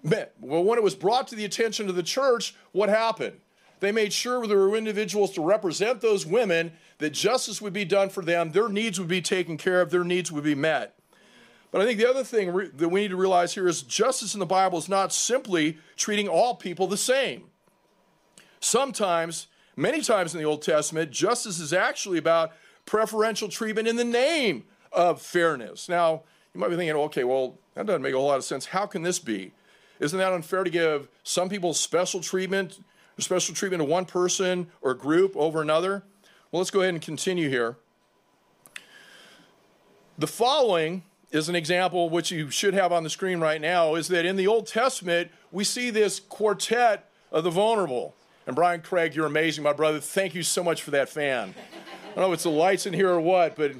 Well, 0.02 0.64
when 0.64 0.78
it 0.78 0.82
was 0.82 0.96
brought 0.96 1.28
to 1.28 1.36
the 1.36 1.44
attention 1.44 1.88
of 1.88 1.94
the 1.94 2.02
church, 2.02 2.54
what 2.72 2.88
happened? 2.88 3.38
They 3.78 3.92
made 3.92 4.12
sure 4.12 4.46
there 4.46 4.58
were 4.58 4.76
individuals 4.76 5.32
to 5.32 5.40
represent 5.40 6.00
those 6.00 6.26
women, 6.26 6.72
that 6.98 7.10
justice 7.10 7.62
would 7.62 7.72
be 7.72 7.84
done 7.84 8.08
for 8.08 8.24
them, 8.24 8.52
their 8.52 8.68
needs 8.68 8.98
would 8.98 9.08
be 9.08 9.22
taken 9.22 9.56
care 9.56 9.80
of, 9.80 9.90
their 9.90 10.04
needs 10.04 10.30
would 10.30 10.44
be 10.44 10.54
met. 10.54 10.96
But 11.72 11.80
I 11.80 11.86
think 11.86 11.98
the 11.98 12.08
other 12.08 12.22
thing 12.22 12.52
re- 12.52 12.70
that 12.72 12.90
we 12.90 13.00
need 13.00 13.08
to 13.08 13.16
realize 13.16 13.54
here 13.54 13.66
is 13.66 13.82
justice 13.82 14.34
in 14.34 14.40
the 14.40 14.46
Bible 14.46 14.78
is 14.78 14.88
not 14.88 15.12
simply 15.12 15.78
treating 15.96 16.28
all 16.28 16.54
people 16.54 16.86
the 16.86 16.98
same. 16.98 17.44
Sometimes, 18.60 19.48
many 19.74 20.02
times 20.02 20.34
in 20.34 20.38
the 20.38 20.46
Old 20.46 20.62
Testament, 20.62 21.10
justice 21.10 21.58
is 21.58 21.72
actually 21.72 22.18
about 22.18 22.52
preferential 22.84 23.48
treatment 23.48 23.88
in 23.88 23.96
the 23.96 24.04
name 24.04 24.64
of 24.92 25.20
fairness. 25.22 25.88
Now, 25.88 26.22
you 26.54 26.60
might 26.60 26.68
be 26.68 26.76
thinking, 26.76 26.94
okay, 26.94 27.24
well, 27.24 27.58
that 27.74 27.86
doesn't 27.86 28.02
make 28.02 28.12
a 28.12 28.18
whole 28.18 28.26
lot 28.26 28.36
of 28.36 28.44
sense. 28.44 28.66
How 28.66 28.84
can 28.84 29.02
this 29.02 29.18
be? 29.18 29.52
Isn't 29.98 30.18
that 30.18 30.32
unfair 30.32 30.64
to 30.64 30.70
give 30.70 31.08
some 31.22 31.48
people 31.48 31.72
special 31.72 32.20
treatment, 32.20 32.80
special 33.18 33.54
treatment 33.54 33.80
to 33.80 33.84
one 33.84 34.04
person 34.04 34.66
or 34.82 34.92
group 34.92 35.34
over 35.36 35.62
another? 35.62 36.02
Well, 36.50 36.60
let's 36.60 36.70
go 36.70 36.80
ahead 36.80 36.92
and 36.92 37.02
continue 37.02 37.48
here. 37.48 37.76
The 40.18 40.26
following 40.26 41.04
is 41.32 41.48
an 41.48 41.56
example, 41.56 42.10
which 42.10 42.30
you 42.30 42.50
should 42.50 42.74
have 42.74 42.92
on 42.92 43.02
the 43.02 43.10
screen 43.10 43.40
right 43.40 43.60
now, 43.60 43.94
is 43.94 44.08
that 44.08 44.24
in 44.24 44.36
the 44.36 44.46
Old 44.46 44.66
Testament, 44.66 45.30
we 45.50 45.64
see 45.64 45.90
this 45.90 46.20
quartet 46.20 47.08
of 47.32 47.42
the 47.42 47.50
vulnerable. 47.50 48.14
And 48.46 48.54
Brian 48.54 48.82
Craig, 48.82 49.14
you're 49.14 49.26
amazing, 49.26 49.64
my 49.64 49.72
brother. 49.72 49.98
Thank 49.98 50.34
you 50.34 50.42
so 50.42 50.62
much 50.62 50.82
for 50.82 50.90
that 50.90 51.08
fan. 51.08 51.54
I 51.56 52.06
don't 52.14 52.16
know 52.16 52.32
if 52.32 52.34
it's 52.34 52.42
the 52.42 52.50
lights 52.50 52.86
in 52.86 52.92
here 52.92 53.10
or 53.10 53.20
what, 53.20 53.56
but 53.56 53.72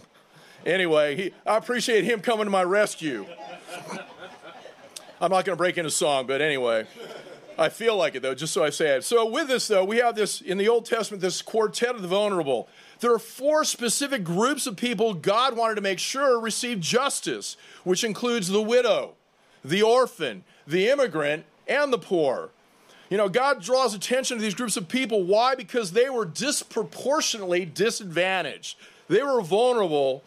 anyway, 0.65 1.17
he, 1.17 1.35
I 1.47 1.59
appreciate 1.59 2.05
him 2.05 2.21
coming 2.21 2.47
to 2.47 2.51
my 2.51 2.65
rescue. 2.65 3.27
I'm 5.21 5.31
not 5.31 5.45
going 5.45 5.55
to 5.55 5.57
break 5.57 5.77
into 5.79 5.91
song, 5.91 6.27
but 6.27 6.41
anyway, 6.41 6.87
I 7.59 7.69
feel 7.69 7.97
like 7.97 8.15
it 8.15 8.23
though, 8.23 8.35
just 8.35 8.53
so 8.53 8.65
I 8.65 8.71
say 8.71 8.97
it. 8.97 9.05
So, 9.05 9.27
with 9.27 9.49
this 9.49 9.69
though, 9.69 9.85
we 9.85 9.99
have 9.99 10.15
this 10.15 10.41
in 10.41 10.59
the 10.59 10.69
Old 10.69 10.87
Testament, 10.87 11.21
this 11.21 11.43
quartet 11.43 11.95
of 11.95 12.03
the 12.03 12.09
vulnerable. 12.09 12.69
There 13.01 13.13
are 13.13 13.19
four 13.19 13.65
specific 13.65 14.25
groups 14.25 14.67
of 14.67 14.77
people 14.77 15.15
God 15.15 15.57
wanted 15.57 15.75
to 15.75 15.81
make 15.81 15.99
sure 15.99 16.41
received 16.41 16.83
justice, 16.83 17.57
which 17.85 18.05
includes 18.05 18.49
the 18.49 18.63
widow, 18.63 19.15
the 19.65 19.83
orphan, 19.83 20.45
the 20.67 20.89
immigrant, 20.89 21.45
and 21.67 21.93
the 21.93 21.99
poor. 21.99 22.51
You 23.11 23.19
know, 23.19 23.29
God 23.29 23.61
draws 23.61 23.93
attention 23.95 24.39
to 24.39 24.43
these 24.43 24.55
groups 24.55 24.77
of 24.77 24.89
people. 24.89 25.25
Why? 25.25 25.55
Because 25.55 25.93
they 25.93 26.09
were 26.09 26.25
disproportionately 26.25 27.67
disadvantaged. 27.67 28.79
They 29.09 29.23
were 29.23 29.43
vulnerable, 29.43 30.23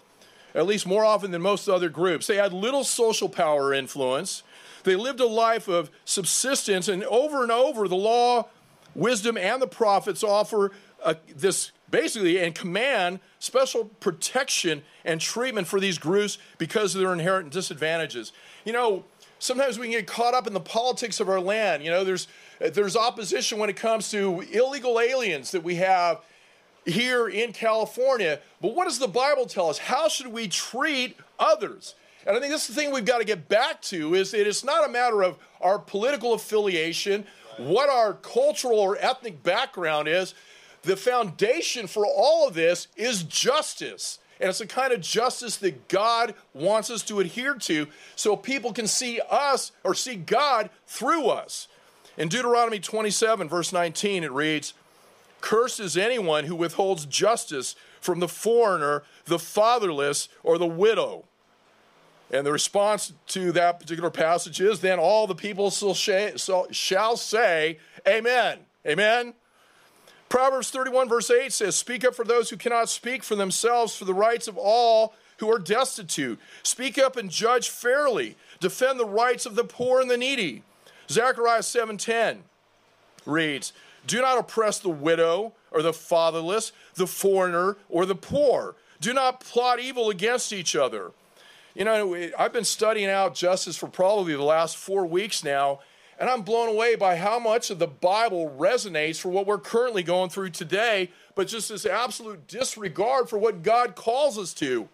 at 0.54 0.68
least 0.68 0.86
more 0.86 1.04
often 1.04 1.32
than 1.32 1.42
most 1.42 1.68
other 1.68 1.90
groups. 1.90 2.28
They 2.28 2.36
had 2.36 2.54
little 2.54 2.84
social 2.84 3.28
power 3.28 3.66
or 3.66 3.74
influence. 3.74 4.44
They 4.86 4.96
lived 4.96 5.20
a 5.20 5.28
life 5.28 5.68
of 5.68 5.92
subsistence, 6.06 6.88
and 6.88 7.04
over 7.04 7.44
and 7.44 7.52
over, 7.52 7.88
the 7.88 7.96
law, 7.96 8.48
wisdom, 8.96 9.38
and 9.38 9.62
the 9.62 9.68
prophets 9.68 10.24
offer 10.24 10.72
uh, 11.04 11.16
this 11.36 11.72
basically 11.92 12.40
and 12.40 12.56
command 12.56 13.20
special 13.40 13.86
protection 13.86 14.84
and 15.04 15.22
treatment 15.22 15.68
for 15.68 15.80
these 15.80 15.98
groups 15.98 16.38
because 16.58 16.96
of 16.96 17.02
their 17.02 17.14
inherent 17.14 17.52
disadvantages. 17.52 18.32
You 18.64 18.74
know, 18.74 19.06
sometimes 19.40 19.78
we 19.78 19.88
can 19.88 20.00
get 20.00 20.08
caught 20.08 20.34
up 20.34 20.48
in 20.48 20.54
the 20.54 20.60
politics 20.60 21.20
of 21.20 21.30
our 21.30 21.40
land. 21.40 21.84
You 21.84 21.92
know, 21.92 22.04
there's 22.04 22.28
there's 22.60 22.96
opposition 22.96 23.60
when 23.60 23.70
it 23.70 23.76
comes 23.76 24.10
to 24.12 24.42
illegal 24.52 25.00
aliens 25.00 25.52
that 25.52 25.64
we 25.64 25.76
have 25.76 26.22
here 26.86 27.28
in 27.28 27.52
California. 27.52 28.40
But 28.62 28.76
what 28.76 28.86
does 28.86 29.00
the 29.00 29.08
Bible 29.08 29.46
tell 29.46 29.70
us? 29.70 29.78
How 29.78 30.08
should 30.08 30.28
we 30.28 30.48
treat 30.48 31.18
others? 31.38 31.96
And 32.26 32.36
I 32.36 32.40
think 32.40 32.52
this 32.52 32.68
is 32.68 32.76
the 32.76 32.82
thing 32.82 32.92
we've 32.92 33.06
got 33.06 33.20
to 33.20 33.26
get 33.26 33.48
back 33.48 33.82
to 33.84 34.16
is 34.16 34.34
it's 34.34 34.64
not 34.64 34.88
a 34.88 34.92
matter 34.92 35.24
of 35.24 35.38
our 35.62 35.78
political 35.78 36.34
affiliation, 36.34 37.26
what 37.58 37.90
our 37.90 38.14
cultural 38.14 38.80
or 38.80 38.98
ethnic 38.98 39.44
background 39.44 40.08
is, 40.08 40.34
the 40.82 40.98
foundation 40.98 41.88
for 41.88 42.06
all 42.06 42.48
of 42.48 42.54
this 42.54 42.88
is 42.96 43.24
justice. 43.24 44.20
And 44.40 44.50
it's 44.50 44.60
the 44.60 44.68
kind 44.68 44.92
of 44.92 45.02
justice 45.02 45.58
that 45.58 45.88
God 45.88 46.36
wants 46.54 46.90
us 46.90 47.04
to 47.04 47.20
adhere 47.20 47.56
to 47.56 47.88
so 48.16 48.36
people 48.36 48.74
can 48.74 48.88
see 48.88 49.22
us 49.30 49.72
or 49.84 49.94
see 49.94 50.16
God 50.16 50.70
through 50.86 51.28
us. 51.28 51.68
In 52.18 52.28
Deuteronomy 52.28 52.80
27, 52.80 53.48
verse 53.48 53.72
19, 53.72 54.24
it 54.24 54.32
reads, 54.32 54.74
Cursed 55.42 55.80
is 55.80 55.96
anyone 55.96 56.46
who 56.46 56.56
withholds 56.56 57.06
justice 57.06 57.76
from 58.02 58.20
the 58.20 58.28
foreigner, 58.28 59.04
the 59.26 59.40
fatherless, 59.40 60.28
or 60.44 60.58
the 60.58 60.66
widow. 60.66 61.26
And 62.32 62.46
the 62.46 62.52
response 62.52 63.14
to 63.28 63.52
that 63.52 63.80
particular 63.80 64.10
passage 64.10 64.60
is, 64.60 64.82
Then 64.82 65.00
all 65.00 65.28
the 65.28 65.36
people 65.36 65.70
shall 65.70 67.18
say, 67.18 67.80
Amen. 68.08 68.60
Amen. 68.86 69.34
Proverbs 70.28 70.72
31, 70.72 71.08
verse 71.08 71.30
8 71.30 71.54
says, 71.54 71.76
Speak 71.76 72.04
up 72.04 72.16
for 72.16 72.26
those 72.26 72.50
who 72.50 72.58
cannot 72.58 72.90
speak 72.90 73.24
for 73.24 73.36
themselves, 73.36 73.96
for 73.96 74.06
the 74.06 74.14
rights 74.14 74.48
of 74.48 74.58
all 74.58 75.14
who 75.38 75.52
are 75.52 75.60
destitute. 75.60 76.40
Speak 76.64 76.98
up 76.98 77.16
and 77.16 77.30
judge 77.30 77.70
fairly. 77.70 78.36
Defend 78.60 79.00
the 79.00 79.06
rights 79.06 79.46
of 79.46 79.56
the 79.56 79.64
poor 79.64 80.02
and 80.02 80.10
the 80.10 80.18
needy. 80.18 80.64
Zechariah 81.10 81.62
7:10 81.62 82.40
reads, 83.26 83.74
Do 84.08 84.22
not 84.22 84.38
oppress 84.38 84.80
the 84.80 84.90
widow 84.90 85.54
or 85.72 85.82
the 85.82 85.94
fatherless, 85.94 86.72
the 86.96 87.08
foreigner 87.08 87.78
or 87.90 88.06
the 88.06 88.16
poor. 88.16 88.76
Do 89.02 89.14
not 89.14 89.42
plot 89.42 89.80
evil 89.80 90.10
against 90.10 90.54
each 90.54 90.76
other. 90.76 91.12
You 91.76 91.84
know, 91.84 92.30
I've 92.40 92.54
been 92.54 92.64
studying 92.64 93.10
out 93.10 93.36
justice 93.36 93.76
for 93.76 93.88
probably 93.88 94.34
the 94.34 94.42
last 94.42 94.78
four 94.78 95.06
weeks 95.06 95.44
now, 95.44 95.80
and 96.18 96.30
I'm 96.30 96.42
blown 96.42 96.70
away 96.70 96.96
by 96.96 97.18
how 97.18 97.38
much 97.38 97.70
of 97.70 97.80
the 97.80 97.88
Bible 97.88 98.56
resonates 98.58 99.20
for 99.20 99.28
what 99.28 99.46
we're 99.46 99.58
currently 99.58 100.02
going 100.02 100.30
through 100.30 100.52
today, 100.52 101.12
but 101.36 101.50
just 101.50 101.68
this 101.68 101.86
absolute 101.86 102.48
disregard 102.48 103.28
for 103.28 103.38
what 103.38 103.62
God 103.62 103.96
calls 103.96 104.38
us 104.38 104.54
to. 104.54 104.88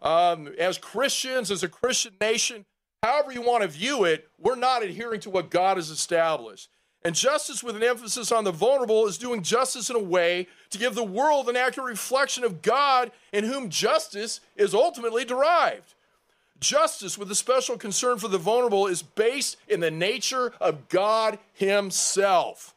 Um, 0.00 0.48
as 0.58 0.78
Christians, 0.78 1.50
as 1.50 1.62
a 1.62 1.68
Christian 1.68 2.14
nation, 2.18 2.64
however 3.02 3.30
you 3.30 3.42
want 3.42 3.62
to 3.62 3.68
view 3.68 4.04
it, 4.04 4.26
we're 4.40 4.56
not 4.56 4.82
adhering 4.82 5.20
to 5.20 5.30
what 5.30 5.50
God 5.50 5.76
has 5.76 5.90
established. 5.90 6.70
And 7.02 7.14
justice 7.14 7.62
with 7.62 7.76
an 7.76 7.82
emphasis 7.82 8.32
on 8.32 8.44
the 8.44 8.52
vulnerable 8.52 9.06
is 9.06 9.18
doing 9.18 9.42
justice 9.42 9.90
in 9.90 9.96
a 9.96 10.02
way 10.02 10.48
to 10.70 10.78
give 10.78 10.94
the 10.94 11.04
world 11.04 11.50
an 11.50 11.56
accurate 11.56 11.90
reflection 11.90 12.42
of 12.42 12.62
God 12.62 13.12
in 13.34 13.44
whom 13.44 13.68
justice 13.68 14.40
is 14.56 14.72
ultimately 14.72 15.26
derived. 15.26 15.92
Justice 16.60 17.18
with 17.18 17.30
a 17.30 17.34
special 17.34 17.76
concern 17.76 18.18
for 18.18 18.28
the 18.28 18.38
vulnerable 18.38 18.86
is 18.86 19.02
based 19.02 19.56
in 19.68 19.80
the 19.80 19.90
nature 19.90 20.52
of 20.60 20.88
God 20.88 21.38
Himself. 21.52 22.74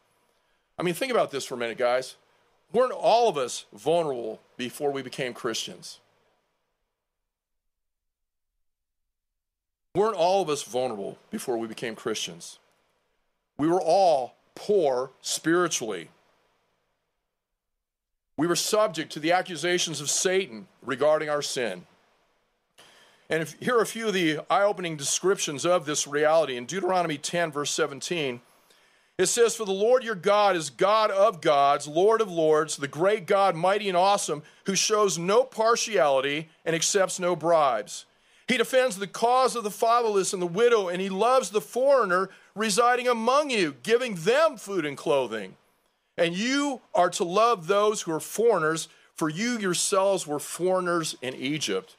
I 0.78 0.82
mean, 0.82 0.94
think 0.94 1.12
about 1.12 1.30
this 1.30 1.44
for 1.44 1.54
a 1.54 1.58
minute, 1.58 1.78
guys. 1.78 2.16
Weren't 2.72 2.92
all 2.92 3.28
of 3.28 3.36
us 3.36 3.64
vulnerable 3.72 4.40
before 4.56 4.92
we 4.92 5.02
became 5.02 5.34
Christians? 5.34 5.98
Weren't 9.94 10.14
all 10.14 10.40
of 10.40 10.48
us 10.48 10.62
vulnerable 10.62 11.18
before 11.30 11.56
we 11.56 11.66
became 11.66 11.96
Christians? 11.96 12.58
We 13.58 13.66
were 13.66 13.82
all 13.82 14.36
poor 14.54 15.10
spiritually. 15.20 16.10
We 18.36 18.46
were 18.46 18.56
subject 18.56 19.12
to 19.12 19.20
the 19.20 19.32
accusations 19.32 20.00
of 20.00 20.08
Satan 20.08 20.68
regarding 20.82 21.28
our 21.28 21.42
sin. 21.42 21.84
And 23.30 23.42
if, 23.42 23.54
here 23.60 23.78
are 23.78 23.82
a 23.82 23.86
few 23.86 24.08
of 24.08 24.14
the 24.14 24.40
eye 24.50 24.64
opening 24.64 24.96
descriptions 24.96 25.64
of 25.64 25.86
this 25.86 26.08
reality. 26.08 26.56
In 26.56 26.66
Deuteronomy 26.66 27.16
10, 27.16 27.52
verse 27.52 27.70
17, 27.70 28.40
it 29.16 29.26
says, 29.26 29.54
For 29.54 29.64
the 29.64 29.70
Lord 29.70 30.02
your 30.02 30.16
God 30.16 30.56
is 30.56 30.68
God 30.68 31.12
of 31.12 31.40
gods, 31.40 31.86
Lord 31.86 32.20
of 32.20 32.30
lords, 32.30 32.76
the 32.76 32.88
great 32.88 33.26
God, 33.26 33.54
mighty 33.54 33.88
and 33.88 33.96
awesome, 33.96 34.42
who 34.66 34.74
shows 34.74 35.16
no 35.16 35.44
partiality 35.44 36.48
and 36.64 36.74
accepts 36.74 37.20
no 37.20 37.36
bribes. 37.36 38.04
He 38.48 38.56
defends 38.56 38.96
the 38.96 39.06
cause 39.06 39.54
of 39.54 39.62
the 39.62 39.70
fatherless 39.70 40.32
and 40.32 40.42
the 40.42 40.46
widow, 40.46 40.88
and 40.88 41.00
he 41.00 41.08
loves 41.08 41.50
the 41.50 41.60
foreigner 41.60 42.30
residing 42.56 43.06
among 43.06 43.50
you, 43.50 43.76
giving 43.84 44.16
them 44.16 44.56
food 44.56 44.84
and 44.84 44.96
clothing. 44.96 45.54
And 46.18 46.34
you 46.34 46.80
are 46.92 47.10
to 47.10 47.22
love 47.22 47.68
those 47.68 48.02
who 48.02 48.12
are 48.12 48.18
foreigners, 48.18 48.88
for 49.14 49.28
you 49.28 49.56
yourselves 49.56 50.26
were 50.26 50.40
foreigners 50.40 51.14
in 51.22 51.36
Egypt. 51.36 51.94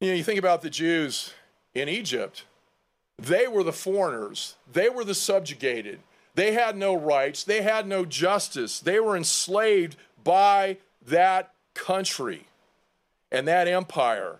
You 0.00 0.08
know, 0.08 0.14
you 0.14 0.24
think 0.24 0.38
about 0.38 0.62
the 0.62 0.70
Jews 0.70 1.32
in 1.74 1.88
Egypt, 1.88 2.44
they 3.18 3.48
were 3.48 3.64
the 3.64 3.72
foreigners, 3.72 4.54
they 4.72 4.88
were 4.88 5.04
the 5.04 5.14
subjugated. 5.14 6.00
They 6.34 6.52
had 6.52 6.76
no 6.76 6.94
rights, 6.94 7.42
they 7.42 7.62
had 7.62 7.88
no 7.88 8.04
justice. 8.04 8.78
They 8.78 9.00
were 9.00 9.16
enslaved 9.16 9.96
by 10.22 10.76
that 11.06 11.52
country 11.74 12.46
and 13.32 13.48
that 13.48 13.66
empire. 13.66 14.36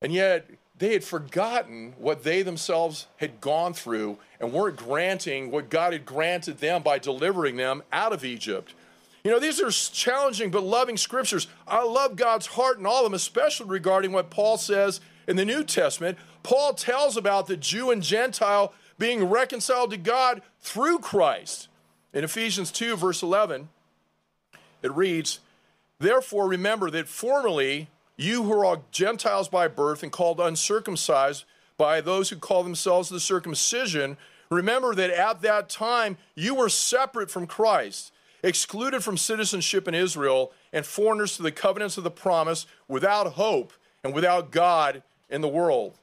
And 0.00 0.10
yet, 0.10 0.48
they 0.78 0.92
had 0.92 1.04
forgotten 1.04 1.92
what 1.98 2.22
they 2.22 2.42
themselves 2.42 3.08
had 3.16 3.40
gone 3.40 3.74
through 3.74 4.18
and 4.40 4.52
weren't 4.52 4.76
granting 4.76 5.50
what 5.50 5.70
God 5.70 5.92
had 5.92 6.06
granted 6.06 6.58
them 6.58 6.82
by 6.82 6.98
delivering 6.98 7.56
them 7.56 7.82
out 7.92 8.12
of 8.12 8.24
Egypt. 8.24 8.74
You 9.24 9.30
know, 9.30 9.38
these 9.38 9.60
are 9.60 9.70
challenging 9.70 10.50
but 10.50 10.62
loving 10.62 10.96
scriptures. 10.96 11.48
I 11.66 11.82
love 11.82 12.16
God's 12.16 12.46
heart 12.46 12.78
in 12.78 12.86
all 12.86 12.98
of 12.98 13.04
them, 13.04 13.14
especially 13.14 13.68
regarding 13.68 14.12
what 14.12 14.30
Paul 14.30 14.56
says 14.56 15.00
in 15.26 15.36
the 15.36 15.44
New 15.44 15.64
Testament. 15.64 16.18
Paul 16.42 16.74
tells 16.74 17.16
about 17.16 17.46
the 17.46 17.56
Jew 17.56 17.90
and 17.90 18.02
Gentile 18.02 18.72
being 18.98 19.24
reconciled 19.24 19.90
to 19.90 19.96
God 19.96 20.42
through 20.60 21.00
Christ. 21.00 21.68
In 22.12 22.24
Ephesians 22.24 22.70
2, 22.72 22.96
verse 22.96 23.22
11, 23.22 23.68
it 24.82 24.92
reads, 24.92 25.40
Therefore, 25.98 26.48
remember 26.48 26.90
that 26.90 27.08
formerly, 27.08 27.88
you 28.16 28.44
who 28.44 28.64
are 28.64 28.80
Gentiles 28.90 29.48
by 29.48 29.68
birth 29.68 30.02
and 30.02 30.10
called 30.10 30.40
uncircumcised 30.40 31.44
by 31.76 32.00
those 32.00 32.30
who 32.30 32.36
call 32.36 32.62
themselves 32.62 33.08
the 33.08 33.20
circumcision, 33.20 34.16
remember 34.50 34.94
that 34.94 35.10
at 35.10 35.42
that 35.42 35.68
time 35.68 36.16
you 36.34 36.54
were 36.54 36.68
separate 36.68 37.30
from 37.30 37.46
Christ, 37.46 38.12
excluded 38.42 39.02
from 39.02 39.16
citizenship 39.16 39.88
in 39.88 39.94
Israel, 39.94 40.52
and 40.72 40.86
foreigners 40.86 41.36
to 41.36 41.42
the 41.42 41.52
covenants 41.52 41.98
of 41.98 42.04
the 42.04 42.10
promise, 42.10 42.66
without 42.86 43.32
hope 43.32 43.72
and 44.04 44.14
without 44.14 44.50
God 44.50 45.02
in 45.28 45.40
the 45.40 45.48
world. 45.48 45.98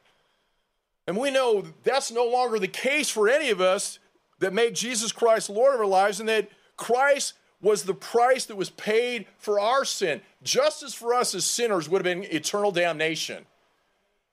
And 1.08 1.18
we 1.18 1.32
know 1.32 1.64
that's 1.84 2.12
no 2.12 2.26
longer 2.26 2.60
the 2.60 2.68
case 2.68 3.10
for 3.10 3.30
any 3.30 3.50
of 3.50 3.62
us 3.62 4.00
that 4.40 4.54
make 4.54 4.74
Jesus 4.74 5.12
Christ 5.12 5.50
Lord 5.50 5.76
of 5.76 5.80
our 5.80 5.86
lives, 5.86 6.20
and 6.20 6.28
that 6.30 6.50
Christ 6.78 7.34
was 7.62 7.84
the 7.84 7.94
price 7.94 8.46
that 8.46 8.56
was 8.56 8.70
paid 8.70 9.26
for 9.38 9.60
our 9.60 9.86
sin. 9.86 10.22
Justice 10.44 10.94
for 10.94 11.14
us 11.14 11.34
as 11.34 11.46
sinners 11.46 11.90
would 11.90 12.06
have 12.06 12.22
been 12.22 12.30
eternal 12.32 12.72
damnation. 12.72 13.46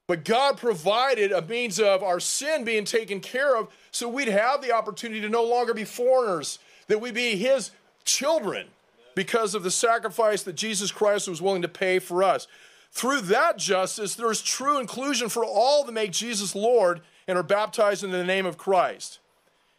But 0.07 0.25
God 0.25 0.59
provided 0.59 1.33
a 1.33 1.41
means 1.41 1.79
of 1.79 2.03
our 2.03 2.21
sin 2.21 2.65
being 2.65 2.85
taken 2.85 3.21
care 3.21 3.57
of 3.57 3.69
so 3.91 4.09
we'd 4.09 4.29
have 4.29 4.61
the 4.61 4.73
opportunity 4.73 5.21
to 5.21 5.29
no 5.29 5.45
longer 5.45 5.73
be 5.73 5.85
foreigners, 5.85 6.59
that 6.89 7.01
we 7.01 7.13
be 7.13 7.37
His 7.37 7.71
children 8.05 8.69
because 9.15 9.55
of 9.55 9.63
the 9.63 9.71
sacrifice 9.71 10.43
that 10.43 10.55
Jesus 10.55 10.91
Christ 10.91 11.29
was 11.29 11.43
willing 11.43 11.63
to 11.63 11.69
pay 11.69 11.99
for 11.99 12.23
us. 12.23 12.47
Through 12.91 13.23
that 13.23 13.59
justice, 13.59 14.15
there 14.15 14.31
is 14.31 14.43
true 14.43 14.79
inclusion 14.79 15.29
for 15.29 15.45
all 15.45 15.85
that 15.85 15.93
make 15.93 16.13
Jesus 16.13 16.55
Lord 16.55 17.01
and 17.27 17.39
are 17.39 17.43
baptized 17.43 18.05
in 18.05 18.11
the 18.11 18.25
name 18.25 18.47
of 18.47 18.59
Christ. 18.59 19.19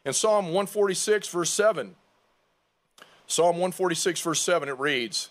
In 0.05 0.13
Psalm 0.13 0.45
146, 0.45 1.27
verse 1.29 1.49
7, 1.49 1.95
Psalm 3.27 3.55
146, 3.55 4.21
verse 4.21 4.41
7, 4.41 4.69
it 4.69 4.79
reads, 4.79 5.29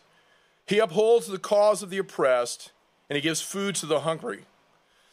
He 0.66 0.78
upholds 0.78 1.26
the 1.26 1.38
cause 1.38 1.83
of 1.83 1.90
the 1.90 1.98
oppressed, 1.98 2.72
and 3.11 3.16
he 3.16 3.20
gives 3.20 3.42
food 3.42 3.74
to 3.76 3.87
the 3.87 4.00
hungry. 4.00 4.44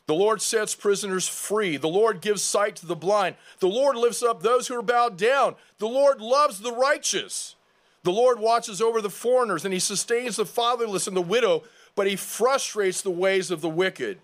The 0.05 0.15
Lord 0.15 0.41
sets 0.41 0.73
prisoners 0.73 1.27
free. 1.27 1.77
The 1.77 1.87
Lord 1.87 2.21
gives 2.21 2.41
sight 2.41 2.75
to 2.77 2.87
the 2.87 2.95
blind. 2.95 3.35
The 3.59 3.67
Lord 3.67 3.95
lifts 3.95 4.23
up 4.23 4.41
those 4.41 4.67
who 4.67 4.75
are 4.75 4.81
bowed 4.81 5.17
down. 5.17 5.55
The 5.77 5.87
Lord 5.87 6.19
loves 6.19 6.61
the 6.61 6.73
righteous. 6.73 7.55
The 8.03 8.11
Lord 8.11 8.39
watches 8.39 8.81
over 8.81 9.01
the 9.01 9.09
foreigners, 9.09 9.65
and 9.65 9.73
he 9.73 9.79
sustains 9.79 10.37
the 10.37 10.45
fatherless 10.45 11.07
and 11.07 11.17
the 11.17 11.21
widow, 11.21 11.63
but 11.95 12.07
he 12.07 12.15
frustrates 12.15 13.01
the 13.01 13.09
ways 13.09 13.51
of 13.51 13.61
the 13.61 13.69
wicked. 13.69 14.19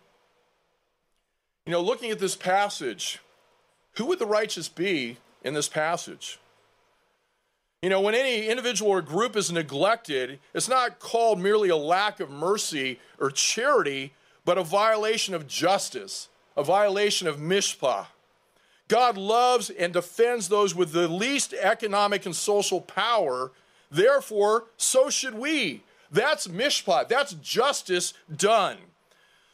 You 1.66 1.72
know, 1.72 1.82
looking 1.82 2.12
at 2.12 2.20
this 2.20 2.36
passage, 2.36 3.20
who 3.98 4.06
would 4.06 4.20
the 4.20 4.26
righteous 4.26 4.70
be 4.70 5.18
in 5.44 5.54
this 5.54 5.68
passage? 5.68 6.40
You 7.82 7.90
know, 7.90 8.02
when 8.02 8.16
any 8.16 8.48
individual 8.48 8.92
or 8.92 9.02
group 9.02 9.36
is 9.36 9.52
neglected, 9.52 10.40
it's 10.54 10.70
not 10.70 11.00
called 11.00 11.40
merely 11.40 11.70
a 11.70 11.76
lack 11.76 12.20
of 12.20 12.30
mercy 12.30 13.00
or 13.20 13.30
charity, 13.30 14.14
but 14.44 14.58
a 14.58 14.64
violation 14.64 15.36
of 15.36 15.48
justice, 15.48 16.30
a 16.56 16.64
violation 16.64 17.28
of 17.28 17.38
mishpat. 17.38 18.08
God 18.88 19.18
loves 19.18 19.70
and 19.70 19.92
defends 19.92 20.48
those 20.48 20.76
with 20.76 20.92
the 20.92 21.08
least 21.08 21.54
economic 21.54 22.26
and 22.26 22.36
social 22.36 22.82
power. 22.82 23.52
Therefore, 23.96 24.66
so 24.76 25.10
should 25.10 25.36
we. 25.36 25.82
That's 26.12 26.48
mishpat. 26.48 27.08
That's 27.08 27.34
justice 27.36 28.14
done. 28.36 28.78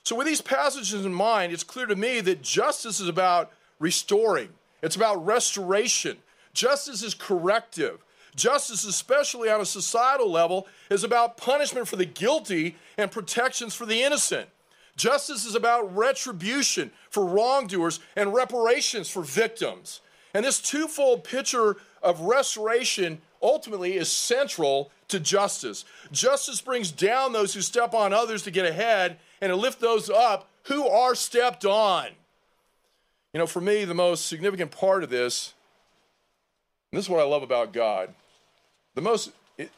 So, 0.03 0.15
with 0.15 0.25
these 0.25 0.41
passages 0.41 1.05
in 1.05 1.13
mind, 1.13 1.53
it's 1.53 1.63
clear 1.63 1.85
to 1.85 1.95
me 1.95 2.21
that 2.21 2.41
justice 2.41 2.99
is 2.99 3.07
about 3.07 3.51
restoring, 3.77 4.49
it's 4.81 4.95
about 4.95 5.23
restoration. 5.23 6.17
Justice 6.53 7.03
is 7.03 7.13
corrective. 7.13 8.03
Justice, 8.35 8.83
especially 8.83 9.49
on 9.49 9.61
a 9.61 9.65
societal 9.65 10.29
level, 10.29 10.67
is 10.89 11.03
about 11.03 11.37
punishment 11.37 11.87
for 11.87 11.95
the 11.95 12.05
guilty 12.05 12.75
and 12.97 13.11
protections 13.11 13.75
for 13.75 13.85
the 13.85 14.01
innocent. 14.01 14.49
Justice 14.97 15.45
is 15.45 15.55
about 15.55 15.95
retribution 15.95 16.91
for 17.09 17.25
wrongdoers 17.25 17.99
and 18.15 18.33
reparations 18.33 19.09
for 19.09 19.21
victims. 19.21 20.01
And 20.33 20.43
this 20.43 20.59
twofold 20.59 21.23
picture 21.23 21.77
of 22.01 22.21
restoration 22.21 23.21
ultimately 23.41 23.95
is 23.95 24.11
central 24.11 24.91
to 25.07 25.19
justice. 25.19 25.85
Justice 26.11 26.61
brings 26.61 26.91
down 26.91 27.33
those 27.33 27.53
who 27.53 27.61
step 27.61 27.93
on 27.93 28.13
others 28.13 28.43
to 28.43 28.51
get 28.51 28.65
ahead 28.65 29.17
and 29.41 29.49
to 29.49 29.55
lift 29.55 29.79
those 29.79 30.09
up 30.09 30.47
who 30.63 30.87
are 30.87 31.15
stepped 31.15 31.65
on. 31.65 32.07
You 33.33 33.39
know, 33.39 33.47
for 33.47 33.61
me, 33.61 33.85
the 33.85 33.93
most 33.93 34.25
significant 34.25 34.71
part 34.71 35.03
of 35.03 35.09
this, 35.09 35.53
this 36.91 37.05
is 37.05 37.09
what 37.09 37.21
I 37.21 37.23
love 37.23 37.43
about 37.43 37.73
God, 37.73 38.13
the 38.95 39.01
most 39.01 39.31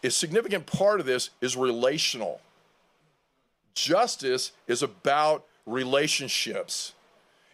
a 0.04 0.10
significant 0.10 0.66
part 0.66 1.00
of 1.00 1.06
this 1.06 1.30
is 1.42 1.58
relational. 1.58 2.40
Justice 3.74 4.52
is 4.68 4.82
about 4.82 5.46
relationships. 5.66 6.94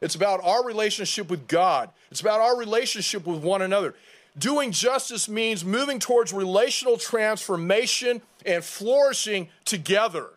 It's 0.02 0.15
about 0.15 0.43
our 0.43 0.63
relationship 0.63 1.30
with 1.30 1.48
God. 1.48 1.89
It's 2.12 2.22
about 2.22 2.39
our 2.39 2.58
relationship 2.58 3.26
with 3.26 3.41
one 3.41 3.62
another. 3.62 3.95
Doing 4.38 4.72
justice 4.72 5.28
means 5.28 5.65
moving 5.65 6.00
towards 6.00 6.32
relational 6.32 6.98
transformation 6.98 8.22
and 8.46 8.63
flourishing 8.63 9.50
together, 9.65 10.28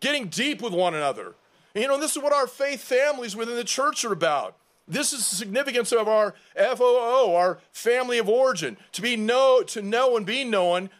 getting 0.00 0.28
deep 0.28 0.62
with 0.62 0.72
one 0.72 0.94
another. 0.94 1.34
And, 1.74 1.82
you 1.82 1.88
know, 1.88 2.00
this 2.00 2.16
is 2.16 2.22
what 2.22 2.32
our 2.32 2.46
faith 2.46 2.80
families 2.80 3.36
within 3.36 3.56
the 3.56 3.64
church 3.64 4.04
are 4.04 4.12
about. 4.12 4.56
This 4.88 5.12
is 5.12 5.28
the 5.28 5.36
significance 5.36 5.92
of 5.92 6.08
our 6.08 6.34
FOO, 6.56 7.34
our 7.34 7.58
family 7.72 8.18
of 8.18 8.28
origin, 8.28 8.76
to 8.92 9.02
be 9.02 9.16
know, 9.16 9.62
to 9.62 9.82
know 9.82 10.16
and 10.16 10.24
be 10.24 10.44
known. 10.44 10.90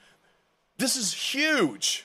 This 0.77 0.96
is 0.96 1.14
huge. 1.14 2.05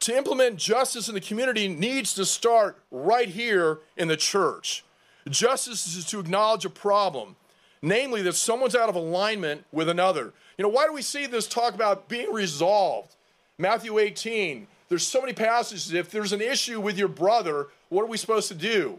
To 0.00 0.16
implement 0.16 0.56
justice 0.56 1.08
in 1.08 1.14
the 1.14 1.20
community 1.20 1.68
needs 1.68 2.14
to 2.14 2.24
start 2.24 2.78
right 2.90 3.28
here 3.28 3.78
in 3.96 4.08
the 4.08 4.16
church. 4.16 4.84
Justice 5.28 5.94
is 5.94 6.04
to 6.06 6.18
acknowledge 6.18 6.64
a 6.64 6.70
problem, 6.70 7.36
namely 7.82 8.22
that 8.22 8.34
someone's 8.34 8.74
out 8.74 8.88
of 8.88 8.94
alignment 8.94 9.64
with 9.72 9.88
another. 9.88 10.32
You 10.58 10.64
know, 10.64 10.68
why 10.68 10.86
do 10.86 10.92
we 10.92 11.02
see 11.02 11.26
this 11.26 11.46
talk 11.46 11.74
about 11.74 12.08
being 12.08 12.32
resolved? 12.32 13.14
Matthew 13.58 13.98
18, 13.98 14.66
there's 14.88 15.06
so 15.06 15.20
many 15.20 15.32
passages. 15.32 15.92
If 15.92 16.10
there's 16.10 16.32
an 16.32 16.40
issue 16.40 16.80
with 16.80 16.98
your 16.98 17.08
brother, 17.08 17.68
what 17.88 18.02
are 18.02 18.06
we 18.08 18.16
supposed 18.16 18.48
to 18.48 18.54
do? 18.54 18.98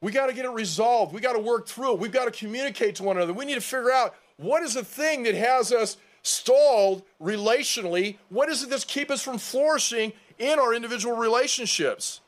We 0.00 0.12
got 0.12 0.26
to 0.26 0.32
get 0.34 0.44
it 0.44 0.50
resolved. 0.50 1.14
We 1.14 1.20
got 1.20 1.32
to 1.32 1.38
work 1.38 1.66
through 1.66 1.94
it. 1.94 1.98
We've 1.98 2.12
got 2.12 2.26
to 2.26 2.30
communicate 2.30 2.96
to 2.96 3.02
one 3.02 3.16
another. 3.16 3.32
We 3.32 3.44
need 3.44 3.54
to 3.54 3.60
figure 3.60 3.90
out 3.90 4.14
what 4.36 4.62
is 4.62 4.74
the 4.74 4.84
thing 4.84 5.22
that 5.22 5.34
has 5.34 5.72
us 5.72 5.96
stalled 6.26 7.02
relationally? 7.22 8.16
What 8.28 8.48
is 8.48 8.62
it 8.62 8.70
that's 8.70 8.84
keep 8.84 9.10
us 9.10 9.22
from 9.22 9.38
flourishing 9.38 10.12
in 10.38 10.58
our 10.58 10.74
individual 10.74 11.16
relationships? 11.16 12.20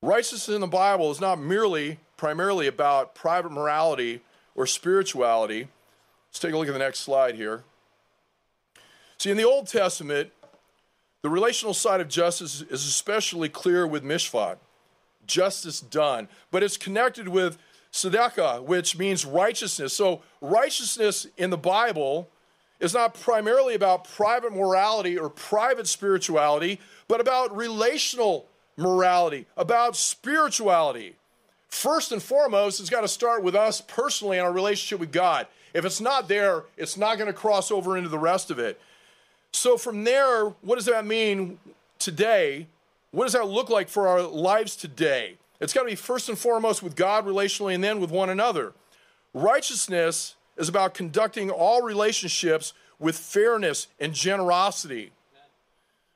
Righteousness 0.00 0.48
in 0.48 0.60
the 0.60 0.68
Bible 0.68 1.10
is 1.10 1.20
not 1.20 1.40
merely 1.40 1.98
primarily 2.18 2.66
about 2.66 3.14
private 3.14 3.50
morality 3.50 4.20
or 4.54 4.66
spirituality. 4.66 5.68
Let's 6.28 6.38
take 6.38 6.52
a 6.52 6.58
look 6.58 6.68
at 6.68 6.74
the 6.74 6.78
next 6.78 6.98
slide 7.00 7.36
here. 7.36 7.64
See, 9.16 9.30
in 9.30 9.38
the 9.38 9.44
Old 9.44 9.68
Testament, 9.68 10.30
the 11.22 11.30
relational 11.30 11.72
side 11.72 12.02
of 12.02 12.08
justice 12.08 12.60
is 12.60 12.84
especially 12.84 13.48
clear 13.48 13.86
with 13.86 14.04
Mishpat 14.04 14.58
justice 15.26 15.80
done. 15.80 16.28
But 16.50 16.62
it's 16.62 16.76
connected 16.76 17.28
with 17.28 17.58
tzedakah, 17.92 18.64
which 18.64 18.98
means 18.98 19.24
righteousness. 19.24 19.92
So, 19.92 20.22
righteousness 20.40 21.26
in 21.36 21.50
the 21.50 21.56
Bible 21.56 22.28
is 22.80 22.94
not 22.94 23.14
primarily 23.14 23.74
about 23.74 24.04
private 24.04 24.52
morality 24.52 25.18
or 25.18 25.28
private 25.28 25.86
spirituality, 25.86 26.80
but 27.06 27.20
about 27.20 27.56
relational 27.56 28.46
morality, 28.76 29.46
about 29.56 29.96
spirituality. 29.96 31.16
First 31.68 32.12
and 32.12 32.22
foremost, 32.22 32.80
it's 32.80 32.90
got 32.90 33.02
to 33.02 33.08
start 33.08 33.42
with 33.42 33.54
us 33.54 33.80
personally 33.80 34.38
and 34.38 34.46
our 34.46 34.52
relationship 34.52 35.00
with 35.00 35.12
God. 35.12 35.46
If 35.74 35.84
it's 35.84 36.00
not 36.00 36.28
there, 36.28 36.64
it's 36.76 36.96
not 36.96 37.18
going 37.18 37.26
to 37.26 37.32
cross 37.32 37.70
over 37.70 37.96
into 37.96 38.08
the 38.08 38.18
rest 38.18 38.50
of 38.50 38.58
it. 38.58 38.80
So, 39.52 39.76
from 39.76 40.04
there, 40.04 40.46
what 40.62 40.76
does 40.76 40.86
that 40.86 41.06
mean 41.06 41.58
today 41.98 42.66
what 43.10 43.24
does 43.24 43.32
that 43.32 43.48
look 43.48 43.70
like 43.70 43.88
for 43.88 44.06
our 44.06 44.22
lives 44.22 44.76
today? 44.76 45.36
It's 45.60 45.72
got 45.72 45.82
to 45.82 45.88
be 45.88 45.94
first 45.94 46.28
and 46.28 46.38
foremost 46.38 46.82
with 46.82 46.94
God 46.94 47.26
relationally 47.26 47.74
and 47.74 47.82
then 47.82 48.00
with 48.00 48.10
one 48.10 48.30
another. 48.30 48.74
Righteousness 49.32 50.34
is 50.56 50.68
about 50.68 50.94
conducting 50.94 51.50
all 51.50 51.82
relationships 51.82 52.74
with 52.98 53.16
fairness 53.16 53.86
and 53.98 54.12
generosity. 54.12 55.12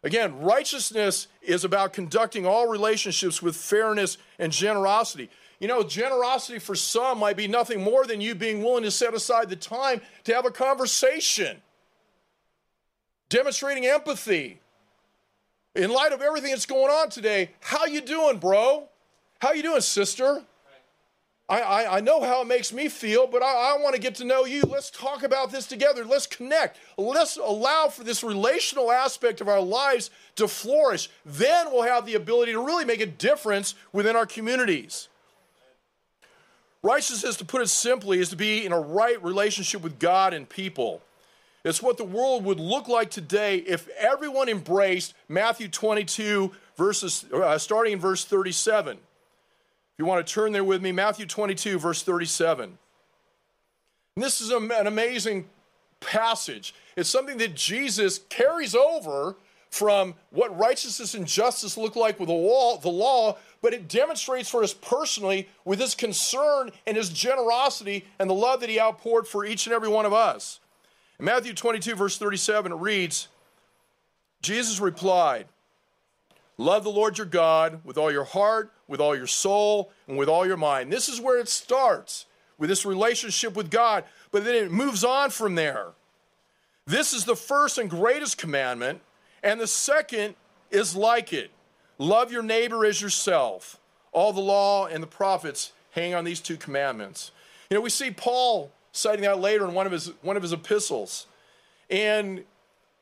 Again, 0.04 0.40
righteousness 0.40 1.28
is 1.40 1.64
about 1.64 1.92
conducting 1.92 2.44
all 2.44 2.68
relationships 2.68 3.40
with 3.40 3.56
fairness 3.56 4.18
and 4.38 4.52
generosity. 4.52 5.30
You 5.62 5.68
know, 5.68 5.84
generosity 5.84 6.58
for 6.58 6.74
some 6.74 7.20
might 7.20 7.36
be 7.36 7.46
nothing 7.46 7.84
more 7.84 8.04
than 8.04 8.20
you 8.20 8.34
being 8.34 8.64
willing 8.64 8.82
to 8.82 8.90
set 8.90 9.14
aside 9.14 9.48
the 9.48 9.54
time 9.54 10.00
to 10.24 10.34
have 10.34 10.44
a 10.44 10.50
conversation, 10.50 11.62
demonstrating 13.28 13.86
empathy, 13.86 14.58
in 15.76 15.92
light 15.92 16.10
of 16.10 16.20
everything 16.20 16.50
that's 16.50 16.66
going 16.66 16.90
on 16.90 17.10
today, 17.10 17.52
how 17.60 17.84
you 17.84 18.00
doing, 18.00 18.38
bro? 18.38 18.88
How 19.38 19.52
you 19.52 19.62
doing, 19.62 19.82
sister? 19.82 20.42
I, 21.48 21.60
I, 21.60 21.96
I, 21.98 22.00
know 22.00 22.20
how 22.24 22.42
it 22.42 22.48
makes 22.48 22.72
me 22.72 22.88
feel, 22.88 23.28
but 23.28 23.44
I, 23.44 23.76
I 23.76 23.80
want 23.80 23.94
to 23.94 24.00
get 24.00 24.16
to 24.16 24.24
know 24.24 24.44
you. 24.44 24.62
Let's 24.62 24.90
talk 24.90 25.22
about 25.22 25.52
this 25.52 25.68
together. 25.68 26.04
Let's 26.04 26.26
connect. 26.26 26.76
Let's 26.98 27.36
allow 27.36 27.86
for 27.86 28.02
this 28.02 28.24
relational 28.24 28.90
aspect 28.90 29.40
of 29.40 29.46
our 29.46 29.60
lives 29.60 30.10
to 30.34 30.48
flourish. 30.48 31.08
Then 31.24 31.70
we'll 31.70 31.82
have 31.82 32.04
the 32.04 32.14
ability 32.14 32.50
to 32.50 32.60
really 32.60 32.84
make 32.84 33.00
a 33.00 33.06
difference 33.06 33.76
within 33.92 34.16
our 34.16 34.26
communities. 34.26 35.08
Righteousness, 36.82 37.36
to 37.36 37.44
put 37.44 37.62
it 37.62 37.68
simply, 37.68 38.18
is 38.18 38.30
to 38.30 38.36
be 38.36 38.66
in 38.66 38.72
a 38.72 38.80
right 38.80 39.22
relationship 39.22 39.82
with 39.82 39.98
God 39.98 40.34
and 40.34 40.48
people. 40.48 41.00
It's 41.64 41.80
what 41.80 41.96
the 41.96 42.04
world 42.04 42.44
would 42.44 42.58
look 42.58 42.88
like 42.88 43.10
today 43.10 43.58
if 43.58 43.88
everyone 43.90 44.48
embraced 44.48 45.14
Matthew 45.28 45.68
22, 45.68 46.50
verses, 46.76 47.24
uh, 47.32 47.56
starting 47.58 47.92
in 47.92 48.00
verse 48.00 48.24
37 48.24 48.96
If 48.96 49.00
you 49.96 50.04
want 50.04 50.26
to 50.26 50.32
turn 50.32 50.50
there 50.50 50.64
with 50.64 50.82
me, 50.82 50.90
Matthew 50.90 51.26
22, 51.26 51.78
verse 51.78 52.02
37. 52.02 52.78
And 54.16 54.24
this 54.24 54.40
is 54.40 54.50
an 54.50 54.86
amazing 54.86 55.48
passage. 56.00 56.74
It's 56.96 57.08
something 57.08 57.38
that 57.38 57.54
Jesus 57.54 58.18
carries 58.28 58.74
over 58.74 59.36
from 59.72 60.14
what 60.28 60.56
righteousness 60.58 61.14
and 61.14 61.26
justice 61.26 61.78
look 61.78 61.96
like 61.96 62.20
with 62.20 62.28
the 62.28 62.34
law, 62.34 62.76
the 62.76 62.90
law, 62.90 63.38
but 63.62 63.72
it 63.72 63.88
demonstrates 63.88 64.50
for 64.50 64.62
us 64.62 64.74
personally 64.74 65.48
with 65.64 65.80
his 65.80 65.94
concern 65.94 66.70
and 66.86 66.94
his 66.94 67.08
generosity 67.08 68.04
and 68.18 68.28
the 68.28 68.34
love 68.34 68.60
that 68.60 68.68
he 68.68 68.78
outpoured 68.78 69.26
for 69.26 69.46
each 69.46 69.66
and 69.66 69.72
every 69.74 69.88
one 69.88 70.04
of 70.04 70.12
us. 70.12 70.60
In 71.18 71.24
Matthew 71.24 71.54
22, 71.54 71.94
verse 71.94 72.18
37, 72.18 72.70
it 72.70 72.74
reads 72.74 73.28
Jesus 74.42 74.78
replied, 74.78 75.46
Love 76.58 76.84
the 76.84 76.90
Lord 76.90 77.16
your 77.16 77.26
God 77.26 77.80
with 77.82 77.96
all 77.96 78.12
your 78.12 78.24
heart, 78.24 78.74
with 78.88 79.00
all 79.00 79.16
your 79.16 79.26
soul, 79.26 79.90
and 80.06 80.18
with 80.18 80.28
all 80.28 80.46
your 80.46 80.58
mind. 80.58 80.92
This 80.92 81.08
is 81.08 81.18
where 81.18 81.38
it 81.38 81.48
starts 81.48 82.26
with 82.58 82.68
this 82.68 82.84
relationship 82.84 83.56
with 83.56 83.70
God, 83.70 84.04
but 84.32 84.44
then 84.44 84.54
it 84.54 84.70
moves 84.70 85.02
on 85.02 85.30
from 85.30 85.54
there. 85.54 85.92
This 86.86 87.14
is 87.14 87.24
the 87.24 87.36
first 87.36 87.78
and 87.78 87.88
greatest 87.88 88.36
commandment, 88.36 89.00
and 89.42 89.60
the 89.60 89.66
second 89.66 90.34
is 90.70 90.96
like 90.96 91.32
it 91.32 91.50
love 91.98 92.32
your 92.32 92.42
neighbor 92.42 92.84
as 92.84 93.00
yourself. 93.00 93.78
All 94.12 94.32
the 94.32 94.40
law 94.40 94.86
and 94.86 95.02
the 95.02 95.06
prophets 95.06 95.72
hang 95.92 96.14
on 96.14 96.24
these 96.24 96.40
two 96.40 96.56
commandments. 96.56 97.30
You 97.70 97.76
know, 97.76 97.80
we 97.80 97.90
see 97.90 98.10
Paul 98.10 98.70
citing 98.92 99.22
that 99.22 99.40
later 99.40 99.66
in 99.66 99.74
one 99.74 99.86
of 99.86 99.92
his 99.92 100.12
one 100.22 100.36
of 100.36 100.42
his 100.42 100.52
epistles. 100.52 101.26
And 101.88 102.44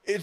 it 0.05 0.23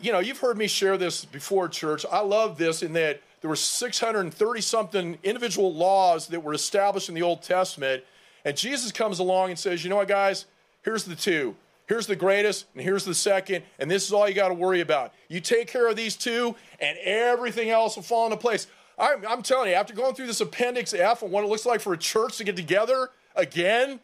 you 0.00 0.12
know, 0.12 0.20
you've 0.20 0.38
heard 0.38 0.56
me 0.56 0.66
share 0.66 0.96
this 0.96 1.24
before, 1.24 1.68
church. 1.68 2.06
I 2.10 2.20
love 2.20 2.56
this 2.56 2.82
in 2.82 2.92
that 2.94 3.20
there 3.40 3.50
were 3.50 3.56
630 3.56 4.60
something 4.60 5.18
individual 5.22 5.74
laws 5.74 6.28
that 6.28 6.40
were 6.40 6.54
established 6.54 7.08
in 7.08 7.14
the 7.14 7.22
Old 7.22 7.42
Testament. 7.42 8.04
And 8.44 8.56
Jesus 8.56 8.92
comes 8.92 9.18
along 9.18 9.50
and 9.50 9.58
says, 9.58 9.84
you 9.84 9.90
know 9.90 9.96
what, 9.96 10.08
guys? 10.08 10.46
Here's 10.82 11.04
the 11.04 11.16
two. 11.16 11.56
Here's 11.86 12.06
the 12.06 12.16
greatest, 12.16 12.66
and 12.74 12.82
here's 12.82 13.04
the 13.04 13.14
second, 13.14 13.64
and 13.78 13.90
this 13.90 14.06
is 14.06 14.12
all 14.12 14.28
you 14.28 14.34
got 14.34 14.48
to 14.48 14.54
worry 14.54 14.80
about. 14.80 15.12
You 15.28 15.40
take 15.40 15.68
care 15.68 15.88
of 15.88 15.96
these 15.96 16.16
two, 16.16 16.54
and 16.80 16.96
everything 16.98 17.70
else 17.70 17.96
will 17.96 18.02
fall 18.02 18.26
into 18.26 18.36
place. 18.36 18.66
I'm, 18.98 19.26
I'm 19.26 19.42
telling 19.42 19.70
you, 19.70 19.74
after 19.74 19.94
going 19.94 20.14
through 20.14 20.28
this 20.28 20.40
Appendix 20.40 20.94
F 20.94 21.22
and 21.22 21.32
what 21.32 21.44
it 21.44 21.48
looks 21.48 21.66
like 21.66 21.80
for 21.80 21.92
a 21.92 21.98
church 21.98 22.36
to 22.38 22.44
get 22.44 22.56
together 22.56 23.10
again, 23.34 24.00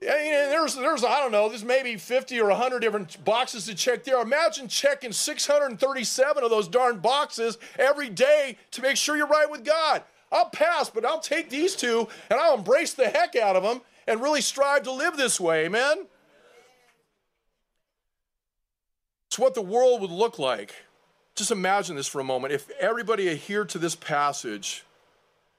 there's, 0.00 0.74
there's, 0.74 1.04
I 1.04 1.20
don't 1.20 1.32
know, 1.32 1.48
there's 1.48 1.64
maybe 1.64 1.96
50 1.96 2.40
or 2.40 2.48
100 2.48 2.80
different 2.80 3.24
boxes 3.24 3.66
to 3.66 3.74
check 3.74 4.04
there. 4.04 4.20
Imagine 4.20 4.68
checking 4.68 5.12
637 5.12 6.44
of 6.44 6.50
those 6.50 6.68
darn 6.68 6.98
boxes 6.98 7.58
every 7.78 8.10
day 8.10 8.58
to 8.72 8.82
make 8.82 8.96
sure 8.96 9.16
you're 9.16 9.26
right 9.26 9.50
with 9.50 9.64
God. 9.64 10.02
I'll 10.30 10.50
pass, 10.50 10.90
but 10.90 11.04
I'll 11.04 11.20
take 11.20 11.48
these 11.48 11.76
two 11.76 12.08
and 12.28 12.38
I'll 12.40 12.56
embrace 12.58 12.92
the 12.92 13.08
heck 13.08 13.36
out 13.36 13.56
of 13.56 13.62
them 13.62 13.80
and 14.06 14.20
really 14.20 14.40
strive 14.40 14.82
to 14.84 14.92
live 14.92 15.16
this 15.16 15.40
way, 15.40 15.66
amen? 15.66 16.06
What 19.38 19.54
the 19.54 19.62
world 19.62 20.00
would 20.00 20.10
look 20.10 20.38
like. 20.38 20.74
Just 21.34 21.50
imagine 21.50 21.96
this 21.96 22.06
for 22.06 22.20
a 22.20 22.24
moment. 22.24 22.52
If 22.52 22.70
everybody 22.78 23.28
adhered 23.28 23.68
to 23.70 23.78
this 23.78 23.96
passage 23.96 24.84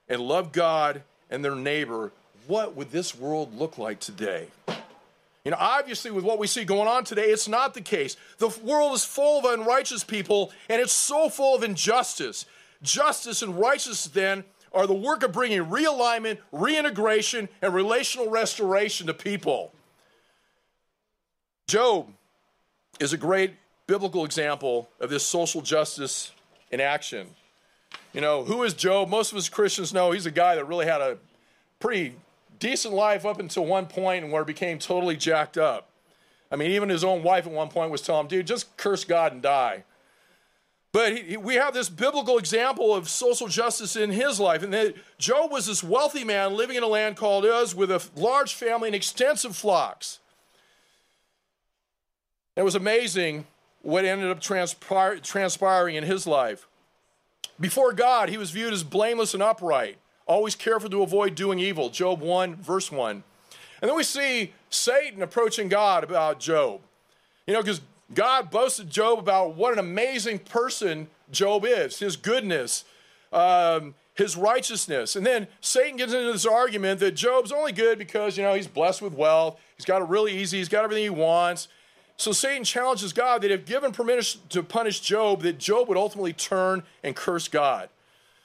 and 0.08 0.22
loved 0.22 0.54
God 0.54 1.04
and 1.30 1.44
their 1.44 1.56
neighbor 1.56 2.12
what 2.48 2.76
would 2.76 2.92
this 2.92 3.16
world 3.16 3.58
look 3.58 3.78
like 3.78 4.00
today? 4.00 4.48
You 4.68 5.52
know, 5.52 5.58
obviously, 5.60 6.10
with 6.12 6.24
what 6.24 6.40
we 6.40 6.48
see 6.48 6.66
going 6.66 6.88
on 6.88 7.04
today, 7.04 7.26
it's 7.26 7.48
not 7.48 7.74
the 7.74 7.82
case. 7.82 8.18
The 8.40 8.50
world 8.64 8.96
is 8.96 9.06
full 9.06 9.40
of 9.40 9.46
unrighteous 9.46 10.04
people, 10.04 10.52
and 10.70 10.82
it's 10.82 10.94
so 10.94 11.30
full 11.30 11.56
of 11.56 11.64
injustice. 11.64 12.46
Justice 12.82 13.42
and 13.42 13.60
righteousness, 13.60 14.06
then, 14.06 14.44
are 14.74 14.88
the 14.88 14.94
work 14.94 15.24
of 15.24 15.32
bringing 15.32 15.66
realignment, 15.66 16.40
reintegration, 16.52 17.48
and 17.62 17.74
relational 17.74 18.30
restoration 18.30 19.08
to 19.08 19.14
people. 19.14 19.72
Job 21.68 22.10
is 23.00 23.14
a 23.14 23.18
great 23.18 23.54
biblical 23.88 24.26
example 24.26 24.89
of 25.00 25.10
this 25.10 25.26
social 25.26 25.62
justice 25.62 26.32
in 26.71 26.82
action. 26.82 27.28
You 28.13 28.21
know, 28.21 28.43
who 28.43 28.63
is 28.63 28.74
Job? 28.74 29.10
Most 29.10 29.32
of 29.32 29.38
us 29.38 29.50
Christians 29.50 29.93
know 29.93 30.12
he's 30.12 30.26
a 30.26 30.32
guy 30.32 30.56
that 30.56 30.65
really 30.65 30.86
had 30.86 31.02
a 31.02 31.17
pretty 31.80 32.15
decent 32.60 32.93
life 32.93 33.26
up 33.26 33.39
until 33.39 33.65
one 33.65 33.86
point 33.86 34.24
and 34.24 34.32
where 34.32 34.41
it 34.41 34.48
became 34.48 34.80
totally 34.80 35.15
jacked 35.15 35.58
up. 35.58 35.89
I 36.52 36.56
mean, 36.56 36.71
even 36.71 36.89
his 36.89 37.04
own 37.04 37.24
wife 37.24 37.45
at 37.45 37.52
one 37.52 37.69
point 37.69 37.91
was 37.91 38.02
telling 38.02 38.21
him, 38.21 38.28
dude, 38.28 38.48
just 38.48 38.76
curse 38.78 39.04
God 39.04 39.34
and 39.34 39.41
die. 39.41 39.84
But 40.91 41.17
he, 41.17 41.36
we 41.36 41.56
have 41.56 41.74
this 41.74 41.89
biblical 41.89 42.38
example 42.38 42.95
of 42.95 43.10
social 43.10 43.48
justice 43.50 43.98
in 43.98 44.12
his 44.12 44.39
life. 44.39 44.63
And 44.63 44.74
that 44.74 44.95
Job 45.17 45.52
was 45.52 45.65
this 45.65 45.84
wealthy 45.84 46.24
man 46.24 46.54
living 46.54 46.78
in 46.78 46.84
a 46.84 46.88
land 46.88 47.17
called 47.17 47.43
Uz 47.43 47.76
with 47.76 47.91
a 47.91 48.02
large 48.15 48.54
family 48.54 48.88
and 48.88 48.95
extensive 48.95 49.58
flocks. 49.58 50.19
It 52.56 52.63
was 52.63 52.76
amazing 52.76 53.45
what 53.86 54.04
ended 54.04 54.32
up 54.32 54.41
transpir- 54.41 55.21
transpiring 55.21 55.95
in 55.95 56.04
his 56.04 56.26
life. 56.26 56.67
Before 57.60 57.93
God, 57.93 58.30
he 58.30 58.38
was 58.38 58.52
viewed 58.52 58.74
as 58.74 58.84
blameless 58.84 59.34
and 59.34 59.43
upright 59.43 59.98
always 60.26 60.56
careful 60.56 60.89
to 60.89 61.04
avoid 61.04 61.36
doing 61.36 61.60
evil. 61.60 61.89
Job 61.89 62.19
1, 62.19 62.56
verse 62.56 62.91
1. 62.91 63.24
And 63.82 63.89
then 63.89 63.95
we 63.95 64.04
see 64.04 64.54
Satan 64.69 65.21
approaching 65.21 65.69
God 65.69 66.04
about 66.04 66.39
Job. 66.39 66.82
You 67.45 67.54
know, 67.54 67.62
because 67.62 67.82
God 68.13 68.50
boasted 68.50 68.89
Job 68.89 69.19
about 69.19 69.56
what 69.56 69.74
an 69.74 69.80
amazing 69.80 70.39
person 70.39 71.08
Job 71.32 71.65
is, 71.65 72.00
his 72.00 72.15
goodness, 72.15 72.86
um, 73.32 73.93
his 74.15 74.36
righteousness. 74.36 75.15
And 75.15 75.26
then 75.26 75.48
Satan 75.62 75.98
gets 75.98 76.13
into 76.13 76.32
this 76.32 76.45
argument 76.45 77.00
that 77.02 77.12
Job's 77.12 77.52
only 77.52 77.71
good 77.71 78.00
because, 78.00 78.38
you 78.38 78.43
know, 78.43 78.54
he's 78.56 78.67
blessed 78.67 79.02
with 79.02 79.13
wealth, 79.13 79.60
he's 79.76 79.86
got 79.86 80.02
it 80.02 80.08
really 80.08 80.34
easy, 80.34 80.58
he's 80.58 80.69
got 80.69 80.84
everything 80.84 81.04
he 81.04 81.10
wants. 81.10 81.67
So 82.17 82.32
Satan 82.32 82.63
challenges 82.63 83.12
God 83.13 83.41
that 83.41 83.51
if 83.51 83.65
given 83.65 83.91
permission 83.91 84.41
to 84.49 84.63
punish 84.63 85.01
Job, 85.01 85.41
that 85.41 85.58
Job 85.58 85.89
would 85.89 85.97
ultimately 85.97 86.34
turn 86.34 86.84
and 87.04 87.15
curse 87.15 87.47
God. 87.47 87.89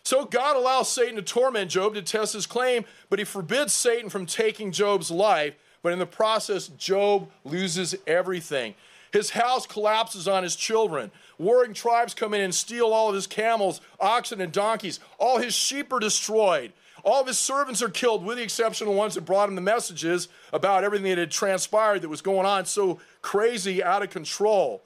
So 0.02 0.24
God 0.24 0.56
allows 0.56 0.90
Satan 0.90 1.16
to 1.16 1.22
torment 1.22 1.70
Job 1.70 1.94
to 1.94 2.02
test 2.02 2.32
his 2.32 2.46
claim, 2.46 2.84
but 3.08 3.18
he 3.18 3.24
forbids 3.24 3.72
Satan 3.72 4.10
from 4.10 4.26
taking 4.26 4.72
Job's 4.72 5.10
life. 5.10 5.54
But 5.82 5.92
in 5.92 5.98
the 5.98 6.06
process, 6.06 6.68
Job 6.68 7.30
loses 7.44 7.94
everything. 8.06 8.74
His 9.12 9.30
house 9.30 9.66
collapses 9.66 10.28
on 10.28 10.42
his 10.42 10.56
children. 10.56 11.10
Warring 11.38 11.74
tribes 11.74 12.14
come 12.14 12.34
in 12.34 12.40
and 12.40 12.54
steal 12.54 12.92
all 12.92 13.08
of 13.08 13.14
his 13.14 13.26
camels, 13.26 13.80
oxen, 13.98 14.40
and 14.40 14.52
donkeys. 14.52 15.00
All 15.18 15.38
his 15.38 15.54
sheep 15.54 15.92
are 15.92 15.98
destroyed. 15.98 16.72
All 17.02 17.20
of 17.20 17.26
his 17.26 17.38
servants 17.38 17.82
are 17.82 17.88
killed, 17.88 18.24
with 18.24 18.36
the 18.36 18.42
exception 18.42 18.86
of 18.86 18.92
the 18.92 18.98
ones 18.98 19.14
that 19.14 19.22
brought 19.22 19.48
him 19.48 19.54
the 19.54 19.60
messages 19.60 20.28
about 20.52 20.84
everything 20.84 21.10
that 21.10 21.18
had 21.18 21.30
transpired 21.30 22.02
that 22.02 22.08
was 22.08 22.22
going 22.22 22.46
on 22.46 22.66
so 22.66 23.00
crazy, 23.22 23.82
out 23.82 24.02
of 24.02 24.10
control. 24.10 24.82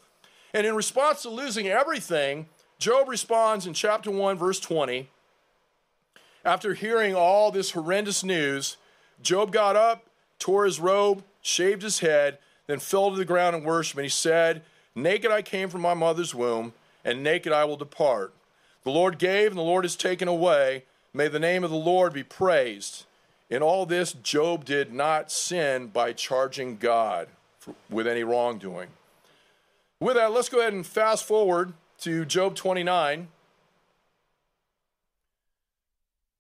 And 0.53 0.67
in 0.67 0.75
response 0.75 1.23
to 1.23 1.31
losing 1.31 1.67
everything, 1.67 2.47
Job 2.79 3.09
responds 3.09 3.67
in 3.67 3.75
chapter 3.75 4.11
1, 4.11 4.39
verse 4.39 4.61
20. 4.61 5.09
After 6.45 6.75
hearing 6.75 7.15
all 7.15 7.51
this 7.51 7.71
horrendous 7.73 8.23
news, 8.23 8.77
Job 9.23 9.51
got 9.51 9.77
up, 9.77 10.05
tore 10.39 10.67
his 10.67 10.79
robe, 10.79 11.25
shaved 11.41 11.83
his 11.83 12.01
head, 12.01 12.39
then 12.67 12.79
fell 12.79 13.11
to 13.11 13.17
the 13.17 13.25
ground 13.25 13.57
and 13.57 13.65
worshiped. 13.65 13.99
And 13.99 14.05
he 14.05 14.11
said, 14.11 14.63
Naked 14.95 15.31
I 15.31 15.43
came 15.43 15.69
from 15.69 15.81
my 15.81 15.95
mother's 15.95 16.35
womb, 16.35 16.73
and 17.05 17.23
naked 17.23 17.53
I 17.53 17.65
will 17.65 17.77
depart. 17.77 18.33
The 18.85 18.91
Lord 18.91 19.19
gave, 19.19 19.49
and 19.49 19.59
the 19.59 19.63
Lord 19.63 19.85
has 19.85 19.97
taken 19.97 20.29
away. 20.29 20.85
May 21.17 21.29
the 21.29 21.39
name 21.39 21.63
of 21.63 21.71
the 21.71 21.77
Lord 21.77 22.13
be 22.13 22.25
praised. 22.25 23.05
In 23.49 23.63
all 23.63 23.87
this, 23.87 24.13
Job 24.13 24.65
did 24.65 24.93
not 24.93 25.31
sin 25.31 25.87
by 25.87 26.13
charging 26.13 26.77
God 26.77 27.29
with 27.89 28.09
any 28.09 28.25
wrongdoing. 28.25 28.89
With 30.01 30.17
that, 30.17 30.33
let's 30.33 30.49
go 30.49 30.59
ahead 30.59 30.73
and 30.73 30.85
fast 30.85 31.25
forward 31.25 31.73
to 32.01 32.25
Job 32.25 32.57
29. 32.57 33.29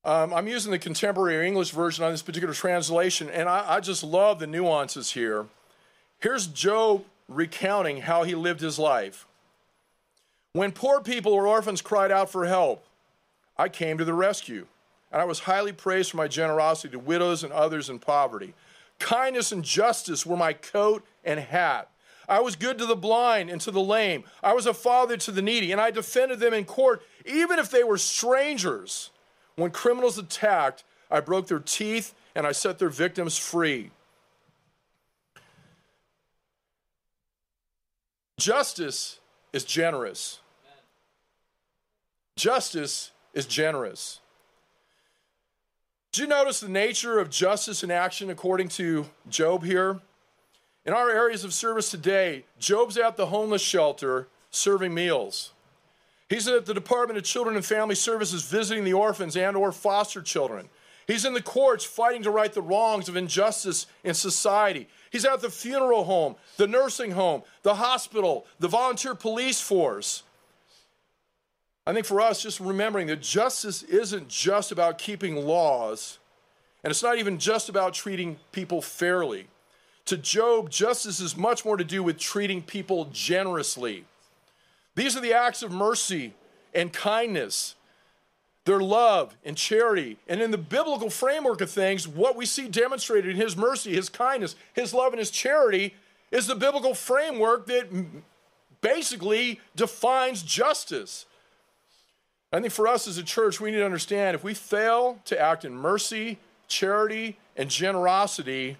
Um, 0.04 0.34
I'm 0.34 0.48
using 0.48 0.72
the 0.72 0.78
contemporary 0.80 1.46
English 1.46 1.70
version 1.70 2.04
on 2.04 2.10
this 2.10 2.20
particular 2.20 2.52
translation, 2.52 3.30
and 3.30 3.48
I, 3.48 3.76
I 3.76 3.80
just 3.80 4.02
love 4.02 4.40
the 4.40 4.48
nuances 4.48 5.12
here. 5.12 5.46
Here's 6.18 6.48
Job 6.48 7.04
recounting 7.28 8.02
how 8.02 8.24
he 8.24 8.34
lived 8.34 8.60
his 8.60 8.78
life. 8.78 9.24
When 10.52 10.72
poor 10.72 11.00
people 11.00 11.32
or 11.32 11.46
orphans 11.46 11.80
cried 11.80 12.10
out 12.10 12.28
for 12.28 12.46
help, 12.46 12.84
I 13.56 13.68
came 13.68 13.98
to 13.98 14.04
the 14.04 14.14
rescue. 14.14 14.66
and 15.12 15.22
I 15.22 15.24
was 15.24 15.40
highly 15.40 15.72
praised 15.72 16.10
for 16.10 16.16
my 16.16 16.26
generosity 16.26 16.90
to 16.90 16.98
widows 16.98 17.44
and 17.44 17.52
others 17.52 17.88
in 17.88 18.00
poverty. 18.00 18.52
Kindness 18.98 19.52
and 19.52 19.64
justice 19.64 20.26
were 20.26 20.36
my 20.36 20.52
coat 20.52 21.04
and 21.24 21.38
hat. 21.38 21.88
I 22.28 22.40
was 22.40 22.56
good 22.56 22.78
to 22.78 22.86
the 22.86 22.96
blind 22.96 23.50
and 23.50 23.60
to 23.60 23.70
the 23.70 23.80
lame. 23.80 24.24
I 24.42 24.54
was 24.54 24.66
a 24.66 24.74
father 24.74 25.16
to 25.18 25.30
the 25.30 25.42
needy, 25.42 25.72
and 25.72 25.80
I 25.80 25.90
defended 25.90 26.40
them 26.40 26.54
in 26.54 26.64
court, 26.64 27.02
even 27.26 27.58
if 27.58 27.70
they 27.70 27.84
were 27.84 27.98
strangers. 27.98 29.10
When 29.56 29.70
criminals 29.70 30.18
attacked, 30.18 30.84
I 31.10 31.20
broke 31.20 31.46
their 31.46 31.60
teeth 31.60 32.14
and 32.34 32.46
I 32.46 32.52
set 32.52 32.78
their 32.78 32.88
victims 32.88 33.38
free. 33.38 33.90
Justice 38.38 39.20
is 39.52 39.64
generous. 39.64 40.40
Justice 42.36 43.12
is 43.34 43.46
generous. 43.46 44.20
Did 46.12 46.22
you 46.22 46.26
notice 46.28 46.60
the 46.60 46.68
nature 46.68 47.18
of 47.18 47.28
justice 47.28 47.82
in 47.82 47.90
action 47.90 48.30
according 48.30 48.68
to 48.68 49.06
Job 49.28 49.64
here? 49.64 50.00
In 50.86 50.92
our 50.92 51.10
areas 51.10 51.44
of 51.44 51.52
service 51.52 51.90
today, 51.90 52.44
Job's 52.58 52.96
at 52.96 53.16
the 53.16 53.26
homeless 53.26 53.62
shelter 53.62 54.28
serving 54.50 54.94
meals. 54.94 55.52
He's 56.28 56.46
at 56.46 56.66
the 56.66 56.74
Department 56.74 57.18
of 57.18 57.24
Children 57.24 57.56
and 57.56 57.64
Family 57.64 57.94
Services 57.94 58.44
visiting 58.44 58.84
the 58.84 58.92
orphans 58.92 59.36
and 59.36 59.56
or 59.56 59.72
foster 59.72 60.22
children. 60.22 60.68
He's 61.06 61.24
in 61.24 61.34
the 61.34 61.42
courts 61.42 61.84
fighting 61.84 62.22
to 62.22 62.30
right 62.30 62.52
the 62.52 62.62
wrongs 62.62 63.08
of 63.08 63.16
injustice 63.16 63.86
in 64.04 64.14
society. 64.14 64.88
He's 65.10 65.24
at 65.24 65.40
the 65.40 65.50
funeral 65.50 66.04
home, 66.04 66.36
the 66.56 66.66
nursing 66.66 67.10
home, 67.10 67.42
the 67.62 67.74
hospital, 67.74 68.46
the 68.58 68.68
volunteer 68.68 69.14
police 69.14 69.60
force. 69.60 70.22
I 71.86 71.92
think 71.92 72.06
for 72.06 72.20
us, 72.20 72.42
just 72.42 72.60
remembering 72.60 73.08
that 73.08 73.20
justice 73.20 73.82
isn't 73.82 74.28
just 74.28 74.72
about 74.72 74.98
keeping 74.98 75.36
laws, 75.36 76.18
and 76.82 76.90
it's 76.90 77.02
not 77.02 77.18
even 77.18 77.38
just 77.38 77.68
about 77.68 77.92
treating 77.94 78.38
people 78.52 78.80
fairly. 78.80 79.48
To 80.06 80.16
Job, 80.16 80.70
justice 80.70 81.20
is 81.20 81.36
much 81.36 81.64
more 81.64 81.76
to 81.76 81.84
do 81.84 82.02
with 82.02 82.18
treating 82.18 82.62
people 82.62 83.06
generously. 83.12 84.04
These 84.94 85.16
are 85.16 85.20
the 85.20 85.34
acts 85.34 85.62
of 85.62 85.72
mercy 85.72 86.34
and 86.74 86.92
kindness, 86.92 87.74
their 88.64 88.80
love 88.80 89.36
and 89.44 89.56
charity. 89.56 90.18
And 90.28 90.40
in 90.40 90.50
the 90.50 90.58
biblical 90.58 91.10
framework 91.10 91.60
of 91.60 91.70
things, 91.70 92.06
what 92.08 92.36
we 92.36 92.46
see 92.46 92.68
demonstrated 92.68 93.30
in 93.30 93.36
his 93.36 93.56
mercy, 93.56 93.94
his 93.94 94.08
kindness, 94.08 94.56
his 94.72 94.94
love, 94.94 95.12
and 95.12 95.18
his 95.18 95.30
charity 95.30 95.94
is 96.30 96.46
the 96.46 96.54
biblical 96.54 96.94
framework 96.94 97.66
that 97.66 97.88
basically 98.80 99.60
defines 99.76 100.42
justice. 100.42 101.26
I 102.54 102.60
think 102.60 102.72
for 102.72 102.86
us 102.86 103.08
as 103.08 103.18
a 103.18 103.24
church, 103.24 103.60
we 103.60 103.72
need 103.72 103.78
to 103.78 103.84
understand 103.84 104.36
if 104.36 104.44
we 104.44 104.54
fail 104.54 105.18
to 105.24 105.40
act 105.40 105.64
in 105.64 105.74
mercy, 105.74 106.38
charity, 106.68 107.36
and 107.56 107.68
generosity, 107.68 108.76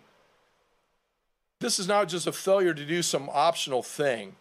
this 1.58 1.80
is 1.80 1.88
not 1.88 2.08
just 2.08 2.28
a 2.28 2.32
failure 2.32 2.72
to 2.72 2.86
do 2.86 3.02
some 3.02 3.28
optional 3.32 3.82
thing. 3.82 4.36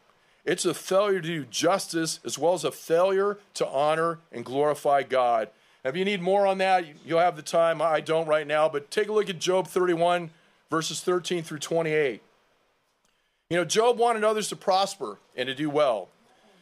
It's 0.46 0.66
a 0.66 0.74
failure 0.76 1.20
to 1.20 1.28
do 1.28 1.46
justice 1.46 2.20
as 2.24 2.38
well 2.38 2.54
as 2.54 2.64
a 2.64 2.72
failure 2.72 3.40
to 3.56 3.68
honor 3.68 4.20
and 4.32 4.46
glorify 4.46 5.02
God. 5.02 5.50
If 5.84 5.96
you 5.96 6.06
need 6.06 6.22
more 6.22 6.46
on 6.46 6.60
that, 6.60 6.86
you'll 7.04 7.18
have 7.18 7.36
the 7.36 7.42
time. 7.42 7.82
I 7.82 8.02
don't 8.02 8.28
right 8.28 8.46
now, 8.46 8.70
but 8.70 8.92
take 8.92 9.08
a 9.08 9.14
look 9.14 9.32
at 9.32 9.40
Job 9.40 9.68
31, 9.68 10.30
verses 10.70 11.02
13 11.02 11.42
through 11.42 11.58
28. 11.58 12.22
You 13.50 13.58
know, 13.58 13.66
Job 13.66 13.98
wanted 13.98 14.24
others 14.24 14.50
to 14.50 14.56
prosper 14.56 15.18
and 15.36 15.48
to 15.48 15.56
do 15.56 15.72
well. 15.72 16.10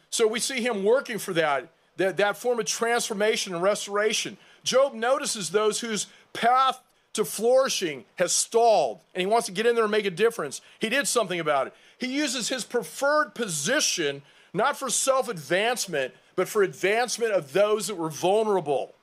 So 0.08 0.26
we 0.26 0.40
see 0.40 0.62
him 0.62 0.84
working 0.84 1.18
for 1.18 1.34
that, 1.34 1.68
that, 2.02 2.16
that 2.16 2.36
form 2.36 2.58
of 2.58 2.66
transformation 2.66 3.54
and 3.54 3.62
restoration. 3.62 4.36
Job 4.64 4.92
notices 4.92 5.50
those 5.50 5.80
whose 5.80 6.08
path 6.32 6.80
to 7.12 7.24
flourishing 7.24 8.04
has 8.16 8.32
stalled 8.32 9.00
and 9.14 9.20
he 9.20 9.26
wants 9.26 9.46
to 9.46 9.52
get 9.52 9.66
in 9.66 9.74
there 9.74 9.84
and 9.84 9.90
make 9.90 10.06
a 10.06 10.10
difference. 10.10 10.60
He 10.80 10.88
did 10.88 11.06
something 11.06 11.38
about 11.38 11.68
it. 11.68 11.74
He 11.98 12.08
uses 12.08 12.48
his 12.48 12.64
preferred 12.64 13.34
position 13.34 14.22
not 14.54 14.76
for 14.76 14.90
self 14.90 15.28
advancement, 15.28 16.12
but 16.36 16.48
for 16.48 16.62
advancement 16.62 17.32
of 17.32 17.52
those 17.52 17.86
that 17.86 17.94
were 17.94 18.10
vulnerable. 18.10 18.94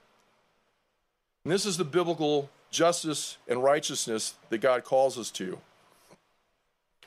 And 1.44 1.54
this 1.54 1.66
is 1.66 1.78
the 1.78 1.86
biblical 1.86 2.50
justice 2.70 3.38
and 3.48 3.64
righteousness 3.64 4.36
that 4.50 4.60
God 4.60 4.84
calls 4.84 5.18
us 5.18 5.32
to. 5.32 5.58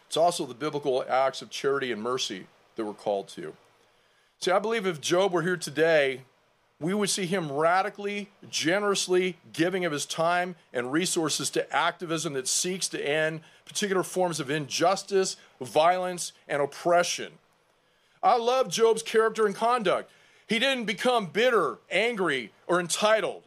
It's 0.06 0.16
also 0.16 0.46
the 0.46 0.54
biblical 0.54 1.04
acts 1.08 1.42
of 1.42 1.50
charity 1.50 1.92
and 1.92 2.02
mercy 2.02 2.46
that 2.76 2.84
we're 2.84 2.94
called 2.94 3.28
to. 3.28 3.54
See, 4.42 4.50
I 4.50 4.58
believe 4.58 4.88
if 4.88 5.00
Job 5.00 5.30
were 5.30 5.42
here 5.42 5.56
today, 5.56 6.22
we 6.80 6.94
would 6.94 7.10
see 7.10 7.26
him 7.26 7.52
radically, 7.52 8.28
generously 8.50 9.36
giving 9.52 9.84
of 9.84 9.92
his 9.92 10.04
time 10.04 10.56
and 10.72 10.90
resources 10.90 11.48
to 11.50 11.72
activism 11.72 12.32
that 12.32 12.48
seeks 12.48 12.88
to 12.88 13.08
end 13.08 13.42
particular 13.66 14.02
forms 14.02 14.40
of 14.40 14.50
injustice, 14.50 15.36
violence, 15.60 16.32
and 16.48 16.60
oppression. 16.60 17.34
I 18.20 18.36
love 18.36 18.68
Job's 18.68 19.04
character 19.04 19.46
and 19.46 19.54
conduct. 19.54 20.10
He 20.48 20.58
didn't 20.58 20.86
become 20.86 21.26
bitter, 21.26 21.78
angry, 21.88 22.50
or 22.66 22.80
entitled. 22.80 23.44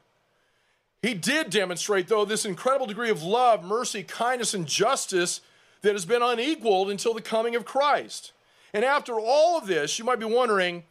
He 1.01 1.13
did 1.13 1.49
demonstrate, 1.49 2.07
though, 2.07 2.23
this 2.23 2.45
incredible 2.45 2.85
degree 2.85 3.09
of 3.09 3.21
love, 3.21 3.65
mercy, 3.65 4.01
kindness, 4.01 4.53
and 4.53 4.65
justice 4.65 5.41
that 5.81 5.91
has 5.91 6.05
been 6.05 6.21
unequaled 6.21 6.89
until 6.89 7.13
the 7.13 7.21
coming 7.21 7.53
of 7.53 7.65
Christ. 7.65 8.31
And 8.75 8.85
after 8.85 9.19
all 9.19 9.57
of 9.57 9.65
this, 9.65 9.97
you 9.97 10.05
might 10.05 10.19
be 10.19 10.25
wondering, 10.25 10.83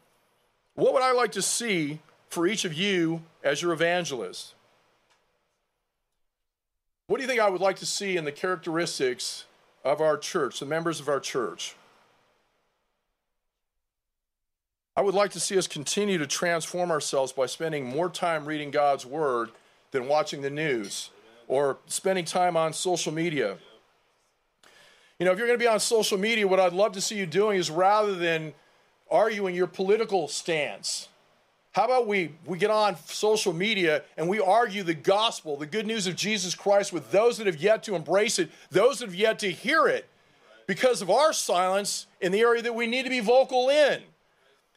what 0.74 0.92
would 0.92 1.02
I 1.02 1.12
like 1.12 1.30
to 1.32 1.42
see 1.42 2.00
for 2.34 2.48
each 2.48 2.64
of 2.64 2.74
you 2.74 3.22
as 3.44 3.62
your 3.62 3.72
evangelist. 3.72 4.54
What 7.06 7.18
do 7.18 7.22
you 7.22 7.28
think 7.28 7.40
I 7.40 7.48
would 7.48 7.60
like 7.60 7.76
to 7.76 7.86
see 7.86 8.16
in 8.16 8.24
the 8.24 8.32
characteristics 8.32 9.44
of 9.84 10.00
our 10.00 10.18
church, 10.18 10.58
the 10.58 10.66
members 10.66 10.98
of 10.98 11.08
our 11.08 11.20
church? 11.20 11.76
I 14.96 15.02
would 15.02 15.14
like 15.14 15.30
to 15.32 15.40
see 15.40 15.56
us 15.56 15.68
continue 15.68 16.18
to 16.18 16.26
transform 16.26 16.90
ourselves 16.90 17.32
by 17.32 17.46
spending 17.46 17.84
more 17.84 18.08
time 18.08 18.44
reading 18.46 18.72
God's 18.72 19.06
Word 19.06 19.50
than 19.92 20.08
watching 20.08 20.42
the 20.42 20.50
news 20.50 21.10
or 21.46 21.78
spending 21.86 22.24
time 22.24 22.56
on 22.56 22.72
social 22.72 23.12
media. 23.12 23.58
You 25.18 25.26
know, 25.26 25.32
if 25.32 25.38
you're 25.38 25.46
going 25.46 25.58
to 25.58 25.62
be 25.62 25.68
on 25.68 25.78
social 25.78 26.18
media, 26.18 26.46
what 26.48 26.58
I'd 26.58 26.72
love 26.72 26.92
to 26.92 27.00
see 27.00 27.16
you 27.16 27.26
doing 27.26 27.56
is 27.58 27.70
rather 27.70 28.14
than 28.14 28.52
arguing 29.08 29.54
your 29.54 29.68
political 29.68 30.26
stance, 30.26 31.08
how 31.70 31.84
about 31.84 32.06
we, 32.06 32.32
we 32.46 32.58
get 32.58 32.70
on 32.70 32.96
social 33.06 33.52
media 33.52 34.02
and 34.16 34.28
we 34.28 34.40
argue 34.40 34.82
the 34.82 34.94
gospel, 34.94 35.56
the 35.56 35.66
good 35.66 35.86
news 35.86 36.06
of 36.06 36.16
Jesus 36.16 36.54
Christ 36.54 36.92
with 36.92 37.10
those 37.10 37.38
that 37.38 37.46
have 37.46 37.56
yet 37.56 37.82
to 37.84 37.94
embrace 37.94 38.38
it, 38.38 38.50
those 38.70 38.98
that 38.98 39.06
have 39.06 39.14
yet 39.14 39.38
to 39.40 39.50
hear 39.50 39.86
it, 39.86 40.08
because 40.66 41.02
of 41.02 41.10
our 41.10 41.32
silence 41.32 42.06
in 42.20 42.32
the 42.32 42.40
area 42.40 42.62
that 42.62 42.74
we 42.74 42.86
need 42.86 43.04
to 43.04 43.10
be 43.10 43.20
vocal 43.20 43.68
in. 43.68 44.02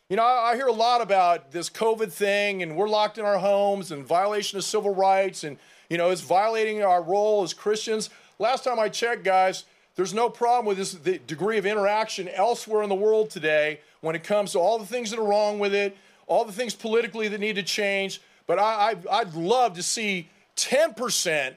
You 0.10 0.18
know, 0.18 0.24
I, 0.24 0.52
I 0.52 0.56
hear 0.56 0.68
a 0.68 0.72
lot 0.72 1.02
about 1.02 1.52
this 1.52 1.70
COVID 1.70 2.12
thing 2.12 2.62
and 2.62 2.76
we're 2.76 2.90
locked 2.90 3.18
in 3.18 3.26
our 3.26 3.40
homes 3.40 3.92
and 3.92 4.06
violation 4.06 4.58
of 4.58 4.64
civil 4.64 4.94
rights 4.94 5.44
and, 5.44 5.58
you 5.90 5.98
know, 5.98 6.10
it's 6.12 6.22
violating 6.22 6.84
our 6.84 7.02
role 7.02 7.44
as 7.44 7.54
Christians. 7.54 8.10
Last 8.40 8.64
time 8.64 8.80
I 8.80 8.90
checked, 8.90 9.24
guys, 9.24 9.66
there's 9.98 10.14
no 10.14 10.30
problem 10.30 10.66
with 10.66 10.78
this 10.78 10.94
the 10.94 11.18
degree 11.20 11.58
of 11.58 11.66
interaction 11.66 12.30
elsewhere 12.30 12.84
in 12.84 12.90
the 12.90 12.96
world 12.96 13.30
today 13.30 13.82
when 14.00 14.16
it 14.16 14.24
comes 14.24 14.54
to 14.54 14.60
all 14.60 14.80
the 14.80 14.86
things 14.86 15.12
that 15.12 15.20
are 15.20 15.28
wrong 15.28 15.60
with 15.60 15.74
it 15.74 15.98
all 16.28 16.44
the 16.44 16.52
things 16.52 16.76
politically 16.76 17.30
that 17.30 17.40
need 17.40 17.56
to 17.56 17.64
change. 17.64 18.22
But 18.46 18.60
I, 18.60 18.92
I, 19.12 19.20
I'd 19.20 19.34
love 19.34 19.74
to 19.76 19.84
see 19.84 20.30
10% 20.58 21.56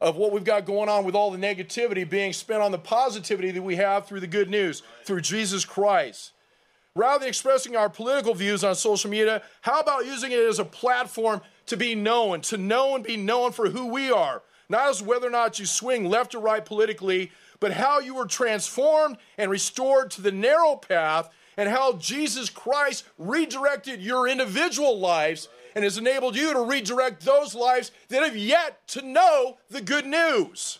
of 0.00 0.16
what 0.16 0.32
we've 0.32 0.44
got 0.44 0.66
going 0.66 0.88
on 0.88 1.04
with 1.04 1.14
all 1.14 1.30
the 1.30 1.38
negativity 1.38 2.08
being 2.08 2.32
spent 2.32 2.60
on 2.60 2.72
the 2.72 2.78
positivity 2.78 3.50
that 3.52 3.62
we 3.62 3.76
have 3.76 4.06
through 4.06 4.20
the 4.20 4.26
good 4.26 4.50
news, 4.50 4.82
through 5.04 5.22
Jesus 5.22 5.64
Christ. 5.64 6.32
Rather 6.94 7.20
than 7.20 7.28
expressing 7.28 7.76
our 7.76 7.88
political 7.88 8.34
views 8.34 8.64
on 8.64 8.74
social 8.74 9.10
media, 9.10 9.42
how 9.62 9.80
about 9.80 10.06
using 10.06 10.32
it 10.32 10.40
as 10.40 10.58
a 10.58 10.64
platform 10.64 11.40
to 11.66 11.76
be 11.76 11.94
known, 11.94 12.40
to 12.40 12.56
know 12.56 12.94
and 12.94 13.04
be 13.04 13.16
known 13.16 13.52
for 13.52 13.68
who 13.68 13.86
we 13.86 14.10
are? 14.10 14.42
Not 14.68 14.88
as 14.88 15.02
whether 15.02 15.26
or 15.26 15.30
not 15.30 15.58
you 15.58 15.66
swing 15.66 16.06
left 16.06 16.34
or 16.34 16.40
right 16.40 16.64
politically, 16.64 17.30
but 17.60 17.72
how 17.72 17.98
you 17.98 18.14
were 18.14 18.26
transformed 18.26 19.16
and 19.38 19.50
restored 19.50 20.10
to 20.12 20.22
the 20.22 20.32
narrow 20.32 20.76
path 20.76 21.30
and 21.56 21.68
how 21.68 21.94
Jesus 21.94 22.50
Christ 22.50 23.04
redirected 23.18 24.00
your 24.00 24.28
individual 24.28 24.98
lives 24.98 25.48
and 25.74 25.84
has 25.84 25.98
enabled 25.98 26.36
you 26.36 26.52
to 26.52 26.60
redirect 26.60 27.24
those 27.24 27.54
lives 27.54 27.90
that 28.08 28.22
have 28.22 28.36
yet 28.36 28.86
to 28.88 29.02
know 29.02 29.58
the 29.70 29.80
good 29.80 30.06
news. 30.06 30.78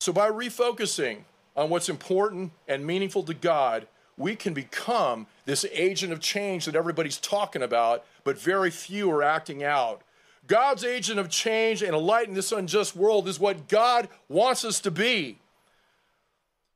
So, 0.00 0.12
by 0.12 0.30
refocusing 0.30 1.18
on 1.56 1.70
what's 1.70 1.88
important 1.88 2.52
and 2.68 2.86
meaningful 2.86 3.22
to 3.24 3.34
God, 3.34 3.88
we 4.18 4.36
can 4.36 4.54
become 4.54 5.26
this 5.44 5.64
agent 5.72 6.12
of 6.12 6.20
change 6.20 6.64
that 6.66 6.74
everybody's 6.74 7.18
talking 7.18 7.62
about, 7.62 8.04
but 8.24 8.38
very 8.38 8.70
few 8.70 9.10
are 9.10 9.22
acting 9.22 9.62
out. 9.62 10.02
God's 10.46 10.84
agent 10.84 11.18
of 11.18 11.28
change 11.28 11.82
and 11.82 11.94
a 11.94 11.98
light 11.98 12.28
in 12.28 12.34
this 12.34 12.52
unjust 12.52 12.94
world 12.94 13.28
is 13.28 13.40
what 13.40 13.68
God 13.68 14.08
wants 14.28 14.64
us 14.64 14.80
to 14.80 14.90
be. 14.90 15.38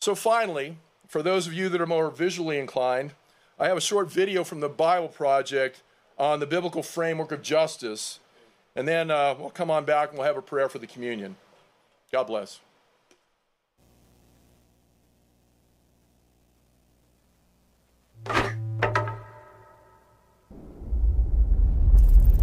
So, 0.00 0.14
finally, 0.14 0.78
for 1.06 1.22
those 1.22 1.46
of 1.46 1.52
you 1.52 1.68
that 1.68 1.80
are 1.80 1.86
more 1.86 2.10
visually 2.10 2.58
inclined, 2.58 3.12
I 3.58 3.68
have 3.68 3.76
a 3.76 3.80
short 3.80 4.10
video 4.10 4.44
from 4.44 4.60
the 4.60 4.68
Bible 4.68 5.08
Project 5.08 5.82
on 6.18 6.40
the 6.40 6.46
biblical 6.46 6.82
framework 6.82 7.32
of 7.32 7.42
justice. 7.42 8.20
And 8.74 8.86
then 8.86 9.10
uh, 9.10 9.34
we'll 9.38 9.50
come 9.50 9.70
on 9.70 9.84
back 9.84 10.10
and 10.10 10.18
we'll 10.18 10.26
have 10.26 10.36
a 10.36 10.42
prayer 10.42 10.68
for 10.68 10.78
the 10.78 10.86
communion. 10.86 11.36
God 12.12 12.24
bless. 12.24 12.60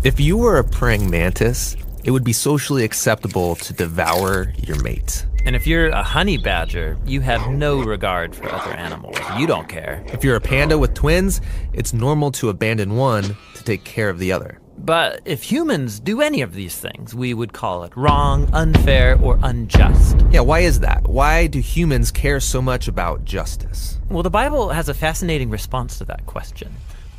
If 0.08 0.22
you 0.22 0.38
were 0.38 0.58
a 0.58 0.64
praying 0.64 1.10
mantis, 1.10 1.76
it 2.06 2.12
would 2.12 2.24
be 2.24 2.32
socially 2.32 2.86
acceptable 2.86 3.58
to 3.58 3.74
devour 3.74 4.54
your 4.56 4.82
mate. 4.82 5.26
And 5.44 5.54
if 5.54 5.68
you're 5.68 5.90
a 5.90 6.02
honey 6.02 6.38
badger, 6.38 6.98
you 7.06 7.20
have 7.20 7.50
no 7.50 7.84
regard 7.84 8.34
for 8.34 8.50
other 8.50 8.72
animals. 8.72 9.18
You 9.38 9.48
don't 9.48 9.68
care. 9.68 10.06
If 10.08 10.24
you're 10.24 10.38
a 10.38 10.40
panda 10.40 10.78
with 10.78 10.94
twins, 10.94 11.42
it's 11.74 11.92
normal 11.92 12.32
to 12.40 12.48
abandon 12.48 12.96
one 12.96 13.36
to 13.56 13.64
take 13.66 13.84
care 13.84 14.08
of 14.08 14.18
the 14.18 14.32
other. 14.32 14.62
But 14.78 15.24
if 15.26 15.44
humans 15.44 16.00
do 16.00 16.22
any 16.22 16.40
of 16.40 16.54
these 16.54 16.78
things, 16.78 17.14
we 17.14 17.34
would 17.34 17.52
call 17.52 17.84
it 17.84 17.92
wrong, 17.98 18.50
unfair, 18.54 19.20
or 19.22 19.38
unjust. 19.44 20.16
Yeah, 20.32 20.40
why 20.40 20.60
is 20.60 20.80
that? 20.80 21.06
Why 21.06 21.48
do 21.48 21.60
humans 21.60 22.12
care 22.12 22.40
so 22.40 22.62
much 22.62 22.88
about 22.88 23.26
justice? 23.26 24.00
Well, 24.08 24.24
the 24.24 24.30
Bible 24.30 24.70
has 24.70 24.88
a 24.88 24.94
fascinating 24.94 25.50
response 25.50 25.98
to 25.98 26.06
that 26.06 26.26
question. 26.28 26.74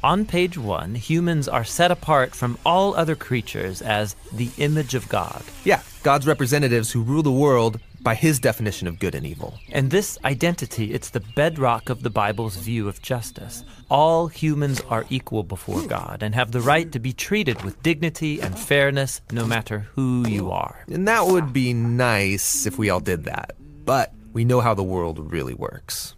On 0.05 0.25
page 0.25 0.57
one, 0.57 0.95
humans 0.95 1.49
are 1.49 1.65
set 1.65 1.91
apart 1.91 2.33
from 2.33 2.57
all 2.65 2.95
other 2.95 3.17
creatures 3.17 3.83
as 3.83 4.15
the 4.33 4.49
image 4.59 4.95
of 4.95 5.09
God. 5.09 5.43
Yeah, 5.65 5.83
God's 6.05 6.25
representatives 6.25 6.93
who 6.93 7.03
rule 7.03 7.25
the 7.25 7.33
world 7.33 7.81
by 8.01 8.15
his 8.15 8.39
definition 8.39 8.87
of 8.87 9.01
good 9.01 9.17
and 9.17 9.27
evil. 9.27 9.59
And 9.73 9.91
this 9.91 10.17
identity, 10.25 10.95
it's 10.95 11.11
the 11.11 11.19
bedrock 11.21 11.91
of 11.91 12.05
the 12.05 12.11
Bible's 12.11 12.55
view 12.57 12.89
of 12.89 13.03
justice. 13.03 13.65
All 13.91 14.29
humans 14.29 14.81
are 14.89 15.05
equal 15.11 15.43
before 15.43 15.83
God 15.83 16.23
and 16.23 16.33
have 16.33 16.53
the 16.53 16.61
right 16.61 16.93
to 16.93 17.01
be 17.01 17.13
treated 17.13 17.63
with 17.63 17.83
dignity 17.83 18.41
and 18.41 18.57
fairness 18.57 19.21
no 19.33 19.47
matter 19.47 19.81
who 19.97 20.29
you 20.29 20.53
are. 20.53 20.85
And 20.87 21.09
that 21.09 21.27
would 21.27 21.53
be 21.53 21.73
nice 21.73 22.67
if 22.67 22.79
we 22.79 22.89
all 22.89 23.01
did 23.01 23.25
that. 23.25 23.57
But 23.85 24.13
we 24.33 24.45
know 24.45 24.61
how 24.61 24.75
the 24.75 24.85
world 24.85 25.33
really 25.33 25.55
works. 25.55 26.15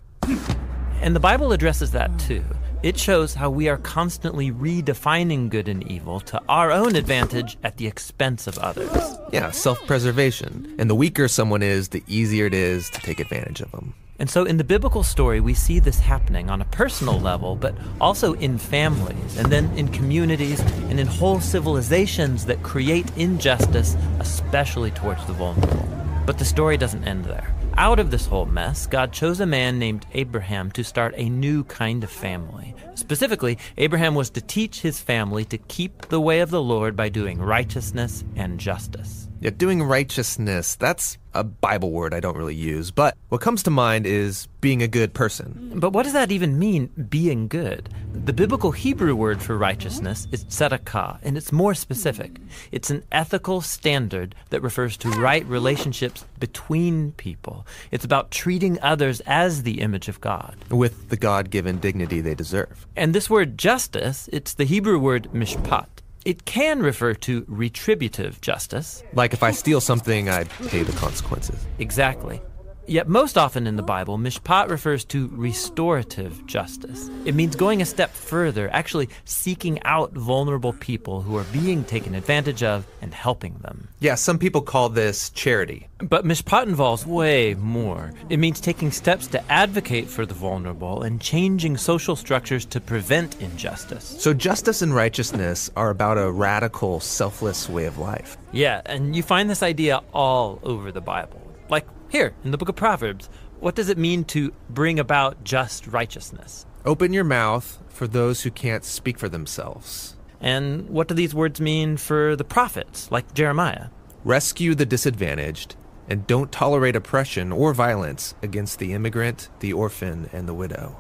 And 1.01 1.16
the 1.16 1.20
Bible 1.20 1.53
addresses 1.53 1.93
that 1.93 2.16
too. 2.18 2.45
It 2.83 2.99
shows 2.99 3.35
how 3.35 3.51
we 3.51 3.68
are 3.68 3.76
constantly 3.76 4.51
redefining 4.51 5.51
good 5.51 5.68
and 5.68 5.87
evil 5.87 6.18
to 6.20 6.41
our 6.49 6.72
own 6.72 6.97
advantage 6.97 7.59
at 7.62 7.76
the 7.76 7.87
expense 7.87 8.47
of 8.47 8.57
others. 8.57 9.18
Yeah, 9.33 9.51
self 9.51 9.87
preservation. 9.87 10.74
And 10.78 10.89
the 10.89 10.95
weaker 10.95 11.28
someone 11.28 11.62
is, 11.62 11.89
the 11.89 12.03
easier 12.07 12.47
it 12.47 12.55
is 12.55 12.89
to 12.91 13.01
take 13.01 13.20
advantage 13.20 13.61
of 13.61 13.70
them. 13.72 13.93
And 14.18 14.31
so 14.31 14.45
in 14.45 14.57
the 14.57 14.64
biblical 14.64 15.03
story, 15.03 15.41
we 15.41 15.53
see 15.53 15.78
this 15.78 16.01
happening 16.01 16.49
on 16.49 16.62
a 16.62 16.64
personal 16.66 17.20
level, 17.20 17.55
but 17.55 17.74
also 18.01 18.33
in 18.35 18.57
families, 18.57 19.37
and 19.37 19.53
then 19.53 19.70
in 19.76 19.89
communities, 19.89 20.61
and 20.89 20.99
in 20.99 21.07
whole 21.07 21.41
civilizations 21.41 22.47
that 22.47 22.62
create 22.62 23.14
injustice, 23.18 23.95
especially 24.20 24.91
towards 24.91 25.24
the 25.26 25.35
vulnerable. 25.35 25.87
But 26.24 26.39
the 26.39 26.47
story 26.47 26.78
doesn't 26.78 27.05
end 27.05 27.26
there. 27.26 27.55
Out 27.81 27.99
of 27.99 28.11
this 28.11 28.26
whole 28.26 28.45
mess, 28.45 28.87
God 28.87 29.11
chose 29.11 29.41
a 29.41 29.47
man 29.47 29.78
named 29.78 30.05
Abraham 30.12 30.70
to 30.72 30.85
start 30.85 31.14
a 31.16 31.31
new 31.31 31.64
kind 31.64 32.05
of 32.05 32.11
family. 32.11 32.74
Specifically, 32.95 33.57
Abraham 33.78 34.14
was 34.14 34.28
to 34.31 34.43
teach 34.43 34.83
his 34.83 35.01
family 35.01 35.47
to 35.47 35.57
keep 35.57 36.09
the 36.09 36.20
way 36.20 36.41
of 36.41 36.51
the 36.51 36.61
Lord 36.61 36.95
by 36.95 37.09
doing 37.09 37.41
righteousness 37.41 38.22
and 38.37 38.61
justice. 38.61 39.30
Yeah, 39.43 39.49
doing 39.49 39.82
righteousness, 39.82 40.74
that's 40.74 41.16
a 41.32 41.43
Bible 41.43 41.93
word 41.93 42.12
I 42.12 42.20
don't 42.20 42.36
really 42.36 42.55
use, 42.55 42.91
but 42.91 43.16
what 43.30 43.41
comes 43.41 43.62
to 43.62 43.70
mind 43.70 44.05
is 44.05 44.49
being 44.61 44.82
a 44.82 44.88
good 44.88 45.14
person. 45.14 45.72
But 45.76 45.95
what 45.95 46.03
does 46.03 46.12
that 46.12 46.30
even 46.30 46.59
mean, 46.59 46.88
being 47.09 47.49
good? 47.49 47.88
The 48.12 48.34
biblical 48.34 48.70
Hebrew 48.70 49.14
word 49.14 49.41
for 49.41 49.57
righteousness 49.57 50.28
is 50.30 50.45
tzedakah, 50.45 51.20
and 51.22 51.38
it's 51.38 51.53
more 51.53 51.72
specific. 51.72 52.36
It's 52.70 52.91
an 52.91 53.03
ethical 53.12 53.62
standard 53.62 54.34
that 54.51 54.61
refers 54.61 54.99
to 54.99 55.09
right 55.12 55.47
relationships 55.47 56.26
between 56.38 57.12
people. 57.12 57.66
It's 57.91 58.05
about 58.05 58.30
treating 58.30 58.78
others 58.82 59.22
as 59.24 59.62
the 59.62 59.80
image 59.80 60.09
of 60.09 60.20
God. 60.20 60.55
With 60.68 61.09
the 61.09 61.16
God 61.16 61.49
given 61.49 61.78
dignity 61.78 62.20
they 62.20 62.34
deserve. 62.34 62.86
And 62.95 63.14
this 63.14 63.30
word 63.30 63.57
justice, 63.57 64.28
it's 64.34 64.53
the 64.53 64.64
Hebrew 64.64 64.99
word 64.99 65.30
mishpat. 65.32 65.86
It 66.25 66.45
can 66.45 66.83
refer 66.83 67.14
to 67.14 67.45
retributive 67.49 68.41
justice. 68.43 69.03
Like 69.14 69.33
if 69.33 69.43
I 69.43 69.53
steal 69.53 69.81
something, 69.81 70.29
I 70.29 70.45
pay 70.68 70.83
the 70.83 70.93
consequences. 70.93 71.66
Exactly. 71.79 72.43
Yet 72.91 73.07
most 73.07 73.38
often 73.38 73.68
in 73.68 73.76
the 73.76 73.84
Bible, 73.84 74.18
mishpat 74.18 74.68
refers 74.68 75.05
to 75.05 75.28
restorative 75.28 76.45
justice. 76.47 77.09
It 77.24 77.36
means 77.36 77.55
going 77.55 77.80
a 77.80 77.86
step 77.86 78.11
further, 78.11 78.68
actually 78.72 79.11
seeking 79.24 79.80
out 79.84 80.11
vulnerable 80.11 80.72
people 80.72 81.22
who 81.22 81.36
are 81.36 81.45
being 81.53 81.84
taken 81.84 82.16
advantage 82.16 82.64
of 82.64 82.84
and 83.01 83.14
helping 83.14 83.55
them. 83.59 83.86
Yeah, 84.01 84.16
some 84.16 84.41
people 84.41 84.61
call 84.61 84.88
this 84.88 85.30
charity. 85.30 85.86
But 85.99 86.24
mishpat 86.24 86.64
involves 86.64 87.07
way 87.07 87.55
more. 87.55 88.12
It 88.28 88.38
means 88.38 88.61
taking 88.61 88.91
steps 88.91 89.28
to 89.28 89.53
advocate 89.53 90.09
for 90.09 90.26
the 90.26 90.34
vulnerable 90.34 91.05
and 91.05 91.20
changing 91.20 91.76
social 91.76 92.16
structures 92.16 92.64
to 92.64 92.80
prevent 92.80 93.41
injustice. 93.41 94.16
So 94.18 94.34
justice 94.34 94.82
and 94.82 94.93
righteousness 94.93 95.70
are 95.76 95.91
about 95.91 96.18
a 96.18 96.28
radical, 96.28 96.99
selfless 96.99 97.68
way 97.68 97.84
of 97.84 97.99
life. 97.99 98.36
Yeah, 98.51 98.82
and 98.84 99.14
you 99.14 99.22
find 99.22 99.49
this 99.49 99.62
idea 99.62 100.03
all 100.12 100.59
over 100.64 100.91
the 100.91 101.01
Bible. 101.01 101.41
Like 101.68 101.86
here, 102.11 102.35
in 102.43 102.51
the 102.51 102.59
book 102.59 102.69
of 102.69 102.75
Proverbs, 102.75 103.31
what 103.61 103.77
does 103.77 103.89
it 103.89 103.97
mean 103.97 104.25
to 104.25 104.53
bring 104.69 104.99
about 104.99 105.45
just 105.45 105.87
righteousness? 105.87 106.67
Open 106.85 107.13
your 107.13 107.23
mouth 107.23 107.81
for 107.89 108.09
those 108.09 108.43
who 108.43 108.51
can't 108.51 108.85
speak 108.85 109.17
for 109.17 109.29
themselves. 109.29 110.17
And 110.41 110.91
what 110.91 111.07
do 111.07 111.15
these 111.15 111.37
words 111.37 111.61
mean 111.61 111.97
for 111.97 112.35
the 112.35 112.43
prophets, 112.43 113.13
like 113.13 113.33
Jeremiah? 113.33 113.91
Rescue 114.25 114.75
the 114.75 114.87
disadvantaged, 114.87 115.77
and 116.09 116.27
don't 116.27 116.51
tolerate 116.51 116.97
oppression 116.97 117.53
or 117.53 117.73
violence 117.73 118.35
against 118.43 118.81
the 118.81 118.93
immigrant, 118.93 119.49
the 119.61 119.73
orphan, 119.73 120.29
and 120.33 120.49
the 120.49 120.55
widow. 120.55 120.97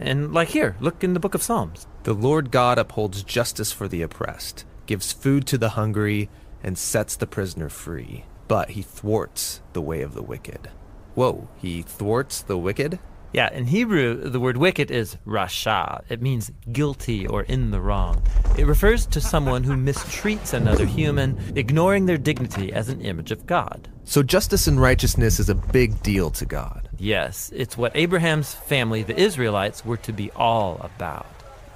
And 0.00 0.32
like 0.32 0.48
here, 0.48 0.76
look 0.80 1.04
in 1.04 1.12
the 1.12 1.20
book 1.20 1.34
of 1.34 1.42
Psalms. 1.42 1.86
The 2.04 2.14
Lord 2.14 2.50
God 2.50 2.78
upholds 2.78 3.22
justice 3.22 3.70
for 3.70 3.86
the 3.86 4.00
oppressed, 4.00 4.64
gives 4.86 5.12
food 5.12 5.46
to 5.48 5.58
the 5.58 5.70
hungry, 5.70 6.30
and 6.62 6.78
sets 6.78 7.16
the 7.16 7.26
prisoner 7.26 7.68
free 7.68 8.24
but 8.48 8.70
he 8.70 8.82
thwarts 8.82 9.60
the 9.72 9.82
way 9.82 10.02
of 10.02 10.14
the 10.14 10.22
wicked. 10.22 10.70
Whoa, 11.14 11.48
he 11.56 11.82
thwarts 11.82 12.42
the 12.42 12.58
wicked? 12.58 12.98
Yeah, 13.34 13.52
in 13.52 13.66
Hebrew, 13.66 14.30
the 14.30 14.38
word 14.38 14.56
wicked 14.56 14.92
is 14.92 15.16
rasha. 15.26 16.04
It 16.08 16.22
means 16.22 16.52
guilty 16.70 17.26
or 17.26 17.42
in 17.42 17.72
the 17.72 17.80
wrong. 17.80 18.22
It 18.56 18.64
refers 18.64 19.06
to 19.06 19.20
someone 19.20 19.64
who 19.64 19.74
mistreats 19.74 20.52
another 20.54 20.86
human, 20.86 21.40
ignoring 21.56 22.06
their 22.06 22.16
dignity 22.16 22.72
as 22.72 22.88
an 22.88 23.00
image 23.00 23.32
of 23.32 23.44
God. 23.44 23.88
So 24.04 24.22
justice 24.22 24.68
and 24.68 24.80
righteousness 24.80 25.40
is 25.40 25.48
a 25.48 25.54
big 25.56 26.00
deal 26.00 26.30
to 26.30 26.44
God. 26.44 26.88
Yes, 26.96 27.50
it's 27.52 27.76
what 27.76 27.96
Abraham's 27.96 28.54
family, 28.54 29.02
the 29.02 29.18
Israelites, 29.18 29.84
were 29.84 29.96
to 29.96 30.12
be 30.12 30.30
all 30.32 30.80
about. 30.80 31.26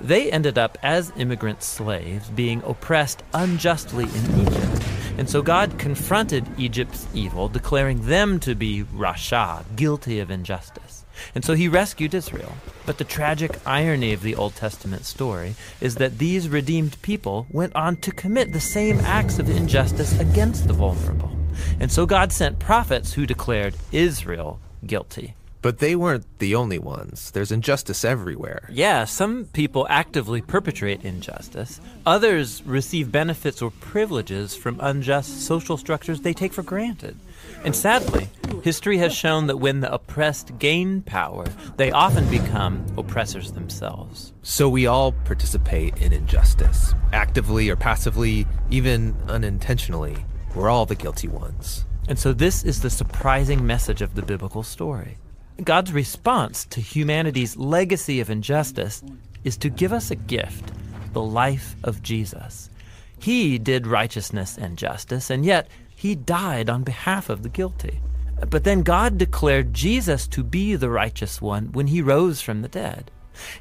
They 0.00 0.30
ended 0.30 0.58
up 0.58 0.78
as 0.84 1.12
immigrant 1.16 1.64
slaves, 1.64 2.28
being 2.30 2.62
oppressed 2.62 3.24
unjustly 3.34 4.04
in 4.04 4.40
Egypt. 4.46 4.87
And 5.18 5.28
so 5.28 5.42
God 5.42 5.78
confronted 5.78 6.46
Egypt's 6.56 7.08
evil, 7.12 7.48
declaring 7.48 8.06
them 8.06 8.38
to 8.40 8.54
be 8.54 8.84
Rasha, 8.84 9.64
guilty 9.74 10.20
of 10.20 10.30
injustice. 10.30 11.04
And 11.34 11.44
so 11.44 11.54
he 11.54 11.66
rescued 11.66 12.14
Israel. 12.14 12.52
But 12.86 12.98
the 12.98 13.04
tragic 13.04 13.58
irony 13.66 14.12
of 14.12 14.22
the 14.22 14.36
Old 14.36 14.54
Testament 14.54 15.04
story 15.04 15.56
is 15.80 15.96
that 15.96 16.18
these 16.18 16.48
redeemed 16.48 17.02
people 17.02 17.48
went 17.50 17.74
on 17.74 17.96
to 17.96 18.12
commit 18.12 18.52
the 18.52 18.60
same 18.60 19.00
acts 19.00 19.40
of 19.40 19.50
injustice 19.50 20.18
against 20.20 20.68
the 20.68 20.72
vulnerable. 20.72 21.32
And 21.80 21.90
so 21.90 22.06
God 22.06 22.32
sent 22.32 22.60
prophets 22.60 23.14
who 23.14 23.26
declared 23.26 23.74
Israel 23.90 24.60
guilty. 24.86 25.34
But 25.60 25.78
they 25.78 25.96
weren't 25.96 26.38
the 26.38 26.54
only 26.54 26.78
ones. 26.78 27.32
There's 27.32 27.50
injustice 27.50 28.04
everywhere. 28.04 28.68
Yeah, 28.70 29.04
some 29.04 29.46
people 29.46 29.86
actively 29.90 30.40
perpetrate 30.40 31.04
injustice. 31.04 31.80
Others 32.06 32.62
receive 32.64 33.10
benefits 33.10 33.60
or 33.60 33.70
privileges 33.70 34.54
from 34.54 34.78
unjust 34.80 35.42
social 35.42 35.76
structures 35.76 36.20
they 36.20 36.32
take 36.32 36.52
for 36.52 36.62
granted. 36.62 37.16
And 37.64 37.74
sadly, 37.74 38.28
history 38.62 38.98
has 38.98 39.12
shown 39.12 39.48
that 39.48 39.56
when 39.56 39.80
the 39.80 39.92
oppressed 39.92 40.58
gain 40.58 41.02
power, 41.02 41.44
they 41.76 41.90
often 41.90 42.28
become 42.30 42.86
oppressors 42.96 43.52
themselves. 43.52 44.32
So 44.42 44.68
we 44.68 44.86
all 44.86 45.12
participate 45.12 46.00
in 46.00 46.12
injustice, 46.12 46.94
actively 47.12 47.68
or 47.68 47.76
passively, 47.76 48.46
even 48.70 49.16
unintentionally. 49.26 50.24
We're 50.54 50.70
all 50.70 50.86
the 50.86 50.94
guilty 50.94 51.28
ones. 51.28 51.84
And 52.08 52.18
so 52.18 52.32
this 52.32 52.64
is 52.64 52.80
the 52.80 52.90
surprising 52.90 53.66
message 53.66 54.02
of 54.02 54.14
the 54.14 54.22
biblical 54.22 54.62
story. 54.62 55.18
God's 55.64 55.92
response 55.92 56.64
to 56.66 56.80
humanity's 56.80 57.56
legacy 57.56 58.20
of 58.20 58.30
injustice 58.30 59.02
is 59.44 59.56
to 59.58 59.68
give 59.68 59.92
us 59.92 60.10
a 60.10 60.16
gift 60.16 60.72
the 61.12 61.22
life 61.22 61.74
of 61.82 62.02
Jesus. 62.02 62.70
He 63.18 63.58
did 63.58 63.86
righteousness 63.86 64.56
and 64.56 64.78
justice, 64.78 65.30
and 65.30 65.44
yet 65.44 65.68
he 65.96 66.14
died 66.14 66.70
on 66.70 66.84
behalf 66.84 67.28
of 67.28 67.42
the 67.42 67.48
guilty. 67.48 68.00
But 68.48 68.62
then 68.62 68.82
God 68.82 69.18
declared 69.18 69.74
Jesus 69.74 70.28
to 70.28 70.44
be 70.44 70.76
the 70.76 70.90
righteous 70.90 71.42
one 71.42 71.72
when 71.72 71.88
he 71.88 72.02
rose 72.02 72.40
from 72.40 72.62
the 72.62 72.68
dead. 72.68 73.10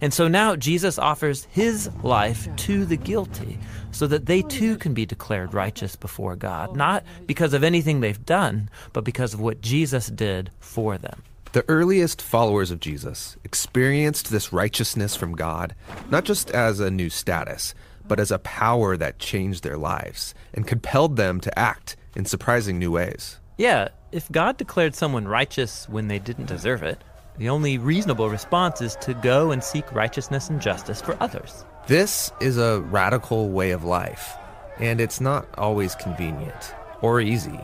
And 0.02 0.14
so 0.14 0.28
now 0.28 0.56
Jesus 0.56 1.00
offers 1.00 1.46
his 1.46 1.90
life 2.04 2.48
to 2.58 2.86
the 2.86 2.98
guilty 2.98 3.58
so 3.92 4.06
that 4.08 4.26
they 4.26 4.44
too 4.44 4.78
can 4.78 4.94
be 4.94 5.06
declared 5.06 5.54
righteous 5.54 5.96
before 5.96 6.36
God, 6.36 6.76
not 6.76 7.04
because 7.26 7.54
of 7.54 7.64
anything 7.64 8.00
they've 8.00 8.26
done, 8.26 8.70
but 8.94 9.04
because 9.04 9.34
of 9.34 9.40
what 9.40 9.62
Jesus 9.62 10.08
did 10.08 10.52
for 10.60 10.98
them. 10.98 11.24
The 11.54 11.66
earliest 11.70 12.22
followers 12.22 12.72
of 12.72 12.82
Jesus 12.82 13.38
experienced 13.46 14.30
this 14.30 14.52
righteousness 14.52 15.16
from 15.16 15.34
God 15.34 15.76
not 16.10 16.26
just 16.26 16.52
as 16.52 16.80
a 16.80 16.92
new 16.92 17.10
status, 17.10 17.74
but 18.06 18.20
as 18.20 18.32
a 18.32 18.40
power 18.40 18.98
that 18.98 19.20
changed 19.20 19.64
their 19.64 19.78
lives 19.78 20.36
and 20.54 20.68
compelled 20.68 21.16
them 21.16 21.40
to 21.42 21.60
act 21.60 21.96
in 22.16 22.26
surprising 22.26 22.78
new 22.78 22.92
ways. 22.92 23.40
Yeah, 23.58 23.90
if 24.12 24.30
God 24.32 24.58
declared 24.58 24.94
someone 24.94 25.28
righteous 25.28 25.88
when 25.88 26.10
they 26.10 26.20
didn't 26.20 26.46
deserve 26.48 26.84
it, 26.84 27.02
the 27.38 27.50
only 27.50 27.78
reasonable 27.78 28.30
response 28.30 28.82
is 28.82 28.96
to 28.98 29.14
go 29.14 29.52
and 29.52 29.64
seek 29.64 29.90
righteousness 29.94 30.50
and 30.50 30.62
justice 30.62 31.02
for 31.02 31.16
others. 31.22 31.66
This 31.88 32.32
is 32.42 32.58
a 32.58 32.82
radical 32.82 33.50
way 33.50 33.72
of 33.72 33.84
life, 33.84 34.36
and 34.80 35.00
it's 35.00 35.22
not 35.22 35.48
always 35.58 35.96
convenient 35.96 36.76
or 37.02 37.22
easy. 37.22 37.60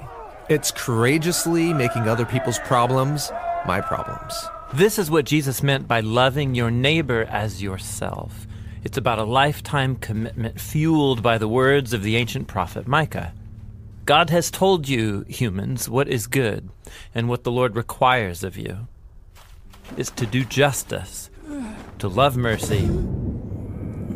It's 0.50 0.72
courageously 0.72 1.74
making 1.74 2.08
other 2.08 2.26
people's 2.26 2.60
problems 2.60 3.32
my 3.66 3.82
problems. 3.82 4.34
This 4.74 4.98
is 4.98 5.12
what 5.12 5.26
Jesus 5.26 5.62
meant 5.62 5.88
by 5.88 6.00
loving 6.00 6.56
your 6.56 6.72
neighbor 6.72 7.28
as 7.30 7.62
yourself. 7.62 8.48
It's 8.84 8.98
about 8.98 9.20
a 9.20 9.24
lifetime 9.24 9.96
commitment 9.96 10.60
fueled 10.60 11.24
by 11.24 11.38
the 11.38 11.48
words 11.48 11.94
of 11.94 12.04
the 12.04 12.18
ancient 12.18 12.48
prophet 12.48 12.88
Micah. 12.88 13.34
God 14.06 14.30
has 14.32 14.52
told 14.52 14.90
you, 14.90 15.24
humans, 15.30 15.88
what 15.88 16.10
is 16.10 16.28
good 16.28 16.70
and 17.16 17.30
what 17.30 17.44
the 17.44 17.52
Lord 17.52 17.76
requires 17.76 18.44
of 18.44 18.58
you 18.58 18.88
is 19.96 20.10
to 20.12 20.26
do 20.26 20.44
justice, 20.44 21.30
to 22.00 22.08
love 22.08 22.36
mercy, 22.36 22.84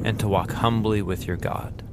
and 0.03 0.19
to 0.19 0.27
walk 0.27 0.51
humbly 0.51 1.01
with 1.01 1.25
your 1.25 1.37
God. 1.37 1.83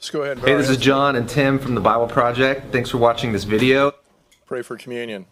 Let's 0.00 0.08
go 0.08 0.22
ahead 0.22 0.38
Hey, 0.38 0.54
this 0.54 0.70
is 0.70 0.78
John 0.78 1.14
and 1.14 1.28
Tim 1.28 1.58
from 1.58 1.74
the 1.74 1.80
Bible 1.82 2.06
Project. 2.06 2.72
Thanks 2.72 2.88
for 2.88 2.96
watching 2.96 3.32
this 3.32 3.44
video. 3.44 3.92
pray 4.46 4.62
for 4.62 4.78
communion. 4.78 5.26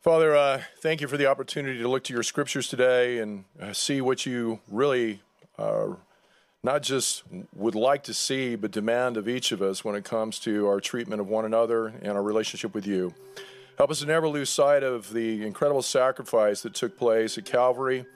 Father, 0.00 0.34
uh, 0.34 0.62
thank 0.78 1.02
you 1.02 1.06
for 1.06 1.18
the 1.18 1.26
opportunity 1.26 1.78
to 1.78 1.88
look 1.88 2.04
to 2.04 2.14
your 2.14 2.22
scriptures 2.22 2.68
today 2.68 3.18
and 3.18 3.44
uh, 3.60 3.74
see 3.74 4.00
what 4.00 4.24
you 4.24 4.60
really 4.66 5.20
uh, 5.58 5.88
not 6.62 6.82
just 6.82 7.22
would 7.54 7.74
like 7.74 8.02
to 8.04 8.14
see, 8.14 8.56
but 8.56 8.70
demand 8.70 9.18
of 9.18 9.28
each 9.28 9.52
of 9.52 9.60
us 9.60 9.84
when 9.84 9.94
it 9.94 10.04
comes 10.04 10.38
to 10.38 10.66
our 10.66 10.80
treatment 10.80 11.20
of 11.20 11.28
one 11.28 11.44
another 11.44 11.88
and 12.00 12.12
our 12.12 12.22
relationship 12.22 12.72
with 12.72 12.86
you. 12.86 13.12
Help 13.76 13.90
us 13.90 14.00
to 14.00 14.06
never 14.06 14.26
lose 14.26 14.48
sight 14.48 14.82
of 14.82 15.12
the 15.12 15.44
incredible 15.44 15.82
sacrifice 15.82 16.62
that 16.62 16.72
took 16.72 16.96
place 16.96 17.36
at 17.36 17.44
Calvary, 17.44 18.06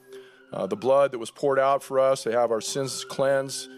uh, 0.54 0.66
the 0.66 0.74
blood 0.74 1.12
that 1.12 1.18
was 1.18 1.30
poured 1.30 1.58
out 1.58 1.82
for 1.82 2.00
us 2.00 2.22
to 2.22 2.32
have 2.32 2.50
our 2.50 2.62
sins 2.62 3.04
cleansed, 3.04 3.68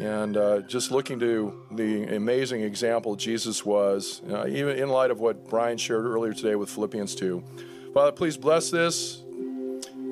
and 0.00 0.38
uh, 0.38 0.60
just 0.60 0.90
looking 0.90 1.18
to 1.20 1.52
the 1.72 2.04
amazing 2.16 2.62
example 2.62 3.16
Jesus 3.16 3.66
was, 3.66 4.22
uh, 4.30 4.46
even 4.46 4.78
in 4.78 4.88
light 4.88 5.10
of 5.10 5.20
what 5.20 5.46
Brian 5.46 5.76
shared 5.76 6.06
earlier 6.06 6.32
today 6.32 6.54
with 6.54 6.70
Philippians 6.70 7.14
2. 7.14 7.44
Father, 7.92 8.10
please 8.10 8.38
bless 8.38 8.70
this, 8.70 9.22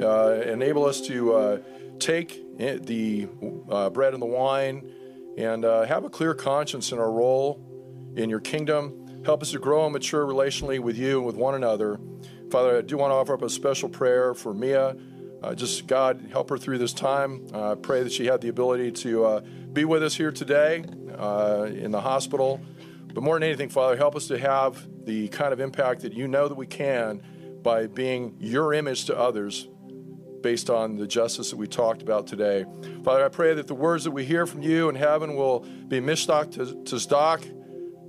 uh, 0.02 0.42
enable 0.44 0.84
us 0.84 1.00
to 1.06 1.32
uh, 1.32 1.58
take 1.98 2.58
the 2.58 3.28
uh, 3.70 3.88
bread 3.88 4.12
and 4.12 4.20
the 4.20 4.26
wine 4.26 4.90
and 5.38 5.64
uh, 5.64 5.84
have 5.84 6.04
a 6.04 6.10
clear 6.10 6.34
conscience 6.34 6.92
in 6.92 6.98
our 6.98 7.10
role 7.10 7.58
in 8.16 8.28
your 8.28 8.40
kingdom. 8.40 9.22
Help 9.24 9.40
us 9.40 9.52
to 9.52 9.58
grow 9.58 9.84
and 9.84 9.94
mature 9.94 10.26
relationally 10.26 10.80
with 10.80 10.98
you 10.98 11.16
and 11.16 11.26
with 11.26 11.36
one 11.36 11.54
another. 11.54 11.98
Father, 12.50 12.76
I 12.76 12.82
do 12.82 12.98
want 12.98 13.10
to 13.10 13.14
offer 13.14 13.32
up 13.32 13.42
a 13.42 13.48
special 13.48 13.88
prayer 13.88 14.34
for 14.34 14.52
Mia. 14.52 14.96
Just 15.54 15.86
God, 15.86 16.28
help 16.30 16.50
her 16.50 16.58
through 16.58 16.76
this 16.76 16.92
time. 16.92 17.46
I 17.54 17.74
pray 17.74 18.02
that 18.02 18.12
she 18.12 18.26
had 18.26 18.42
the 18.42 18.48
ability 18.48 18.90
to 18.92 19.40
be 19.72 19.84
with 19.84 20.02
us 20.02 20.14
here 20.14 20.32
today 20.32 20.84
uh, 21.16 21.68
in 21.70 21.90
the 21.90 22.00
hospital. 22.00 22.60
But 23.12 23.22
more 23.22 23.36
than 23.36 23.42
anything, 23.44 23.68
Father, 23.68 23.96
help 23.96 24.16
us 24.16 24.28
to 24.28 24.38
have 24.38 24.86
the 25.04 25.28
kind 25.28 25.52
of 25.52 25.60
impact 25.60 26.02
that 26.02 26.12
you 26.12 26.28
know 26.28 26.48
that 26.48 26.54
we 26.54 26.66
can 26.66 27.22
by 27.62 27.86
being 27.86 28.36
your 28.38 28.74
image 28.74 29.06
to 29.06 29.18
others 29.18 29.68
based 30.42 30.70
on 30.70 30.96
the 30.96 31.06
justice 31.06 31.50
that 31.50 31.56
we 31.56 31.66
talked 31.66 32.02
about 32.02 32.26
today. 32.26 32.64
Father, 33.02 33.24
I 33.24 33.28
pray 33.28 33.54
that 33.54 33.66
the 33.66 33.74
words 33.74 34.04
that 34.04 34.10
we 34.12 34.24
hear 34.24 34.46
from 34.46 34.62
you 34.62 34.88
in 34.88 34.94
heaven 34.94 35.34
will 35.34 35.60
be 35.60 36.00
mishpat 36.00 36.52
to, 36.52 36.66
to 36.84 36.96
zdak, 36.96 37.54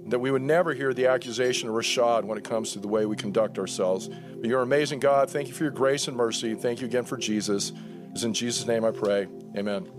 that 0.09 0.19
we 0.19 0.31
would 0.31 0.41
never 0.41 0.73
hear 0.73 0.93
the 0.93 1.07
accusation 1.07 1.69
of 1.69 1.75
rasha 1.75 2.23
when 2.23 2.37
it 2.37 2.43
comes 2.43 2.73
to 2.73 2.79
the 2.79 2.87
way 2.87 3.05
we 3.05 3.15
conduct 3.15 3.57
ourselves. 3.57 4.09
But 4.09 4.45
you're 4.45 4.61
amazing, 4.61 4.99
God. 4.99 5.29
Thank 5.29 5.47
you 5.47 5.53
for 5.53 5.63
your 5.63 5.71
grace 5.71 6.07
and 6.07 6.15
mercy. 6.15 6.55
Thank 6.55 6.81
you 6.81 6.87
again 6.87 7.05
for 7.05 7.17
Jesus. 7.17 7.71
It's 8.11 8.23
in 8.23 8.33
Jesus' 8.33 8.65
name 8.65 8.85
I 8.85 8.91
pray. 8.91 9.27
Amen. 9.55 9.98